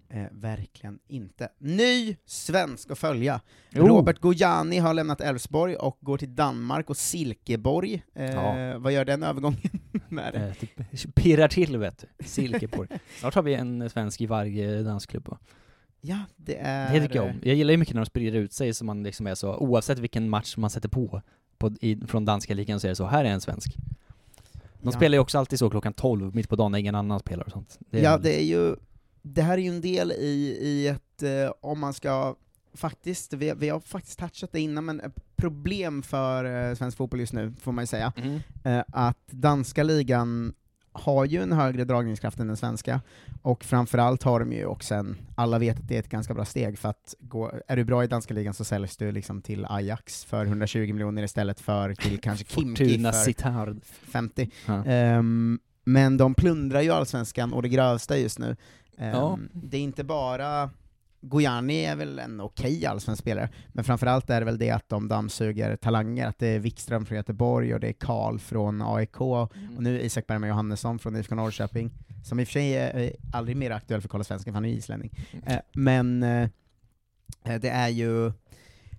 Eh, 0.09 0.25
verkligen 0.31 0.99
inte. 1.09 1.49
Ny 1.59 2.17
svensk 2.27 2.91
att 2.91 2.99
följa! 2.99 3.41
Jo. 3.71 3.87
Robert 3.87 4.19
Gojani 4.21 4.79
har 4.79 4.95
lämnat 4.95 5.21
Elfsborg 5.21 5.77
och 5.77 5.99
går 6.01 6.19
till 6.19 6.35
Danmark 6.35 6.91
och 6.91 6.97
Silkeborg. 6.97 8.03
Eh, 8.15 8.25
Ja. 8.35 8.79
Vad 8.79 8.93
gör 8.93 9.05
den 9.05 9.23
övergången? 9.23 9.61
med 10.09 10.33
det? 10.33 10.55
Eh, 10.91 11.11
pirrar 11.15 11.49
till 11.49 11.79
vet 11.79 12.05
du, 12.19 12.25
Silkeborg. 12.25 12.89
Snart 13.21 13.35
har 13.35 13.43
vi 13.43 13.55
en 13.55 13.91
svensk 13.91 14.21
i 14.21 14.27
varje 14.27 14.83
dansklubb 14.83 15.29
va? 15.29 15.39
Ja, 16.01 16.19
det 16.37 16.57
är... 16.61 16.95
Det 16.95 17.01
tycker 17.01 17.17
jag 17.17 17.25
om. 17.25 17.41
Jag 17.43 17.55
gillar 17.55 17.71
ju 17.73 17.77
mycket 17.77 17.95
när 17.95 18.01
de 18.03 18.07
sprider 18.07 18.39
ut 18.39 18.53
sig 18.53 18.75
så 18.75 18.85
man 18.85 19.03
liksom 19.03 19.27
är 19.27 19.35
så, 19.35 19.57
oavsett 19.57 19.99
vilken 19.99 20.29
match 20.29 20.57
man 20.57 20.71
sätter 20.71 20.89
på, 20.89 21.23
på 21.59 21.71
i, 21.81 21.97
från 22.07 22.25
danska 22.25 22.55
ligan 22.55 22.81
så 22.81 22.87
är 22.87 22.89
det 22.89 22.95
så, 22.97 23.07
här 23.07 23.25
är 23.25 23.29
en 23.29 23.41
svensk. 23.41 23.77
De 24.81 24.89
ja. 24.89 24.93
spelar 24.93 25.17
ju 25.17 25.21
också 25.21 25.39
alltid 25.39 25.59
så 25.59 25.71
klockan 25.71 25.93
12 25.93 26.35
mitt 26.35 26.49
på 26.49 26.57
dagen 26.57 26.73
när 26.73 26.79
ingen 26.79 26.95
annan 26.95 27.21
spelar 27.21 27.45
och 27.45 27.51
sånt. 27.53 27.79
Det 27.91 28.01
Ja, 28.01 28.13
väl- 28.13 28.23
det 28.23 28.41
är 28.41 28.45
ju... 28.45 28.77
Det 29.29 29.43
här 29.43 29.59
är 29.59 29.63
ju 29.63 29.69
en 29.69 29.81
del 29.81 30.13
i, 30.13 30.59
i 30.61 30.89
ett, 30.89 31.23
eh, 31.23 31.53
om 31.61 31.79
man 31.81 31.95
ska 31.95 32.37
faktiskt, 32.75 33.33
vi, 33.33 33.53
vi 33.57 33.69
har 33.69 33.81
faktiskt 33.81 34.19
touchat 34.19 34.53
det 34.53 34.61
innan, 34.61 34.85
men 34.85 35.01
ett 35.01 35.37
problem 35.37 36.03
för 36.03 36.69
eh, 36.69 36.75
svensk 36.75 36.97
fotboll 36.97 37.21
just 37.21 37.33
nu, 37.33 37.53
får 37.61 37.73
man 37.73 37.83
ju 37.83 37.87
säga, 37.87 38.13
Mhm. 38.17 38.41
eh, 38.65 38.85
att 38.93 39.27
danska 39.31 39.83
ligan 39.83 40.55
har 40.93 41.25
ju 41.25 41.43
en 41.43 41.53
högre 41.53 41.85
dragningskraft 41.85 42.41
än 42.41 42.47
den 42.47 42.57
svenska, 42.57 43.01
och 43.43 43.65
framförallt 43.65 44.23
har 44.23 44.41
de 44.41 44.53
ju 44.53 44.67
också 44.67 44.95
en, 44.95 45.17
alla 45.35 45.59
vet 45.59 45.79
att 45.79 45.89
det 45.89 45.95
är 45.95 46.01
ett 46.01 46.09
ganska 46.09 46.35
bra 46.35 46.45
steg, 46.45 46.79
för 46.79 46.89
att 46.89 47.15
gå, 47.21 47.53
är 47.69 47.77
du 47.77 47.85
bra 47.85 48.05
i 48.05 48.07
danska 48.07 48.35
ligan 48.35 48.55
så 48.55 48.65
säljs 48.65 48.97
du 48.97 49.13
liksom 49.13 49.43
till 49.43 49.67
Ajax 49.69 50.25
för 50.25 50.47
120 50.47 50.79
miljoner 50.93 51.23
istället 51.23 51.61
för 51.61 51.95
till 51.95 52.19
kanske 52.21 52.45
Kimki 52.45 52.99
för 53.05 53.13
Sittard. 53.13 53.81
50. 53.85 54.51
Ja. 54.67 54.85
Ehm, 54.85 55.59
men 55.85 56.17
de 56.17 56.35
plundrar 56.35 56.81
ju 56.81 56.91
allsvenskan 56.91 57.53
och 57.53 57.63
det 57.63 57.69
grövsta 57.69 58.19
just 58.19 58.39
nu. 58.39 58.57
Ehm, 58.99 59.15
Ja. 59.15 59.39
Det 59.53 59.77
är 59.77 59.81
inte 59.81 60.05
bara 60.05 60.71
Gojani 61.21 61.85
är 61.85 61.97
väl 61.97 62.19
en 62.19 62.41
okej 62.41 62.87
allsvensk 62.87 63.23
spelare, 63.23 63.49
men 63.69 63.85
framförallt 63.85 64.31
är 64.31 64.41
det 64.41 64.45
väl 64.45 64.59
det 64.59 64.71
att 64.71 64.89
de 64.89 65.09
dammsuger 65.09 65.77
talanger, 65.77 66.27
att 66.27 66.39
det 66.39 66.47
är 66.47 66.59
Wikström 66.59 67.07
från 67.07 67.17
Göteborg 67.17 67.75
och 67.75 67.81
det 67.81 67.89
är 67.89 67.93
Karl 67.93 68.39
från 68.39 68.83
AIK, 68.83 69.21
och 69.21 69.53
nu 69.79 70.01
Isak 70.01 70.27
Bergman 70.27 70.49
Johannesson 70.49 70.99
från 70.99 71.17
IFK 71.17 71.35
Norrköping, 71.35 71.91
som 72.25 72.41
i 72.41 72.45
och 72.45 72.49
för 72.49 72.53
sig 72.53 72.77
är 72.77 73.13
aldrig 73.33 73.57
mer 73.57 73.71
aktuell 73.71 74.01
för 74.01 74.09
Kolla 74.09 74.25
Svensken, 74.25 74.53
för 74.53 74.55
han 74.55 74.65
är 74.65 74.69
ju 74.69 74.75
islänning. 74.77 75.11
Eh, 75.47 75.59
men 75.73 76.23
eh, 76.23 76.49
eh, 77.45 77.61
det 77.61 77.69
är 77.69 77.89
ju 77.89 78.33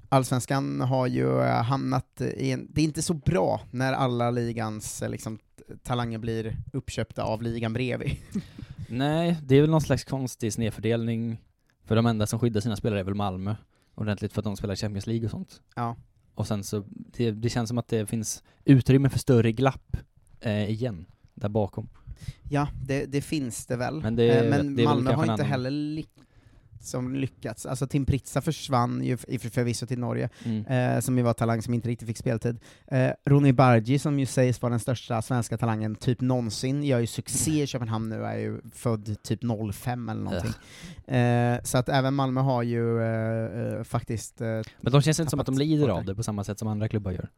Allsvenskan 0.10 0.82
har 0.82 1.08
ju 1.08 1.42
hamnat 1.42 2.22
i 2.22 2.52
en, 2.52 2.68
det 2.70 2.82
är 2.82 2.86
inte 2.86 3.02
så 3.02 3.14
bra 3.14 3.62
när 3.72 3.94
alla 3.94 4.32
ligans 4.32 5.04
liksom, 5.08 5.40
talanger 5.84 6.18
blir 6.18 6.58
uppköpta 6.74 7.24
av 7.24 7.42
ligan 7.42 7.74
bredvid. 7.74 8.16
Nej, 8.89 9.38
det 9.43 9.56
är 9.56 9.62
väl 9.62 9.69
någon 9.69 9.82
slags 9.82 10.04
konstig 10.04 10.54
snedfördelning. 10.54 11.38
För 11.84 11.95
de 11.95 12.06
enda 12.06 12.28
som 12.28 12.39
skyddar 12.39 12.62
sina 12.62 12.76
spelare 12.76 13.00
är 13.00 13.04
väl 13.04 13.13
Malmö, 13.13 13.56
ordentligt 13.95 14.34
för 14.34 14.41
att 14.41 14.45
de 14.45 14.58
spelar 14.58 14.76
Champions 14.76 15.08
League 15.08 15.26
och 15.26 15.32
sånt. 15.32 15.62
Ja. 15.76 15.95
Och 16.36 16.47
sen 16.47 16.63
så, 16.63 16.84
det, 16.89 17.32
det 17.32 17.50
känns 17.50 17.67
som 17.69 17.78
att 17.78 17.88
det 17.88 18.06
finns 18.06 18.43
utrymme 18.65 19.10
för 19.10 19.19
större 19.19 19.52
glapp 19.52 19.97
eh, 20.39 20.69
igen, 20.69 21.06
där 21.34 21.50
bakom. 21.50 21.89
Ja, 22.50 22.67
det, 22.86 23.06
det 23.06 23.21
finns 23.21 23.65
det 23.65 23.76
väl. 23.76 24.02
Men 24.02 24.15
det- 24.15 24.39
Eh, 24.39 24.50
men 24.50 24.84
Malmö 24.84 25.12
har 25.13 25.23
inte 25.23 25.34
annan- 25.34 25.45
heller 25.45 25.71
ly- 25.71 26.06
som 26.84 27.16
lyckats. 27.16 27.66
Alltså 27.66 27.88
Tim 27.88 28.06
Pritsa 28.06 28.42
försvann 28.42 29.04
ju 29.04 29.18
förvisso 29.18 29.86
till 29.88 30.00
Norge, 30.00 30.30
Mm. 30.46 30.66
eh, 30.66 31.00
som 31.00 31.18
ju 31.18 31.24
var 31.24 31.34
talang 31.34 31.62
som 31.62 31.74
inte 31.74 31.90
riktigt 31.90 32.08
fick 32.08 32.18
speltid. 32.18 32.60
Eh, 32.88 33.10
Ronny 33.26 33.52
Bargi, 33.54 34.00
som 34.00 34.20
ju 34.20 34.26
sägs 34.26 34.62
vara 34.62 34.70
den 34.70 34.80
största 34.80 35.22
svenska 35.22 35.58
talangen 35.58 35.96
typ 35.96 36.22
någonsin, 36.22 36.84
gör 36.84 37.00
ju 37.00 37.08
succé 37.08 37.63
i 37.63 37.68
Köpenhamn 37.68 38.10
nu, 38.10 38.24
är 38.24 38.38
ju 38.38 38.62
född 38.74 39.24
typ 39.24 39.40
05 39.74 40.10
eller 40.10 40.22
någonting. 40.24 40.54
Eh, 41.16 41.60
så 41.63 41.78
att 41.78 41.90
även 41.90 42.13
Malmö 42.13 42.42
har 42.42 42.63
ju 42.63 43.02
eh, 43.02 43.62
eh, 43.78 43.84
faktiskt... 43.84 44.42
Eh, 44.42 44.48
Men 44.82 44.92
de 44.92 45.02
känns 45.02 45.20
inte 45.20 45.30
som 45.30 45.40
att 45.40 45.46
de 45.46 45.58
lider 45.58 45.90
av 45.90 46.06
det 46.06 46.16
på 46.16 46.24
samma 46.24 46.44
sätt 46.44 46.60
som 46.60 46.68
andra 46.68 46.88
klubbar 46.88 47.12
gör. 47.12 47.30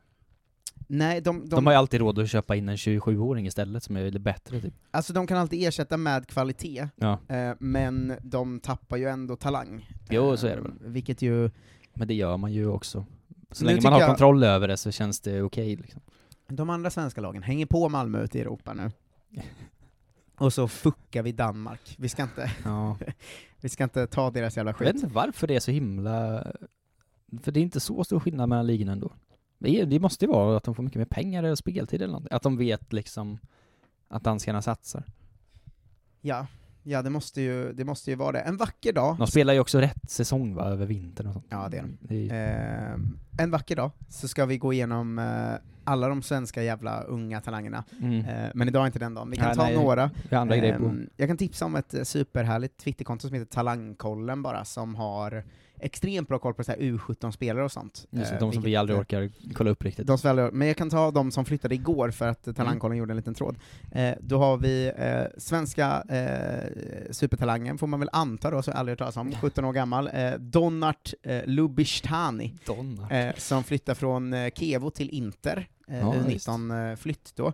Nej, 0.87 1.21
de, 1.21 1.39
de, 1.39 1.49
De, 1.49 1.65
har 1.65 1.73
ju 1.73 1.77
alltid 1.79 1.99
råd 1.99 2.19
att 2.19 2.29
köpa 2.29 2.55
in 2.55 2.69
en 2.69 2.75
27-åring 2.75 3.47
istället 3.47 3.83
som 3.83 3.97
är 3.97 4.03
lite 4.05 4.19
bättre 4.19 4.61
typ. 4.61 4.73
alltså 4.91 5.13
de 5.13 5.27
kan 5.27 5.37
alltid 5.37 5.67
ersätta 5.67 5.97
med 5.97 6.27
kvalitet, 6.27 6.87
Ja, 6.95 7.19
eh, 7.27 7.53
men 7.59 8.13
de 8.21 8.59
tappar 8.59 8.97
ju 8.97 9.05
ändå 9.09 9.35
talang. 9.35 9.89
Jo, 10.09 10.37
så 10.37 10.47
är 10.47 10.55
det 10.55 10.61
väl. 10.61 10.71
Vilket 10.81 11.21
ju... 11.21 11.51
men 11.93 12.07
det 12.07 12.13
gör 12.13 12.37
man 12.37 12.53
ju 12.53 12.67
också. 12.67 13.05
Så 13.51 13.63
Nu 13.65 13.69
länge 13.71 13.81
man 13.83 13.93
har 13.93 13.99
jag- 13.99 14.09
kontroll 14.09 14.43
över 14.43 14.67
det 14.67 14.77
så 14.77 14.91
känns 14.91 15.19
det 15.19 15.41
okej 15.41 15.75
liksom. 15.75 16.01
De 16.47 16.69
andra 16.69 16.89
svenska 16.89 17.21
lagen 17.21 17.43
hänger 17.43 17.65
på 17.65 17.89
Malmö 17.89 18.23
ute 18.23 18.37
i 18.37 18.41
Europa 18.41 18.73
nu. 18.73 18.91
Och 20.37 20.53
så 20.53 20.67
fuckar 20.67 21.23
vi 21.23 21.31
Danmark. 21.31 21.95
Vi 21.97 22.09
ska 22.09 22.23
inte, 22.23 22.51
Ja. 22.63 22.97
vi 23.61 23.69
ska 23.69 23.83
inte 23.83 24.07
ta 24.07 24.31
deras 24.31 24.57
jävla 24.57 24.71
Jag 24.71 24.79
vet 24.79 24.87
skit. 24.93 25.03
inte 25.03 25.15
varför 25.15 25.47
det 25.47 25.55
är 25.55 25.59
så 25.59 25.71
himla 25.71 26.43
För 27.43 27.51
det 27.51 27.59
är 27.59 27.61
inte 27.61 27.79
så 27.79 28.03
stor 28.03 28.19
skillnad 28.19 28.49
mellan 28.49 28.67
ligorna 28.67 28.91
ändå. 28.91 29.11
Det, 29.59 29.69
är, 29.81 29.85
det 29.85 29.99
måste 29.99 30.25
ju 30.25 30.31
vara 30.31 30.57
att 30.57 30.63
de 30.63 30.75
får 30.75 30.83
mycket 30.83 30.97
mer 30.99 31.05
pengar 31.05 31.43
eller 31.43 31.55
speltid 31.55 32.01
eller 32.01 32.11
någonting. 32.11 32.35
Att 32.35 32.43
de 32.43 32.57
vet 32.57 32.93
liksom 32.93 33.37
att 34.07 34.23
danskarna 34.23 34.61
satsar. 34.61 35.03
Ja, 36.21 36.47
ja 36.83 37.01
det, 37.01 37.09
måste 37.09 37.41
ju, 37.41 37.73
det 37.73 37.85
måste 37.85 38.09
ju 38.11 38.15
vara 38.15 38.31
det. 38.31 38.39
En 38.39 38.57
vacker 38.57 38.93
dag, 38.93 39.17
De 39.17 39.27
spelar 39.27 39.53
ju 39.53 39.59
också 39.59 39.79
rätt 39.79 40.09
säsong 40.11 40.55
va, 40.55 40.65
över 40.65 40.85
vintern 40.85 41.27
och 41.27 41.33
sånt. 41.33 41.45
Ja, 41.49 41.67
det 41.69 41.77
är 41.77 41.81
de. 41.81 41.97
Det 42.01 42.29
är, 42.29 42.93
eh, 42.93 42.99
en 43.43 43.51
vacker 43.51 43.75
dag, 43.75 43.91
så 44.09 44.27
ska 44.27 44.45
vi 44.45 44.57
gå 44.57 44.73
igenom 44.73 45.19
eh, 45.19 45.53
alla 45.83 46.07
de 46.07 46.21
svenska 46.21 46.63
jävla 46.63 47.01
unga 47.01 47.41
talangerna. 47.41 47.83
mm. 48.01 48.25
Eh, 48.25 48.49
men 48.55 48.67
idag 48.67 48.81
är 48.81 48.85
inte 48.85 48.99
den 48.99 49.13
dagen. 49.13 49.29
Vi 49.31 49.37
kan 49.37 49.45
Nej, 49.45 49.55
ta 49.55 49.63
nej, 49.63 49.75
några. 49.75 50.11
Andra. 50.31 50.55
Ehm, 50.55 51.09
Jag 51.17 51.29
kan 51.29 51.37
tipsa 51.37 51.65
om 51.65 51.75
ett 51.75 51.93
eh, 51.93 52.03
superhärligt 52.03 52.77
Twitterkonto 52.77 53.27
som 53.27 53.33
heter 53.37 53.51
Talangkollen 53.51 54.41
bara, 54.43 54.65
som 54.65 54.95
har 54.95 55.43
extremt 55.79 56.27
bra 56.27 56.39
koll 56.39 56.53
på 56.53 56.63
så 56.63 56.71
här 56.71 56.79
U17-spelare 56.79 57.63
och 57.63 57.71
sånt. 57.71 58.07
Just 58.09 58.31
Eh, 58.31 58.39
de 58.39 58.53
som 58.53 58.63
vi 58.63 58.75
aldrig 58.75 58.95
eh, 58.97 59.01
orkar 59.01 59.29
kolla 59.53 59.69
upp 59.69 59.83
riktigt. 59.83 60.07
De 60.07 60.17
som 60.17 60.29
aldrig, 60.29 60.53
men 60.53 60.67
jag 60.67 60.77
kan 60.77 60.89
ta 60.89 61.11
de 61.11 61.31
som 61.31 61.45
flyttade 61.45 61.75
igår 61.75 62.11
för 62.11 62.27
att 62.27 62.47
Mm. 62.49 62.55
Talangkollen 62.55 62.97
gjorde 62.97 63.11
en 63.13 63.17
liten 63.17 63.33
tråd. 63.33 63.55
Eh, 63.91 64.13
då 64.21 64.37
har 64.37 64.57
vi 64.57 64.91
eh, 64.97 65.21
svenska 65.37 66.03
eh, 66.09 67.11
supertalangen, 67.11 67.77
får 67.77 67.87
man 67.87 67.99
väl 67.99 68.09
anta 68.11 68.51
då, 68.51 68.61
som 68.61 68.71
jag 68.71 68.79
aldrig 68.79 68.91
hört 68.91 68.99
talas 68.99 69.17
om, 69.17 69.31
17 69.41 69.65
år 69.65 69.73
gammal, 69.73 70.09
Donart 70.39 71.13
eh, 71.23 71.45
Lubishtani, 71.45 72.53
som 73.37 73.63
flyttar 73.63 73.93
från 73.93 74.35
Kevo 74.55 74.89
till 74.89 75.09
Inter, 75.09 75.67
eh, 75.89 75.99
Ja, 75.99 76.13
U19-flytt 76.27 77.33
då. 77.35 77.47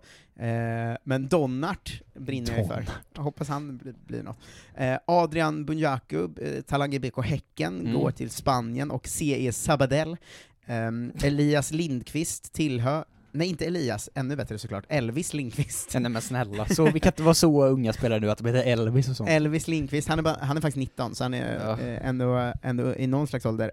Eh, 0.43 0.97
men 1.03 1.27
Donnart 1.27 2.01
brinner 2.13 2.51
jag 2.51 2.59
ju 2.59 2.67
för. 2.67 2.85
Jag 3.15 3.21
hoppas 3.23 3.47
han 3.49 3.77
blir, 3.77 3.93
blir 4.07 4.23
något. 4.23 4.37
Eh, 4.75 4.97
Adrian 5.07 5.65
Bunjaku, 5.65 6.27
eh, 6.41 6.61
Talang 6.61 7.01
BK 7.01 7.21
Häcken, 7.21 7.79
Mm. 7.79 7.93
går 7.93 8.11
till 8.11 8.29
Spanien 8.29 8.91
och 8.91 9.07
CE 9.07 9.51
Sabadell. 9.51 10.17
Ehm, 10.65 11.11
Elias 11.23 11.71
Lindqvist 11.71 12.53
tillhör, 12.53 13.05
nej 13.31 13.47
inte 13.49 13.65
Elias, 13.65 14.09
ännu 14.15 14.35
bättre 14.35 14.57
såklart, 14.57 14.83
Elvis 14.89 15.33
Lindqvist. 15.33 15.93
Nej 15.99 16.09
men 16.11 16.21
snälla, 16.21 16.65
så, 16.65 16.85
vi 16.91 16.99
kan 16.99 17.09
inte 17.11 17.23
vara 17.23 17.33
så 17.33 17.65
unga 17.65 17.93
spelare 17.93 18.19
nu 18.19 18.31
att 18.31 18.37
de 18.37 18.47
heter 18.47 18.63
Elvis 18.71 19.09
och 19.09 19.15
sånt. 19.15 19.29
Elvis 19.29 19.67
Lindqvist, 19.67 20.07
han 20.07 20.19
är, 20.19 20.23
bara, 20.23 20.37
han 20.41 20.57
är 20.57 20.61
faktiskt 20.61 20.77
19, 20.77 21.15
så 21.15 21.23
han 21.23 21.33
är 21.33 21.55
Ja. 21.65 21.79
eh, 21.79 22.07
ändå, 22.07 22.53
ändå 22.63 22.95
i 22.95 23.07
någon 23.07 23.27
slags 23.27 23.45
ålder. 23.45 23.71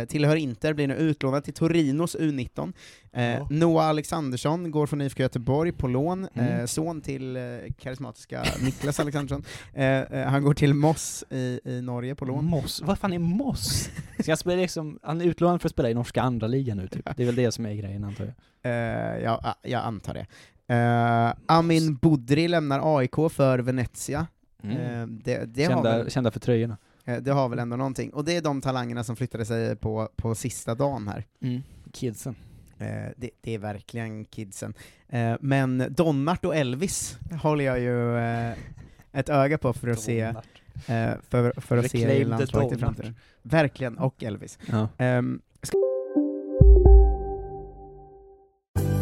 Eh, 0.00 0.04
tillhör 0.06 0.36
Inter, 0.36 0.72
blir 0.74 0.86
nu 0.88 0.94
utlånad 0.94 1.44
till 1.44 1.54
Torinos 1.54 2.16
U19. 2.16 2.72
Eh. 3.14 3.46
Noah 3.50 3.86
Alexandersson 3.88 4.70
går 4.70 4.86
från 4.86 5.00
IFK 5.00 5.22
Göteborg 5.22 5.72
på 5.72 5.88
lån, 5.88 6.28
Mm. 6.34 6.60
eh, 6.60 6.66
son 6.66 7.00
till 7.00 7.36
eh, 7.36 7.42
karismatiska 7.78 8.44
Niklas 8.64 9.00
Alexandersson. 9.00 9.44
Eh, 9.74 9.84
eh, 9.86 10.28
han 10.28 10.42
går 10.42 10.54
till 10.54 10.74
Moss 10.74 11.24
i, 11.30 11.60
i 11.64 11.82
Norge 11.82 12.14
på 12.14 12.24
lån. 12.24 12.44
Moss, 12.44 12.82
vad 12.84 12.98
fan 12.98 13.12
är 13.12 13.18
Moss? 13.18 13.90
Ska 14.20 14.30
jag 14.30 14.38
spela 14.38 14.56
liksom, 14.62 14.98
han 15.02 15.20
är 15.20 15.24
utlånad 15.24 15.60
för 15.60 15.68
att 15.68 15.72
spela 15.72 15.90
i 15.90 15.94
norska 15.94 16.22
andra 16.22 16.46
ligan 16.46 16.76
nu 16.76 16.88
typ. 16.88 17.08
Det 17.16 17.22
är 17.22 17.26
väl 17.26 17.34
det 17.34 17.52
som 17.52 17.66
är 17.66 17.74
grejen 17.74 18.04
antar 18.04 18.24
jag. 18.24 18.34
Eh, 18.72 19.22
ja, 19.24 19.54
jag 19.62 19.84
antar 19.84 20.14
det. 20.14 20.26
Eh, 20.74 21.34
Amin 21.46 21.94
Budri 21.96 22.48
lämnar 22.48 22.98
AIK 22.98 23.14
för 23.30 23.58
Venezia. 23.58 24.26
Eh, 24.62 25.06
det, 25.06 25.44
det, 25.54 25.64
har 25.64 25.70
kända, 25.72 25.96
väl, 25.98 26.10
kända 26.10 26.30
för 26.30 26.40
tröjorna. 26.40 26.76
eh, 27.04 27.16
det 27.16 27.30
har 27.32 27.48
väl 27.48 27.58
ändå 27.58 27.76
någonting. 27.76 28.12
Och 28.12 28.24
det 28.24 28.36
är 28.36 28.42
de 28.42 28.60
talangerna 28.60 29.04
som 29.04 29.16
flyttade 29.16 29.44
sig 29.44 29.76
på, 29.76 30.08
på 30.16 30.34
sista 30.34 30.74
dagen 30.74 31.08
här. 31.08 31.26
Kidsen. 31.92 32.34
Eh, 32.82 33.12
det, 33.16 33.30
det 33.40 33.54
är 33.54 33.58
verkligen 33.58 34.24
kidsen. 34.24 34.74
Eh, 35.08 35.34
men 35.40 35.86
Donnart 35.90 36.44
och 36.44 36.56
Elvis 36.56 37.18
håller 37.42 37.64
jag 37.64 37.80
ju 37.80 38.18
eh, 38.18 38.52
ett 39.12 39.28
öga 39.28 39.58
på 39.58 39.72
för 39.72 39.88
att 39.88 40.00
se, 40.00 40.20
eh, 40.20 41.10
för, 41.28 41.60
för 41.60 41.76
att 41.76 41.90
se 41.90 41.98
i 41.98 42.06
Reclaim 42.06 42.24
the 42.24 42.28
landslaget 42.28 42.72
i 42.72 42.80
framtiden. 42.80 43.14
Verkligen, 43.42 43.98
och 43.98 44.22
Elvis. 44.22 44.58
Ja. 44.66 44.88
Ehm, 44.98 45.40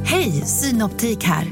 Hej, 0.04 0.30
Synoptik 0.30 1.24
här. 1.24 1.46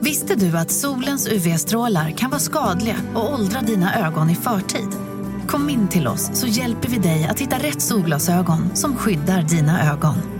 Visste 0.00 0.34
du 0.34 0.58
att 0.58 0.70
solens 0.70 1.28
UV-strålar 1.28 2.10
kan 2.10 2.30
vara 2.30 2.40
skadliga 2.40 2.96
och 3.14 3.32
åldra 3.32 3.60
dina 3.60 4.06
ögon 4.06 4.30
i 4.30 4.34
förtid? 4.34 4.88
Kom 5.46 5.70
in 5.70 5.88
till 5.88 6.08
oss 6.08 6.30
så 6.34 6.46
hjälper 6.46 6.88
vi 6.88 6.98
dig 6.98 7.26
att 7.30 7.40
hitta 7.40 7.56
rätt 7.56 7.82
solglasögon 7.82 8.76
som 8.76 8.96
skyddar 8.96 9.42
dina 9.42 9.92
ögon. 9.92 10.39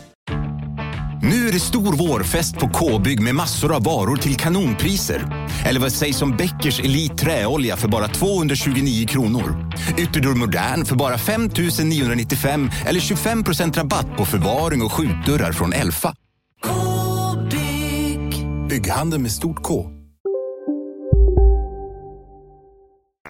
Nu 1.31 1.47
är 1.47 1.51
det 1.51 1.59
stor 1.59 1.97
vårfest 2.07 2.57
på 2.59 2.67
K-bygg 2.69 3.21
med 3.21 3.35
massor 3.35 3.75
av 3.75 3.83
varor 3.83 4.15
till 4.17 4.35
kanonpriser. 4.35 5.47
Eller 5.65 5.79
vad 5.79 5.91
sägs 5.91 6.21
om 6.21 6.37
Bäckers 6.37 6.79
Elite 6.79 7.15
Träolja 7.15 7.77
för 7.77 7.87
bara 7.87 8.07
229 8.07 9.07
kronor? 9.07 9.71
Ytterdörr 9.97 10.35
Modern 10.35 10.85
för 10.85 10.95
bara 10.95 11.17
5 11.17 11.49
995 11.83 12.69
eller 12.85 12.99
25% 12.99 13.73
rabatt 13.73 14.17
på 14.17 14.25
förvaring 14.25 14.81
och 14.81 14.91
skjutdörrar 14.91 15.51
från 15.51 15.73
Elfa. 15.73 16.15
K-bygg. 16.63 18.45
Bygghandeln 18.69 19.21
med 19.23 19.31
stort 19.31 19.63
K. 19.63 19.85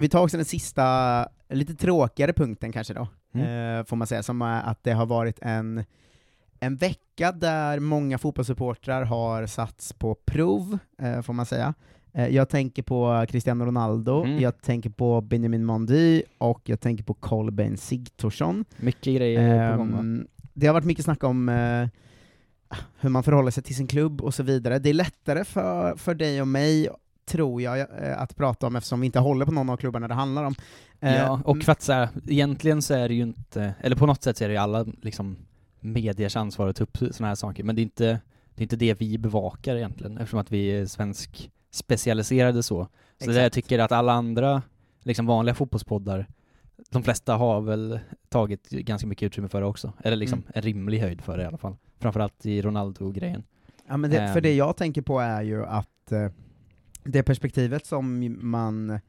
Vi 0.00 0.08
tar 0.08 0.20
också 0.22 0.36
den 0.36 0.46
sista, 0.46 1.26
lite 1.50 1.74
tråkigare 1.74 2.32
punkten 2.32 2.72
kanske 2.72 2.94
då, 2.94 3.08
Mm. 3.34 3.78
eh, 3.78 3.84
får 3.84 3.96
man 3.96 4.06
säga, 4.06 4.22
som 4.22 4.42
är 4.42 4.62
att 4.62 4.84
det 4.84 4.92
har 4.92 5.06
varit 5.06 5.38
en, 5.42 5.84
en 6.62 6.76
vecka 6.76 7.32
där 7.32 7.78
många 7.80 8.18
fotbollssupportrar 8.18 9.02
har 9.04 9.46
satts 9.46 9.92
på 9.92 10.14
prov, 10.14 10.78
eh, 11.02 11.22
får 11.22 11.32
man 11.32 11.46
säga. 11.46 11.74
Eh, 12.12 12.28
jag 12.28 12.48
tänker 12.48 12.82
på 12.82 13.26
Cristiano 13.28 13.64
Ronaldo, 13.64 14.24
Mm. 14.24 14.40
jag 14.40 14.62
tänker 14.62 14.90
på 14.90 15.20
Benjamin 15.20 15.66
Mendy, 15.66 16.22
och 16.38 16.60
jag 16.64 16.80
tänker 16.80 17.04
på 17.04 17.14
Kolbeinn 17.14 17.76
Sigthorsson. 17.76 18.64
Mycket 18.76 19.14
grejer 19.16 19.72
på 19.72 19.78
gång 19.78 19.92
va? 19.92 19.98
Ehm, 19.98 20.26
det 20.54 20.66
har 20.66 20.74
varit 20.74 20.84
mycket 20.84 21.04
snack 21.04 21.24
om 21.24 21.48
eh, 21.48 21.88
hur 23.00 23.08
man 23.08 23.22
förhåller 23.22 23.50
sig 23.50 23.62
till 23.62 23.76
sin 23.76 23.86
klubb 23.86 24.20
och 24.20 24.34
så 24.34 24.42
vidare. 24.42 24.78
Det 24.78 24.90
är 24.90 24.94
lättare 24.94 25.44
för, 25.44 25.96
för 25.96 26.14
dig 26.14 26.40
och 26.40 26.48
mig, 26.48 26.88
tror 27.26 27.62
jag, 27.62 27.78
eh, 27.80 27.86
att 28.22 28.36
prata 28.36 28.66
om 28.66 28.76
eftersom 28.76 29.00
vi 29.00 29.06
inte 29.06 29.18
håller 29.20 29.46
på 29.46 29.52
någon 29.52 29.70
av 29.70 29.76
klubbarna 29.76 30.08
det 30.08 30.14
handlar 30.14 30.44
om. 30.44 30.54
Eh, 31.00 31.16
Ja, 31.16 31.40
och 31.44 31.62
för 31.62 31.72
att 31.72 31.82
så 31.82 31.92
här, 31.92 32.08
egentligen 32.28 32.82
så 32.82 32.94
är 32.94 33.08
det 33.08 33.14
ju 33.14 33.22
inte, 33.22 33.74
eller 33.80 33.96
på 33.96 34.06
något 34.06 34.22
sätt 34.22 34.36
så 34.36 34.44
är 34.44 34.48
det 34.48 34.54
ju 34.54 34.60
alla 34.60 34.86
liksom 35.02 35.36
mediers 35.82 36.36
ansvar 36.36 36.68
att 36.68 36.76
ta 36.76 36.84
upp 36.84 36.96
sådana 36.98 37.28
här 37.28 37.34
saker, 37.34 37.64
men 37.64 37.76
det 37.76 37.80
är 37.80 37.84
inte 37.84 38.20
det, 38.54 38.60
är 38.60 38.62
inte 38.62 38.76
det 38.76 38.94
vi 39.00 39.18
bevakar 39.18 39.76
egentligen, 39.76 40.18
eftersom 40.18 40.38
att 40.40 40.52
vi 40.52 40.66
är 40.68 40.86
svensk 40.86 41.50
specialiserade 41.70 42.62
så. 42.62 42.88
Så 43.24 43.30
det 43.30 43.42
jag 43.42 43.52
tycker 43.52 43.78
att 43.78 43.92
alla 43.92 44.12
andra, 44.12 44.62
liksom 45.02 45.26
vanliga 45.26 45.54
fotbollspoddar, 45.54 46.26
de 46.90 47.02
flesta 47.02 47.34
har 47.36 47.60
väl 47.60 48.00
tagit 48.28 48.70
ganska 48.70 49.06
mycket 49.06 49.26
utrymme 49.26 49.48
för 49.48 49.60
det 49.60 49.66
också, 49.66 49.92
eller 50.04 50.16
liksom 50.16 50.38
Mm. 50.38 50.52
en 50.54 50.62
rimlig 50.62 50.98
höjd 51.00 51.20
för 51.22 51.36
det 51.38 51.42
i 51.44 51.46
alla 51.46 51.58
fall. 51.58 51.76
Framförallt 51.98 52.46
i 52.46 52.62
Ronaldo-grejen. 52.62 53.42
Ja, 53.88 53.96
men 53.96 54.10
det, 54.10 54.16
för 54.16 54.36
Ehm. 54.36 54.42
det 54.42 54.54
jag 54.54 54.76
tänker 54.76 55.02
på 55.02 55.20
är 55.20 55.42
ju 55.42 55.64
att 55.66 56.12
eh, 56.12 56.28
det 57.04 57.22
perspektivet 57.22 57.86
som 57.86 58.36
man 58.40 59.00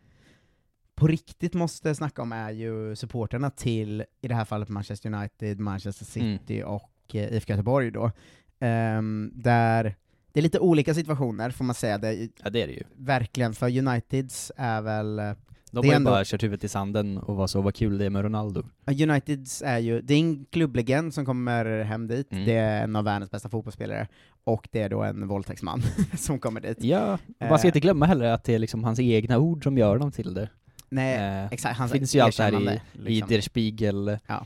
på 0.96 1.08
riktigt 1.08 1.54
måste 1.54 1.96
snacka 1.96 2.22
om 2.22 2.32
är 2.32 2.52
ju 2.52 2.96
supporterna 2.96 3.50
till, 3.50 4.04
i 4.22 4.28
det 4.28 4.36
här 4.36 4.46
fallet 4.46 4.70
Manchester 4.70 5.14
United, 5.14 5.60
Manchester 5.60 6.06
City 6.06 6.64
och 6.66 6.92
eh, 7.14 7.34
IFK 7.34 7.54
Göteborg 7.54 7.92
då. 7.92 8.12
Ehm, 8.60 9.32
där 9.36 9.96
det 10.34 10.40
är 10.40 10.42
lite 10.44 10.60
olika 10.60 10.94
situationer 10.94 11.50
får 11.50 11.66
man 11.66 11.76
säga, 11.76 11.98
det, 11.98 12.14
Ja 12.44 12.50
det 12.50 12.62
är 12.62 12.68
det 12.68 12.74
ju. 12.74 12.84
verkligen, 12.96 13.54
för 13.54 13.78
Uniteds 13.78 14.52
är 14.58 14.82
väl 14.82 15.20
eh, 15.20 15.32
De 15.72 15.78
har 15.78 15.84
ju 15.86 15.92
ändå- 15.92 16.12
bara 16.12 16.24
kört 16.26 16.44
huvudet 16.44 16.64
i 16.64 16.68
sanden 16.68 17.18
och 17.18 17.36
var 17.36 17.48
så, 17.48 17.62
vad 17.62 17.76
kul 17.76 17.98
det 17.98 18.06
är 18.06 18.10
med 18.10 18.22
Ronaldo. 18.24 18.64
Uniteds 18.86 19.62
är 19.66 19.78
ju, 19.80 20.02
det 20.02 20.14
är 20.14 20.20
en 20.20 20.46
klubblegend 20.46 21.14
som 21.14 21.26
kommer 21.26 21.84
hem 21.84 22.08
dit, 22.08 22.32
Mm. 22.32 22.46
det 22.46 22.54
är 22.54 22.84
en 22.84 22.96
av 22.96 23.04
världens 23.04 23.32
bästa 23.32 23.50
fotbollsspelare, 23.50 24.08
och 24.44 24.68
det 24.72 24.82
är 24.82 24.90
då 24.90 25.04
en 25.04 25.28
våldtäktsman 25.28 25.82
som 26.18 26.40
kommer 26.40 26.62
dit. 26.62 26.84
Ja, 26.84 27.18
man 27.40 27.60
ska 27.60 27.68
Eh, 27.68 27.70
inte 27.70 27.80
glömma 27.80 28.06
heller 28.06 28.26
att 28.26 28.44
det 28.44 28.56
är 28.56 28.60
liksom 28.60 28.84
hans 28.84 29.00
egna 29.00 29.38
ord 29.38 29.64
som 29.64 29.78
gör 29.78 29.98
dem 29.98 30.12
till 30.12 30.34
det. 30.34 30.50
Nej, 30.94 31.42
Eh, 31.44 31.48
exakt, 31.52 31.78
hans 31.80 31.92
Det 31.92 31.98
finns 31.98 32.16
ju 32.16 32.20
allt 32.20 32.38
här 32.40 32.52
i, 32.52 32.56
erkännande, 32.56 32.82
i 32.94 33.00
liksom. 33.00 33.30
Der 33.30 33.42
Spiegel, 33.42 34.18
Ja. 34.28 34.46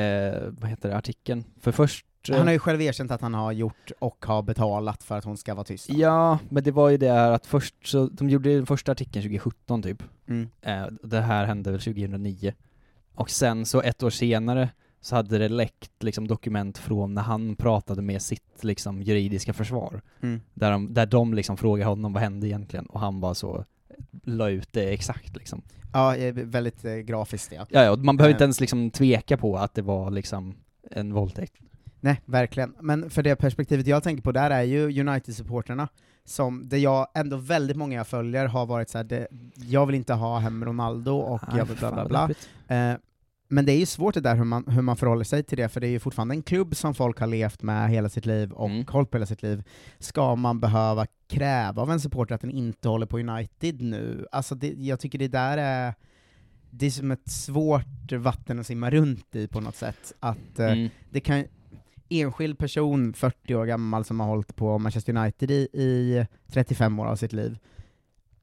eh, 0.00 0.42
vad 0.50 0.70
heter 0.70 0.88
det, 0.88 0.96
artikeln. 0.96 1.44
För 1.60 1.72
först... 1.72 2.06
eh, 2.30 2.36
Han 2.36 2.46
har 2.46 2.52
ju 2.52 2.58
själv 2.58 2.80
erkänt 2.82 3.10
att 3.10 3.20
han 3.20 3.34
har 3.34 3.52
gjort 3.52 3.90
och 3.98 4.24
har 4.26 4.42
betalat 4.42 5.02
för 5.02 5.18
att 5.18 5.24
hon 5.24 5.36
ska 5.36 5.54
vara 5.54 5.64
tyst. 5.64 5.90
Ja, 5.90 6.38
men 6.48 6.62
det 6.64 6.70
var 6.70 6.88
ju 6.88 6.96
det 6.96 7.10
här 7.12 7.30
att 7.32 7.46
först 7.46 7.74
så, 7.84 8.06
de 8.06 8.30
gjorde 8.30 8.54
den 8.54 8.66
första 8.66 8.92
artikeln 8.92 9.22
2017 9.22 9.82
typ. 9.82 10.02
Mm. 10.28 10.48
Eh, 10.62 10.86
det 11.02 11.20
här 11.20 11.44
hände 11.44 11.70
väl 11.70 11.80
2009. 11.80 12.52
Och 13.14 13.30
sen 13.30 13.66
så 13.66 13.82
ett 13.82 14.02
år 14.02 14.10
senare 14.10 14.68
så 15.00 15.16
hade 15.16 15.38
det 15.38 15.48
läckt 15.48 16.02
liksom 16.02 16.28
dokument 16.28 16.78
från 16.78 17.14
när 17.14 17.22
han 17.22 17.56
pratade 17.56 18.02
med 18.02 18.22
sitt 18.22 18.64
liksom 18.64 19.02
juridiska 19.02 19.52
försvar. 19.52 20.00
Mm. 20.20 20.40
Där 20.54 20.70
de, 20.70 20.94
där 20.94 21.06
de 21.06 21.34
liksom 21.34 21.56
frågade 21.56 21.88
honom 21.90 22.12
vad 22.12 22.22
hände 22.22 22.46
egentligen 22.48 22.86
och 22.86 23.00
han 23.00 23.20
bara 23.20 23.34
så 23.34 23.64
la 24.24 24.50
ut 24.50 24.72
det 24.72 24.92
exakt 24.92 25.36
liksom. 25.36 25.62
Ja, 25.92 26.16
eh, 26.16 26.34
väldigt 26.34 26.84
eh, 26.84 26.94
grafiskt 26.94 27.52
ja. 27.52 27.66
Ja, 27.70 27.84
ja, 27.84 27.96
man 27.96 28.16
behöver 28.16 28.30
Eh, 28.30 28.34
inte 28.34 28.44
ens 28.44 28.60
liksom 28.60 28.90
tveka 28.90 29.36
på 29.36 29.56
att 29.56 29.74
det 29.74 29.82
var 29.82 30.10
liksom 30.10 30.54
en 30.90 31.14
våldtäkt. 31.14 31.54
Nej, 32.00 32.20
verkligen. 32.24 32.74
Men 32.80 33.10
för 33.10 33.22
det 33.22 33.36
perspektivet 33.36 33.86
jag 33.86 34.02
tänker 34.02 34.22
på 34.22 34.32
där 34.32 34.50
är 34.50 34.62
ju 34.62 35.00
United-supporterna, 35.00 35.88
som, 36.24 36.68
det 36.68 36.78
jag, 36.78 37.08
ändå 37.14 37.36
väldigt 37.36 37.76
många 37.76 37.96
jag 37.96 38.06
följer 38.06 38.46
har 38.46 38.66
varit 38.66 38.90
så 38.90 38.98
här, 38.98 39.04
det, 39.04 39.28
jag 39.54 39.86
vill 39.86 39.94
inte 39.94 40.14
ha 40.14 40.38
hem 40.38 40.64
Ronaldo 40.64 41.16
och 41.16 41.42
Nej, 41.48 41.58
jag 41.58 41.64
vill 41.64 41.76
bla 41.76 41.92
bla 41.92 42.04
bla. 42.04 42.30
Eh, 42.76 42.96
men 43.48 43.66
det 43.66 43.72
är 43.72 43.78
ju 43.78 43.86
svårt 43.86 44.14
det 44.14 44.20
där 44.20 44.36
hur 44.36 44.44
man, 44.44 44.64
hur 44.68 44.82
man 44.82 44.96
förhåller 44.96 45.24
sig 45.24 45.42
till 45.42 45.58
det, 45.58 45.68
för 45.68 45.80
det 45.80 45.86
är 45.86 45.90
ju 45.90 45.98
fortfarande 45.98 46.34
en 46.34 46.42
klubb 46.42 46.76
som 46.76 46.94
folk 46.94 47.20
har 47.20 47.26
levt 47.26 47.62
med 47.62 47.90
hela 47.90 48.08
sitt 48.08 48.26
liv 48.26 48.52
och 48.52 48.70
Mm. 48.70 48.86
hållit 48.88 49.10
på 49.10 49.16
hela 49.16 49.26
sitt 49.26 49.42
liv. 49.42 49.62
Ska 49.98 50.34
man 50.36 50.60
behöva 50.60 51.06
kräva 51.28 51.82
av 51.82 51.90
en 51.90 52.00
supporter 52.00 52.34
att 52.34 52.40
den 52.40 52.50
inte 52.50 52.88
håller 52.88 53.06
på 53.06 53.18
United 53.18 53.80
nu? 53.82 54.26
Alltså 54.32 54.54
det, 54.54 54.68
jag 54.76 55.00
tycker 55.00 55.18
det 55.18 55.28
där 55.28 55.58
är 55.58 55.94
det 56.70 56.86
är 56.86 56.90
som 56.90 57.10
ett 57.10 57.30
svårt 57.30 58.12
vatten 58.12 58.58
att 58.58 58.66
simma 58.66 58.90
runt 58.90 59.34
i 59.36 59.48
på 59.48 59.60
något 59.60 59.76
sätt. 59.76 60.12
Att 60.20 60.58
eh, 60.58 60.72
Mm. 60.72 60.88
det 61.10 61.20
kan 61.20 61.44
enskild 62.08 62.58
person, 62.58 63.12
40 63.14 63.54
år 63.54 63.66
gammal, 63.66 64.04
som 64.04 64.20
har 64.20 64.26
hållit 64.26 64.56
på 64.56 64.78
Manchester 64.78 65.16
United 65.16 65.50
i, 65.50 65.54
i 65.72 66.26
35 66.52 66.98
år 66.98 67.06
av 67.06 67.16
sitt 67.16 67.32
liv, 67.32 67.58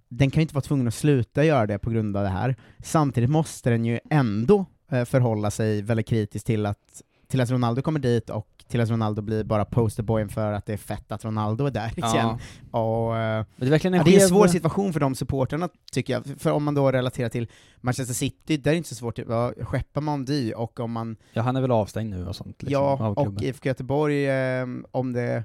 den 0.10 0.32
kan 0.32 0.42
ju 0.42 0.42
inte 0.42 0.56
vara 0.56 0.62
tvungen 0.62 0.88
att 0.88 0.94
sluta 0.94 1.44
göra 1.46 1.66
det 1.68 1.80
på 1.80 1.90
grund 1.90 2.18
av 2.18 2.24
det 2.24 2.30
här. 2.30 2.56
Samtidigt 2.84 3.30
måste 3.30 3.70
den 3.70 3.86
ju 3.86 4.00
ändå 4.10 4.66
förhålla 4.90 5.52
sig 5.52 5.82
väldigt 5.82 6.08
kritiskt 6.08 6.46
till 6.48 6.66
att, 6.66 7.02
till 7.28 7.42
att 7.42 7.52
Ronaldo 7.52 7.82
kommer 7.82 8.00
dit 8.00 8.30
och 8.30 8.48
till 8.68 8.82
att 8.82 8.90
Ronaldo 8.90 9.22
blir 9.22 9.44
bara 9.44 9.66
posterboyen 9.66 10.30
för 10.30 10.52
att 10.54 10.66
det 10.66 10.74
är 10.74 10.78
fett 10.78 11.12
att 11.12 11.26
Ronaldo 11.26 11.66
är 11.66 11.72
där 11.72 11.92
Ja. 11.98 12.14
igen. 12.16 12.38
Och, 12.72 13.18
eh, 13.18 13.46
det 13.56 13.66
är 13.66 13.70
verkligen 13.70 13.94
en 13.94 13.98
ja, 13.98 14.04
det 14.04 14.16
är 14.16 14.22
en 14.22 14.28
svår 14.30 14.48
situation 14.48 14.94
för 14.94 15.00
de 15.00 15.16
supporterna, 15.16 15.70
tycker 15.92 16.14
jag. 16.14 16.26
För 16.42 16.52
om 16.52 16.64
man 16.64 16.74
då 16.76 16.92
relaterar 16.92 17.30
till 17.30 17.48
Manchester 17.82 18.14
City, 18.14 18.58
där 18.58 18.72
är 18.72 18.74
det 18.74 18.78
inte 18.78 18.90
så 18.90 18.96
svårt, 18.96 19.18
ja, 19.18 19.54
skeppar 19.62 20.02
man 20.02 20.26
dy, 20.26 20.54
och 20.54 20.80
om 20.80 20.92
man 20.92 21.18
Ja, 21.34 21.42
han 21.42 21.56
är 21.56 21.62
väl 21.62 21.72
avstängd 21.72 22.10
nu 22.10 22.28
och 22.28 22.36
sånt 22.36 22.64
liksom, 22.64 22.84
Ja, 22.84 23.08
och. 23.08 23.44
IFK 23.44 23.68
Göteborg, 23.70 24.30
eh, 24.30 24.66
om 24.92 25.14
det... 25.14 25.44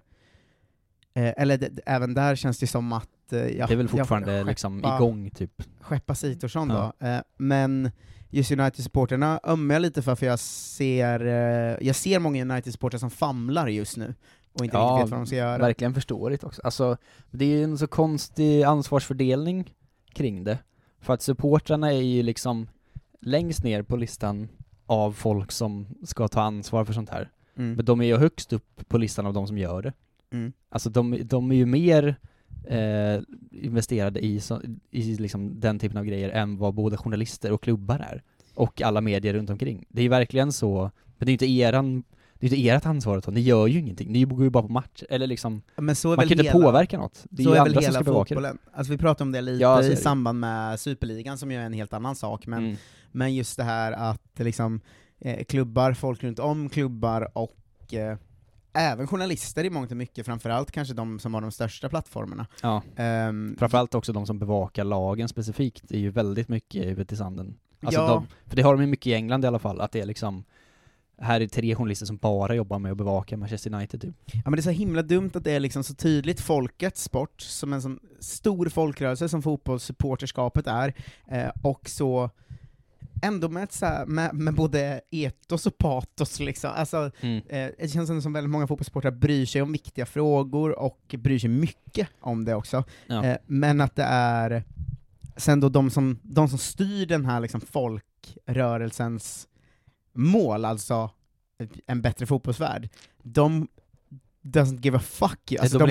Eh, 1.15 1.33
eller 1.37 1.59
det, 1.59 1.71
även 1.87 2.15
där 2.15 2.37
känns 2.37 2.59
det 2.59 2.67
som 2.67 2.93
att... 2.93 3.33
Eh, 3.33 3.39
ja, 3.39 3.67
det 3.67 3.73
är 3.73 3.77
väl 3.77 3.89
fortfarande 3.89 4.45
liksom 4.45 4.83
skeppa- 4.83 4.97
igång 4.97 5.31
typ. 5.31 5.63
Skeppa 5.81 6.15
Sitorsson 6.15 6.71
Ja. 6.71 6.93
då. 7.01 7.07
Eh, 7.07 7.21
men 7.37 7.91
just 8.31 8.51
United-supporterna 8.51 9.41
ömmar 9.45 9.75
jag 9.75 9.83
lite 9.83 10.03
för, 10.03 10.15
för 10.15 10.27
jag 10.27 10.39
ser, 10.39 11.27
eh, 11.27 11.87
jag 11.87 11.97
ser 11.97 12.19
många 12.19 12.43
United-supportrar 12.43 12.99
som 12.99 13.11
famlar 13.11 13.69
just 13.69 13.97
nu, 13.97 14.15
och 14.53 14.65
inte 14.65 14.77
riktigt 14.77 15.05
vet 15.05 15.11
vad 15.11 15.21
de 15.21 15.27
ska 15.27 15.37
göra. 15.37 15.59
verkligen 15.59 15.95
förståeligt 15.95 16.45
också. 16.45 16.63
Alltså, 16.65 16.97
det 17.31 17.45
är 17.45 17.49
ju 17.49 17.65
en 17.65 17.79
så 17.79 17.87
konstig 17.87 18.63
ansvarsfördelning 18.63 19.75
kring 20.13 20.45
det. 20.45 20.59
För 21.01 21.15
att 21.15 21.23
supportrarna 21.23 21.93
är 21.93 22.03
ju 22.03 22.23
liksom 22.23 22.69
längst 23.21 23.65
ner 23.65 23.83
på 23.83 23.97
listan 23.97 24.49
av 24.87 25.13
folk 25.13 25.53
som 25.53 25.87
ska 26.05 26.29
ta 26.29 26.43
ansvar 26.43 26.85
för 26.85 26.93
sånt 26.93 27.11
här. 27.11 27.31
Mm. 27.57 27.75
Men 27.75 27.85
de 27.85 28.01
är 28.01 28.05
ju 28.05 28.17
högst 28.17 28.53
upp 28.53 28.89
på 28.89 28.99
listan 28.99 29.27
av 29.27 29.33
de 29.33 29.47
som 29.47 29.59
gör 29.59 29.83
det. 29.83 29.93
Mm. 30.33 30.53
Alltså 30.69 30.91
de, 30.91 31.19
de 31.25 31.51
är 31.51 31.57
ju 31.57 31.67
mer 31.67 32.17
eh, 32.65 33.21
investerade 33.51 34.21
i, 34.25 34.41
så, 34.41 34.61
i 34.91 35.17
liksom 35.17 35.61
den 35.61 35.79
typen 35.79 35.97
av 35.99 36.05
grejer 36.05 36.29
än 36.29 36.57
vad 36.59 36.75
både 36.75 36.97
journalister 36.97 37.53
och 37.53 37.63
klubbar 37.63 37.99
är. 37.99 38.23
Och 38.55 38.83
alla 38.83 39.01
medier 39.01 39.35
runt 39.35 39.51
omkring. 39.51 39.85
Det 39.89 40.03
är 40.03 40.09
verkligen 40.09 40.53
så, 40.53 40.91
men 41.19 41.27
det 41.27 41.31
är 41.31 41.33
inte 41.33 41.51
eran 41.51 42.03
det 42.35 42.47
är 42.47 42.55
inte 42.55 42.69
ert 42.69 42.87
ansvar 42.87 43.17
att 43.19 43.25
ta, 43.25 43.31
ni 43.31 43.41
gör 43.41 43.67
ju 43.67 43.79
ingenting, 43.79 44.13
ni 44.13 44.25
går 44.25 44.43
ju 44.45 44.51
bara 44.51 44.63
på 44.63 44.73
match, 44.73 45.03
eller 45.11 45.27
liksom, 45.27 45.63
man 45.77 45.95
kan 45.95 46.17
ju 46.19 46.23
inte 46.25 46.43
hela- 46.43 46.53
påverka 46.53 46.99
något. 46.99 47.27
Det 47.31 47.43
är 47.43 47.45
så 47.45 47.51
ju 47.51 47.57
är 47.57 47.61
andra 47.61 47.73
väl 47.73 47.75
som 47.75 47.83
hela 47.83 47.95
ska 47.95 48.05
bevaka 48.05 48.35
det. 48.35 48.39
fotbollen. 48.41 48.59
Alltså 48.73 48.93
vi 48.93 48.99
pratade 48.99 49.23
om 49.25 49.33
det 49.33 49.41
lite 49.41 49.63
Ja, 49.63 49.83
i 49.83 49.97
samband 49.97 50.41
med 50.41 50.81
Superligan, 50.81 51.39
som 51.39 51.51
ju 51.51 51.57
är 51.57 51.63
en 51.67 51.73
helt 51.73 51.93
annan 51.93 52.17
sak, 52.17 52.47
men, 52.47 52.65
Mm. 52.65 52.77
men 53.13 53.35
just 53.35 53.57
det 53.57 53.65
här 53.65 53.93
att 53.93 54.21
liksom, 54.39 54.81
eh, 55.19 55.45
klubbar, 55.45 55.93
folk 55.93 56.23
runt 56.25 56.39
om 56.39 56.69
klubbar 56.69 57.29
och 57.39 57.95
eh, 57.95 58.17
även 58.73 59.07
journalister 59.07 59.65
i 59.65 59.71
mångt 59.71 59.91
och 59.91 59.97
mycket, 59.97 60.27
framförallt 60.27 60.71
kanske 60.71 60.95
de 60.95 61.19
som 61.19 61.35
har 61.35 61.41
de 61.41 61.53
största 61.53 61.89
plattformarna. 61.89 62.47
Ja. 62.63 62.83
Ehm, 62.97 63.57
Framförallt 63.59 63.95
också 63.95 64.13
de 64.13 64.27
som 64.27 64.39
bevakar 64.39 64.85
lagen 64.85 65.29
specifikt, 65.29 65.91
är 65.91 65.99
ju 65.99 66.11
väldigt 66.11 66.49
mycket 66.49 66.85
huvudet 66.85 67.13
i 67.13 67.17
sanden. 67.17 67.55
Alltså 67.83 68.01
Ja. 68.01 68.07
de, 68.09 68.27
för 68.47 68.57
det 68.57 68.63
har 68.63 68.73
de 68.75 68.81
ju 68.81 68.87
mycket 68.87 69.07
i 69.07 69.15
England 69.15 69.45
i 69.45 69.47
alla 69.49 69.59
fall, 69.59 69.81
att 69.81 69.93
det 69.93 70.01
är 70.01 70.07
liksom 70.07 70.45
här 71.23 71.41
är 71.41 71.47
tre 71.47 71.75
journalister 71.75 72.07
som 72.07 72.17
bara 72.17 72.55
jobbar 72.55 72.79
med 72.79 72.93
att 72.93 72.99
bevaka 72.99 73.37
Manchester 73.37 73.75
United 73.75 74.01
typ. 74.01 74.15
Ja 74.27 74.41
men 74.45 74.53
det 74.53 74.59
är 74.59 74.63
så 74.63 74.71
himla 74.71 75.03
dumt 75.03 75.31
att 75.35 75.45
det 75.45 75.53
är 75.53 75.61
liksom 75.61 75.85
så 75.85 75.95
tydligt 75.95 76.41
folkets 76.41 77.03
sport, 77.05 77.41
som 77.41 77.73
en 77.73 77.83
sån 77.83 77.99
stor 78.21 78.69
folkrörelse 78.69 79.29
som 79.29 79.43
fotbollssupporterskapet 79.43 80.67
är, 80.67 80.95
eh, 81.31 81.49
och 81.63 81.89
så 81.89 82.31
ändå 83.23 83.49
med, 83.49 83.73
så 83.73 83.87
här, 83.87 84.07
med, 84.07 84.35
med 84.35 84.55
både 84.55 85.01
etos 85.11 85.67
och 85.67 85.79
patos 85.79 86.41
liksom. 86.41 86.71
Alltså, 86.75 87.11
Mm. 87.21 87.37
eh, 87.49 87.71
det 87.79 87.89
känns 87.89 88.23
som 88.23 88.33
väldigt 88.33 88.51
många 88.51 88.67
fotbollssupportrar 88.67 89.11
bryr 89.11 89.47
sig 89.47 89.63
om 89.63 89.73
viktiga 89.73 90.07
frågor 90.07 90.79
och 90.79 91.15
bryr 91.19 91.39
sig 91.39 91.51
mycket 91.51 92.09
om 92.21 92.45
det 92.45 92.55
också. 92.55 92.85
Ja. 93.07 93.25
Eh, 93.25 93.37
men 93.47 93.81
att 93.81 93.97
det 93.97 94.03
är 94.09 94.65
sen 95.37 95.61
då 95.61 95.69
de 95.69 95.91
som, 95.91 96.19
de 96.23 96.49
som 96.49 96.59
styr 96.59 97.07
den 97.07 97.25
här 97.27 97.41
liksom 97.41 97.61
folkrörelsens 97.61 99.49
mål, 100.15 100.65
alltså 100.65 101.11
en 101.87 102.03
bättre 102.03 102.27
fotbollsvärld, 102.27 102.89
de 103.23 103.69
doesn't 104.43 104.81
give 104.85 104.97
a 104.97 105.01
fuck. 105.01 105.53
Alltså, 105.61 105.79
de 105.79 105.85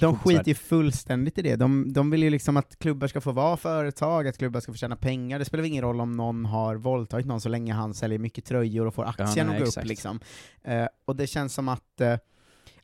De 0.00 0.14
fotbollsvärld. 0.16 0.38
skiter 0.38 0.48
ju 0.48 0.54
fullständigt 0.54 1.38
i 1.38 1.42
det. 1.42 1.56
De, 1.56 1.92
de 1.92 2.10
vill 2.10 2.22
ju 2.22 2.30
liksom 2.30 2.56
att 2.56 2.78
klubbar 2.78 3.06
ska 3.08 3.20
få 3.20 3.32
vara 3.32 3.56
företag, 3.56 4.28
att 4.28 4.38
klubbar 4.38 4.60
ska 4.60 4.72
få 4.72 4.76
tjäna 4.76 4.96
pengar. 4.96 5.38
Det 5.38 5.44
spelar 5.44 5.64
ingen 5.64 5.82
roll 5.84 6.00
om 6.00 6.12
någon 6.12 6.44
har 6.44 6.76
våldtagit 6.76 7.26
någon 7.26 7.40
så 7.40 7.48
länge 7.48 7.72
han 7.72 7.94
säljer 7.94 8.18
mycket 8.18 8.44
tröjor 8.44 8.86
och 8.86 8.94
får 8.94 9.04
aktien 9.04 9.46
nej, 9.46 9.56
att 9.56 9.62
gå 9.62 9.66
exakt. 9.68 9.84
upp 9.84 9.88
liksom. 9.88 10.20
Eh, 10.62 10.86
och 11.04 11.16
det 11.16 11.26
känns 11.26 11.54
som 11.54 11.68
att 11.68 12.00
eh, 12.00 12.08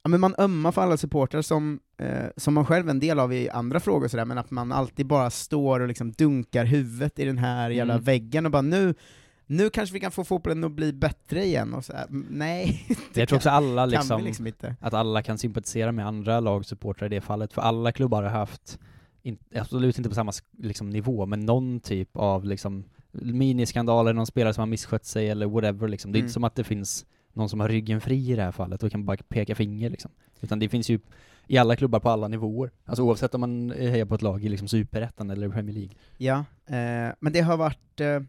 ja, 0.02 0.08
men 0.08 0.20
man 0.20 0.34
ömmar 0.38 0.72
för 0.72 0.82
alla 0.82 0.96
supportrar 0.96 1.42
som, 1.42 1.80
eh, 1.98 2.26
som 2.36 2.54
man 2.54 2.66
själv 2.66 2.86
är 2.86 2.90
en 2.90 3.00
del 3.00 3.18
av 3.20 3.32
i 3.32 3.50
andra 3.50 3.80
frågor 3.80 4.08
sådär, 4.08 4.24
men 4.24 4.38
att 4.38 4.50
man 4.50 4.72
alltid 4.72 5.06
bara 5.06 5.30
står 5.30 5.80
och 5.80 5.88
liksom 5.88 6.12
dunkar 6.12 6.64
huvudet 6.64 7.18
i 7.18 7.24
den 7.24 7.38
här 7.38 7.70
jävla 7.70 7.94
Mm. 7.94 8.04
väggen 8.04 8.46
och 8.46 8.52
bara 8.52 8.62
nu 8.62 8.94
nu 9.47 9.70
kanske 9.70 9.92
vi 9.94 10.01
kan 10.01 10.11
få 10.11 10.24
fotbollen 10.24 10.64
att 10.64 10.72
bli 10.72 10.92
bättre 10.92 11.44
igen, 11.44 11.74
och 11.74 11.84
så 11.84 11.92
här. 11.92 12.07
Nej. 12.30 12.86
det 13.14 13.20
Jag 13.20 13.28
tror 13.28 13.36
också 13.36 13.51
alla 13.51 13.86
liksom, 13.86 14.24
liksom 14.24 14.53
att 14.80 14.94
alla 14.94 15.22
kan 15.22 15.38
sympatisera 15.38 15.92
med 15.92 16.07
andra 16.07 16.40
lagsupportrar 16.40 17.07
i 17.07 17.14
det 17.14 17.20
fallet, 17.20 17.53
för 17.53 17.62
alla 17.62 17.92
klubbar 17.92 18.22
har 18.22 18.30
haft, 18.30 18.78
in, 19.22 19.38
absolut 19.55 19.99
inte 19.99 20.09
på 20.09 20.14
samma 20.14 20.32
liksom, 20.59 20.90
nivå, 20.90 21.26
men 21.26 21.40
någon 21.40 21.80
typ 21.80 22.16
av 22.16 22.44
liksom 22.44 22.84
miniskandaler, 23.12 24.12
någon 24.12 24.26
spelare 24.26 24.55
som 24.55 24.61
har 24.62 24.66
misskött 24.66 25.05
sig 25.05 25.30
eller 25.30 25.47
whatever 25.47 25.88
liksom. 25.88 26.12
Det 26.12 26.16
är 26.16 26.20
Mm. 26.20 26.24
inte 26.26 26.32
som 26.32 26.44
att 26.44 26.55
det 26.55 26.64
finns 26.64 27.07
någon 27.37 27.49
som 27.49 27.61
har 27.61 27.68
ryggen 27.68 28.01
fri 28.01 28.32
i 28.32 28.37
det 28.37 28.43
här 28.43 28.53
fallet 28.53 28.82
och 28.82 28.91
kan 28.93 29.05
bara 29.05 29.16
peka 29.16 29.55
finger 29.55 29.91
liksom. 29.91 30.11
Utan 30.41 30.59
det 30.59 30.68
finns 30.68 30.91
ju 30.91 30.99
i 31.47 31.59
alla 31.59 31.76
klubbar 31.76 32.01
på 32.01 32.11
alla 32.11 32.28
nivåer. 32.28 32.70
Alltså 32.84 33.03
oavsett 33.03 33.34
om 33.34 33.41
man 33.41 33.70
hejar 33.70 34.05
på 34.07 34.14
ett 34.14 34.22
lag 34.22 34.45
i 34.45 34.49
liksom 34.49 34.68
Superettan 34.68 35.30
eller 35.30 35.49
Premier 35.49 35.74
League. 35.74 35.95
Ja, 36.16 36.39
eh, 36.66 37.14
men 37.20 37.32
det 37.32 37.41
har 37.41 37.57
varit, 37.57 38.01
eh, 38.01 38.20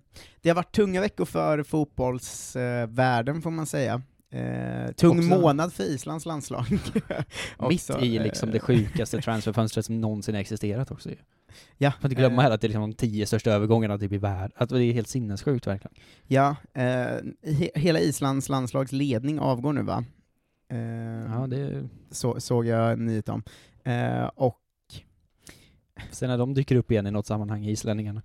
det 0.41 0.49
har 0.49 0.55
varit 0.55 0.75
tunga 0.75 1.01
veckor 1.01 1.25
för 1.25 1.63
fotbollsvärlden 1.63 3.35
eh, 3.35 3.41
får 3.41 3.51
man 3.51 3.65
säga. 3.65 4.01
Eh, 4.31 4.91
tung 4.91 5.17
Också- 5.17 5.29
månad 5.39 5.73
för 5.73 5.83
Islands 5.83 6.25
landslag. 6.25 6.65
Mitt 7.69 7.89
i 8.01 8.19
liksom 8.19 8.49
eh, 8.49 8.53
det 8.53 8.59
sjukaste 8.59 9.21
transferfönstret 9.21 9.85
som 9.85 10.01
någonsin 10.01 10.35
existerat 10.35 10.91
också 10.91 11.09
ju. 11.09 11.15
Ja, 11.77 11.91
Får 11.91 12.11
inte 12.11 12.15
glömma 12.21 12.35
eh, 12.35 12.41
heller 12.41 12.55
att 12.55 12.61
det 12.61 12.67
är 12.67 12.69
liksom 12.69 12.89
de 12.91 12.93
tio 12.93 13.25
största 13.25 13.51
övergångarna 13.51 13.97
typ 13.97 14.11
i 14.11 14.17
världen. 14.17 14.51
Att 14.55 14.69
det 14.69 14.83
är 14.83 14.93
helt 14.93 15.07
sinnessjukt 15.07 15.67
verkligen. 15.67 15.95
Ja, 16.27 16.55
eh, 16.73 16.83
he 17.43 17.69
hela 17.75 17.99
Islands 17.99 18.49
landslags 18.49 18.91
ledning 18.91 19.39
avgår 19.39 19.73
nu 19.73 19.81
va? 19.81 20.05
Eh, 20.69 20.77
Ja, 21.31 21.47
det... 21.47 21.89
så, 22.11 22.39
såg 22.39 22.65
jag 22.65 22.91
en 22.91 23.05
nyhet 23.05 23.29
om. 23.29 23.43
Och 24.35 24.61
Sen 26.11 26.29
när 26.29 26.37
de 26.37 26.53
dyker 26.53 26.75
upp 26.75 26.91
igen 26.91 27.07
i 27.07 27.11
något 27.11 27.25
sammanhang, 27.25 27.65
islänningarna. 27.65 28.21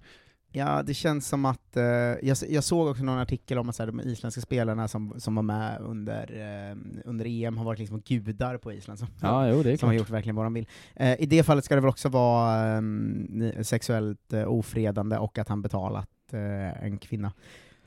Ja, 0.53 0.83
det 0.83 0.95
känns 0.95 1.29
som 1.29 1.45
att, 1.45 1.77
eh, 1.77 1.85
jag, 2.23 2.37
jag 2.49 2.65
såg 2.65 2.87
också 2.89 3.05
någon 3.05 3.19
artikel 3.19 3.59
om 3.59 3.69
att 3.69 3.77
så 3.77 3.83
här, 3.83 3.93
de 3.93 4.01
isländska 4.01 4.41
spelarna 4.41 4.89
som, 4.89 5.15
som 5.21 5.35
var 5.35 5.43
med 5.43 5.81
under, 5.81 6.23
eh, 6.71 6.77
under 7.05 7.27
EM 7.29 7.57
har 7.57 7.65
varit 7.65 7.79
liksom 7.79 8.01
gudar 8.01 8.57
på 8.59 8.73
Island, 8.73 8.99
som, 8.99 9.09
Ja, 9.21 9.49
jo, 9.49 9.77
som 9.77 9.89
har 9.89 9.95
gjort 9.95 10.11
verkligen 10.11 10.37
vad 10.37 10.47
de 10.47 10.55
vill. 10.55 10.67
Eh, 10.97 11.21
I 11.21 11.27
det 11.27 11.43
fallet 11.43 11.65
ska 11.65 11.75
det 11.75 11.81
väl 11.81 11.91
också 11.91 12.09
vara 12.09 12.77
eh, 12.77 13.63
sexuellt 13.63 14.33
eh, 14.33 14.49
ofredande 14.53 15.17
och 15.17 15.39
att 15.39 15.49
han 15.49 15.63
betalat 15.63 16.09
eh, 16.33 16.85
en 16.85 16.99
kvinna 16.99 17.33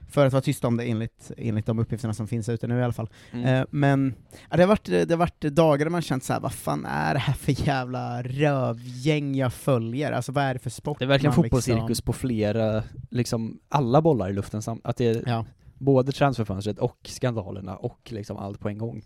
för 0.09 0.25
att 0.25 0.33
vara 0.33 0.41
tyst 0.41 0.63
om 0.65 0.77
det 0.77 0.83
enligt, 0.83 1.31
enligt 1.37 1.65
de 1.65 1.79
uppgifterna 1.79 2.13
som 2.13 2.27
finns 2.27 2.49
ute 2.49 2.67
nu 2.67 2.79
i 2.79 2.83
alla 2.83 2.93
fall. 2.93 3.09
Mm. 3.31 3.45
Eh, 3.45 3.65
men 3.69 4.13
ja, 4.49 4.57
det, 4.57 4.63
har 4.63 4.67
varit, 4.67 4.85
det 4.85 5.09
har 5.11 5.17
varit 5.17 5.41
dagar 5.41 5.85
där 5.85 5.89
man 5.91 6.01
känt 6.01 6.23
såhär, 6.23 6.39
vad 6.39 6.53
fan 6.53 6.85
är 6.85 7.13
det 7.13 7.19
här 7.19 7.33
för 7.33 7.67
jävla 7.67 8.23
rövgäng 8.23 9.35
jag 9.35 9.53
följer? 9.53 10.11
Alltså 10.11 10.31
vad 10.31 10.43
är 10.43 10.53
det 10.53 10.59
för 10.59 10.69
sport? 10.69 10.99
Det 10.99 11.05
är 11.05 11.07
verkligen 11.07 11.35
man 11.35 11.43
fotbollscirkus 11.43 11.89
liksom- 11.89 12.05
på 12.05 12.13
flera, 12.13 12.83
liksom 13.09 13.59
alla 13.69 14.01
bollar 14.01 14.29
i 14.29 14.33
luften 14.33 14.61
att 14.83 14.97
det 14.97 15.05
är 15.05 15.23
Ja. 15.25 15.45
både 15.77 16.11
transferfönstret 16.11 16.79
och 16.79 16.97
skandalerna 17.03 17.75
och 17.75 17.99
liksom 18.11 18.37
allt 18.37 18.59
på 18.59 18.69
en 18.69 18.77
gång. 18.77 19.01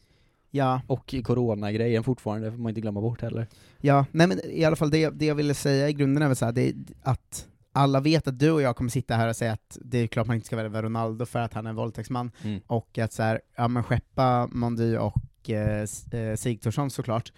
Ja. 0.51 0.81
Och 0.87 1.15
coronagrejen 1.23 2.03
fortfarande, 2.03 2.47
det 2.47 2.51
får 2.51 2.59
man 2.59 2.69
inte 2.69 2.81
glömma 2.81 3.01
bort 3.01 3.21
heller. 3.21 3.47
Ja, 3.81 4.05
nej 4.11 4.27
men 4.27 4.39
i 4.45 4.63
alla 4.63 4.75
fall 4.75 4.89
det, 4.89 5.09
det 5.09 5.25
jag 5.25 5.35
ville 5.35 5.53
säga 5.53 5.89
i 5.89 5.93
grunden 5.93 6.23
är 6.23 6.27
väl 6.27 6.35
så 6.35 6.45
här, 6.45 6.51
det 6.51 6.73
att 7.03 7.47
alla 7.71 7.99
vet 7.99 8.27
att 8.27 8.39
du 8.39 8.51
och 8.51 8.61
jag 8.61 8.75
kommer 8.75 8.89
sitta 8.89 9.15
här 9.15 9.27
och 9.27 9.35
säga 9.35 9.51
att 9.53 9.77
det 9.81 9.97
är 9.97 10.07
klart 10.07 10.27
man 10.27 10.35
inte 10.35 10.47
ska 10.47 10.55
välja 10.55 10.81
Ronaldo 10.81 11.25
för 11.25 11.39
att 11.39 11.53
han 11.53 11.65
är 11.65 11.69
en 11.69 11.75
våldtäktsman, 11.75 12.31
Mm. 12.43 12.61
och 12.67 12.97
att 12.97 13.13
så 13.13 13.23
här, 13.23 13.41
ja 13.55 13.67
men 13.67 13.83
skeppa 13.83 14.47
Mondy 14.51 14.97
och 14.97 15.49
eh, 15.49 15.85
eh, 16.11 16.35
Sigthorsson 16.35 16.89
såklart, 16.89 17.31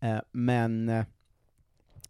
eh, 0.00 0.18
men 0.32 0.88
eh, 0.88 1.04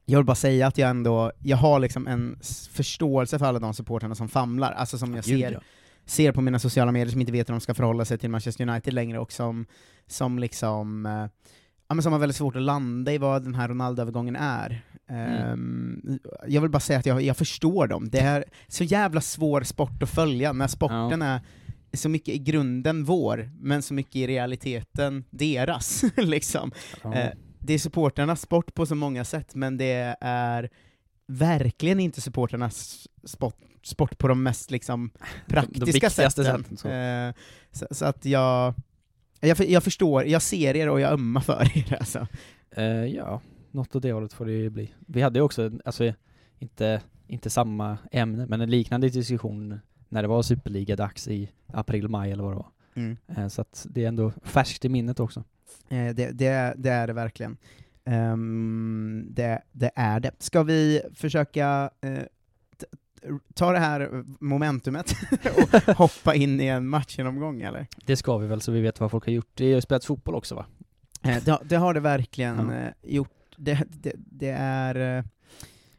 jag 0.04 0.18
vill 0.18 0.26
bara 0.26 0.34
säga 0.34 0.66
att 0.66 0.78
jag 0.78 0.90
ändå, 0.90 1.32
jag 1.38 1.56
har 1.56 1.78
liksom 1.80 2.06
en 2.06 2.38
förståelse 2.70 3.38
för 3.38 3.46
alla 3.46 3.58
de 3.58 3.74
supportrarna 3.74 4.14
som 4.14 4.28
famlar, 4.28 4.72
alltså 4.72 4.98
som 4.98 5.14
jag 5.14 5.24
ser, 5.24 5.60
ser 6.06 6.32
på 6.32 6.40
mina 6.40 6.58
sociala 6.58 6.92
medier 6.92 7.10
som 7.12 7.20
inte 7.20 7.32
vet 7.32 7.48
hur 7.48 7.54
de 7.54 7.60
ska 7.60 7.74
förhålla 7.74 8.04
sig 8.04 8.18
till 8.18 8.30
Manchester 8.30 8.68
United 8.68 8.94
längre, 8.94 9.18
och 9.18 9.32
som, 9.32 9.66
som 10.06 10.38
liksom, 10.38 11.06
eh, 11.06 11.26
ja 11.88 11.94
men 11.94 12.02
som 12.02 12.12
har 12.12 12.20
väldigt 12.20 12.36
svårt 12.36 12.56
att 12.56 12.62
landa 12.62 13.12
i 13.12 13.18
vad 13.18 13.42
den 13.42 13.54
här 13.54 13.68
Ronaldo-övergången 13.68 14.36
är. 14.36 14.84
Ehm, 15.08 16.18
jag 16.46 16.60
vill 16.60 16.70
bara 16.70 16.80
säga 16.80 16.98
att 16.98 17.06
jag, 17.06 17.22
jag 17.22 17.36
förstår 17.36 17.86
dem, 17.86 18.08
det 18.10 18.20
är 18.20 18.44
så 18.68 18.84
jävla 18.84 19.20
svår 19.20 19.62
sport 19.62 20.02
att 20.02 20.10
följa, 20.10 20.52
när 20.52 20.68
sporten 20.68 21.22
är 21.22 21.40
så 21.92 22.08
mycket 22.08 22.34
i 22.34 22.38
grunden 22.38 23.04
vår, 23.04 23.50
men 23.60 23.82
så 23.82 23.94
mycket 23.94 24.16
i 24.16 24.26
realiteten 24.26 25.24
deras. 25.30 26.04
liksom. 26.16 26.72
Ja. 27.02 27.14
Eh, 27.14 27.30
det 27.58 27.74
är 27.74 27.78
supporternas 27.78 28.40
sport 28.40 28.74
på 28.74 28.86
så 28.86 28.94
många 28.94 29.24
sätt, 29.24 29.54
men 29.54 29.76
det 29.76 30.16
är 30.20 30.70
verkligen 31.26 32.00
inte 32.00 32.20
supporternas 32.20 33.08
sport, 33.24 33.56
sport 33.82 34.18
på 34.18 34.28
de 34.28 34.42
mest 34.42 34.70
liksom, 34.70 35.10
praktiska 35.46 35.84
viktigaste 35.84 36.30
sätten. 36.30 36.62
sätten, 36.62 36.76
så. 36.76 36.88
Eh, 36.88 37.32
så, 37.72 37.86
så 37.90 38.04
att 38.04 38.24
jag, 38.24 38.74
jag, 39.46 39.60
jag 39.60 39.82
förstår, 39.82 40.24
jag 40.24 40.42
ser 40.42 40.76
er 40.76 40.88
och 40.88 41.00
jag 41.00 41.12
ömmar 41.12 41.40
för 41.40 41.78
er 41.78 41.94
alltså. 42.00 42.26
Eh, 42.70 42.84
ja, 42.86 43.40
något 43.70 43.96
åt 43.96 44.02
det 44.02 44.12
hållet 44.12 44.32
får 44.32 44.46
det 44.46 44.52
ju 44.52 44.70
bli. 44.70 44.94
Vi 45.06 45.22
hade 45.22 45.38
ju 45.38 45.42
också, 45.42 45.70
alltså 45.84 46.12
inte, 46.58 47.02
inte 47.26 47.50
samma 47.50 47.98
ämne, 48.12 48.46
men 48.46 48.60
en 48.60 48.70
liknande 48.70 49.08
diskussion 49.08 49.80
när 50.08 50.22
det 50.22 50.28
var 50.28 50.42
superliga-dags 50.42 51.28
i 51.28 51.50
april, 51.66 52.08
maj 52.08 52.32
eller 52.32 52.42
vad 52.42 52.52
det 52.52 52.56
var. 52.56 52.68
Mm. 52.94 53.16
Eh, 53.36 53.48
så 53.48 53.60
att 53.60 53.86
det 53.90 54.04
är 54.04 54.08
ändå 54.08 54.32
färskt 54.42 54.84
i 54.84 54.88
minnet 54.88 55.20
också. 55.20 55.44
Eh, 55.88 56.14
det, 56.14 56.30
det, 56.32 56.74
det 56.76 56.90
är 56.90 57.06
det 57.06 57.12
verkligen. 57.12 57.56
Ehm, 58.04 59.26
det, 59.30 59.62
det 59.72 59.90
är 59.94 60.20
det. 60.20 60.30
Ska 60.38 60.62
vi 60.62 61.02
försöka 61.14 61.90
t- 62.00 62.08
ta 63.54 63.72
det 63.72 63.78
här 63.78 64.24
momentumet 64.40 65.12
och 65.88 65.94
hoppa 65.96 66.34
in 66.34 66.60
i 66.60 66.66
en 66.66 66.88
matchgenomgång 66.88 67.62
eller? 67.62 67.86
Det 68.06 68.16
ska 68.16 68.36
vi 68.38 68.46
väl 68.46 68.60
så 68.60 68.72
vi 68.72 68.80
vet 68.80 69.00
vad 69.00 69.10
folk 69.10 69.26
har 69.26 69.32
gjort. 69.32 69.50
Det 69.54 69.64
är 69.64 69.68
ju 69.74 69.80
spelat 69.80 70.04
fotboll 70.04 70.34
också 70.34 70.54
va? 70.54 70.66
Eh, 71.22 71.42
det, 71.44 71.58
det 71.64 71.76
har 71.76 71.94
det 71.94 72.00
verkligen 72.00 72.68
Ja. 72.70 72.74
eh, 72.74 72.92
gjort. 73.02 73.30
Det, 73.56 73.78
det, 73.90 74.12
det 74.16 74.50
är... 74.58 75.24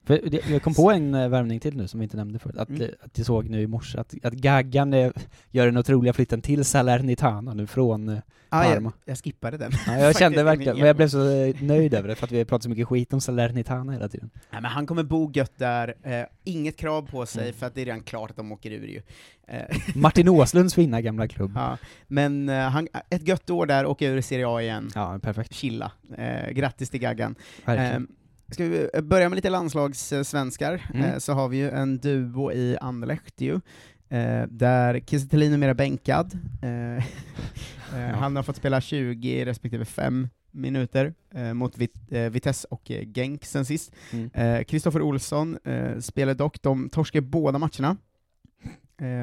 För 0.05 0.51
jag 0.51 0.61
kom 0.63 0.73
på 0.73 0.91
en 0.91 1.13
eh, 1.13 1.29
värvning 1.29 1.59
till 1.59 1.77
nu 1.77 1.87
som 1.87 1.99
vi 1.99 2.03
inte 2.03 2.17
nämnde 2.17 2.39
förut, 2.39 2.57
att, 2.57 2.69
Mm. 2.69 2.89
att 3.01 3.17
jag 3.17 3.25
såg 3.27 3.49
nu 3.49 3.61
i 3.61 3.67
morse 3.67 3.97
att, 3.97 4.15
att 4.23 4.33
Gaggan 4.33 4.93
eh, 4.93 5.11
gör 5.51 5.65
den 5.65 5.77
otroliga 5.77 6.13
flytten 6.13 6.41
till 6.41 6.65
Salernitana 6.65 7.53
nu 7.53 7.67
från 7.67 8.09
ah, 8.49 8.63
Parma. 8.63 8.91
jag, 9.05 9.11
jag 9.11 9.17
skippade 9.23 9.57
den. 9.57 9.71
Ja, 9.87 9.97
jag 9.97 10.17
kände 10.19 10.43
verkligen, 10.43 10.77
men 10.77 10.87
jag 10.87 10.95
blev 10.95 11.07
så 11.07 11.53
nöjd 11.61 11.93
över 11.93 12.07
det 12.07 12.15
för 12.15 12.25
att 12.25 12.31
vi 12.31 12.45
pratat 12.45 12.63
så 12.63 12.69
mycket 12.69 12.87
skit 12.87 13.13
om 13.13 13.21
Salernitana 13.21 13.91
hela 13.93 14.09
tiden. 14.09 14.29
Nej, 14.51 14.61
men 14.61 14.71
han 14.71 14.85
kommer 14.87 15.03
bo 15.03 15.31
gött 15.33 15.57
där, 15.57 15.95
eh, 16.03 16.25
inget 16.43 16.77
krav 16.77 17.07
på 17.11 17.25
sig, 17.25 17.43
Mm. 17.43 17.53
för 17.53 17.65
att 17.65 17.75
det 17.75 17.81
är 17.81 17.85
redan 17.85 18.01
klart 18.01 18.29
att 18.29 18.35
de 18.37 18.51
åker 18.51 18.71
ur 18.71 18.87
ju. 18.87 19.01
Martin 19.95 20.29
Åslunds 20.29 20.75
fina 20.75 21.01
gamla 21.01 21.27
klubb. 21.27 21.51
Ja, 21.55 21.77
men 22.07 22.49
eh, 22.49 22.55
han, 22.69 22.87
ett 23.09 23.27
gött 23.27 23.49
år 23.49 23.65
där, 23.65 23.85
åka 23.85 24.07
ur 24.07 24.21
Serie 24.21 24.47
A 24.47 24.61
igen. 24.61 24.91
Ja, 24.95 25.19
perfekt. 25.21 25.53
Chilla. 25.53 25.91
Eh, 26.17 26.49
grattis 26.51 26.89
till 26.89 26.99
Gaggan. 26.99 27.35
Verkligen. 27.65 28.07
Ska 28.51 28.63
vi 28.65 28.89
börja 29.03 29.29
med 29.29 29.35
lite 29.35 29.49
landslagssvenskar, 29.49 30.81
Mm. 30.93 31.05
eh, 31.05 31.17
så 31.17 31.33
har 31.33 31.49
vi 31.49 31.57
ju 31.57 31.69
en 31.69 31.97
duo 31.97 32.51
i 32.51 32.77
Anderlecht 32.81 33.41
ju, 33.41 33.53
eh, 34.09 34.43
där 34.49 34.99
Kiese 34.99 35.27
Thelin 35.29 35.53
är 35.53 35.57
mera 35.57 35.73
bänkad. 35.73 36.37
Eh, 36.61 37.03
Han 38.15 38.35
har 38.35 38.43
fått 38.43 38.55
spela 38.55 38.81
20 38.81 39.45
respektive 39.45 39.85
5 39.85 40.27
minuter 40.51 41.13
eh, 41.35 41.53
mot 41.53 41.77
Vit 41.77 41.93
eh, 42.11 42.29
Vitesse 42.29 42.67
och 42.71 42.91
eh, 42.91 43.03
Genk 43.13 43.45
sen 43.45 43.65
sist. 43.65 43.91
Mm. 44.11 44.63
Kristoffer 44.65 45.01
Olsson 45.01 45.57
eh, 45.63 45.99
spelar 45.99 46.33
dock, 46.33 46.61
de 46.61 46.89
torskar 46.89 47.21
båda 47.21 47.59
matcherna, 47.59 47.97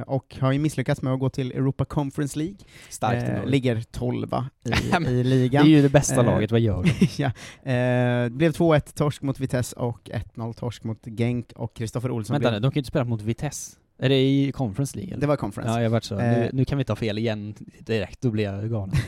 och 0.07 0.37
har 0.41 0.53
ju 0.53 0.59
misslyckats 0.59 1.03
med 1.03 1.13
att 1.13 1.21
gå 1.21 1.31
till 1.31 1.53
Europa 1.53 1.85
Conference 1.85 2.39
League. 2.39 2.57
Starkt 2.89 3.29
eh, 3.29 3.47
ligger 3.47 3.83
12 3.91 4.29
i, 4.65 4.71
i 5.11 5.25
ligan. 5.25 5.65
det 5.65 5.71
är 5.71 5.77
ju 5.77 5.83
det 5.83 5.89
bästa 5.89 6.21
Eh, 6.21 6.25
laget, 6.27 6.51
vad 6.51 6.61
gör 6.61 6.83
de? 6.83 7.07
ja. 7.23 7.27
eh, 7.73 8.29
blev 8.29 8.53
2-1 8.53 8.97
torsk 8.97 9.23
mot 9.23 9.41
Vitesse 9.41 9.77
och 9.77 10.11
1-0 10.35 10.53
torsk 10.53 10.85
mot 10.85 11.05
Genk, 11.05 11.53
och 11.57 11.75
Kristoffer 11.75 12.11
Olsson 12.11 12.35
Vänta 12.35 12.51
blev... 12.51 12.53
nu, 12.53 12.67
de 12.67 12.71
kan 12.71 12.75
ju 12.75 12.81
inte 12.81 12.89
spela 12.89 13.05
mot 13.05 13.23
Vitesse. 13.23 13.77
Är 13.99 14.09
det 14.09 14.21
i 14.21 14.53
Conference 14.53 14.97
League? 14.97 15.13
Eller? 15.13 15.21
Det 15.21 15.27
var 15.27 15.37
Conference. 15.37 15.73
Ja, 15.73 15.79
jag 15.79 15.85
har 15.85 15.93
varit 15.93 16.05
så. 16.05 16.15
Nu, 16.15 16.23
Eh. 16.23 16.49
nu 16.53 16.65
kan 16.65 16.79
vi 16.79 16.85
ta 16.85 16.97
fel 16.97 17.19
igen 17.19 17.55
direkt, 17.79 18.21
då 18.21 18.31
blir 18.31 18.45
jag 18.45 18.71
galen. 18.71 18.95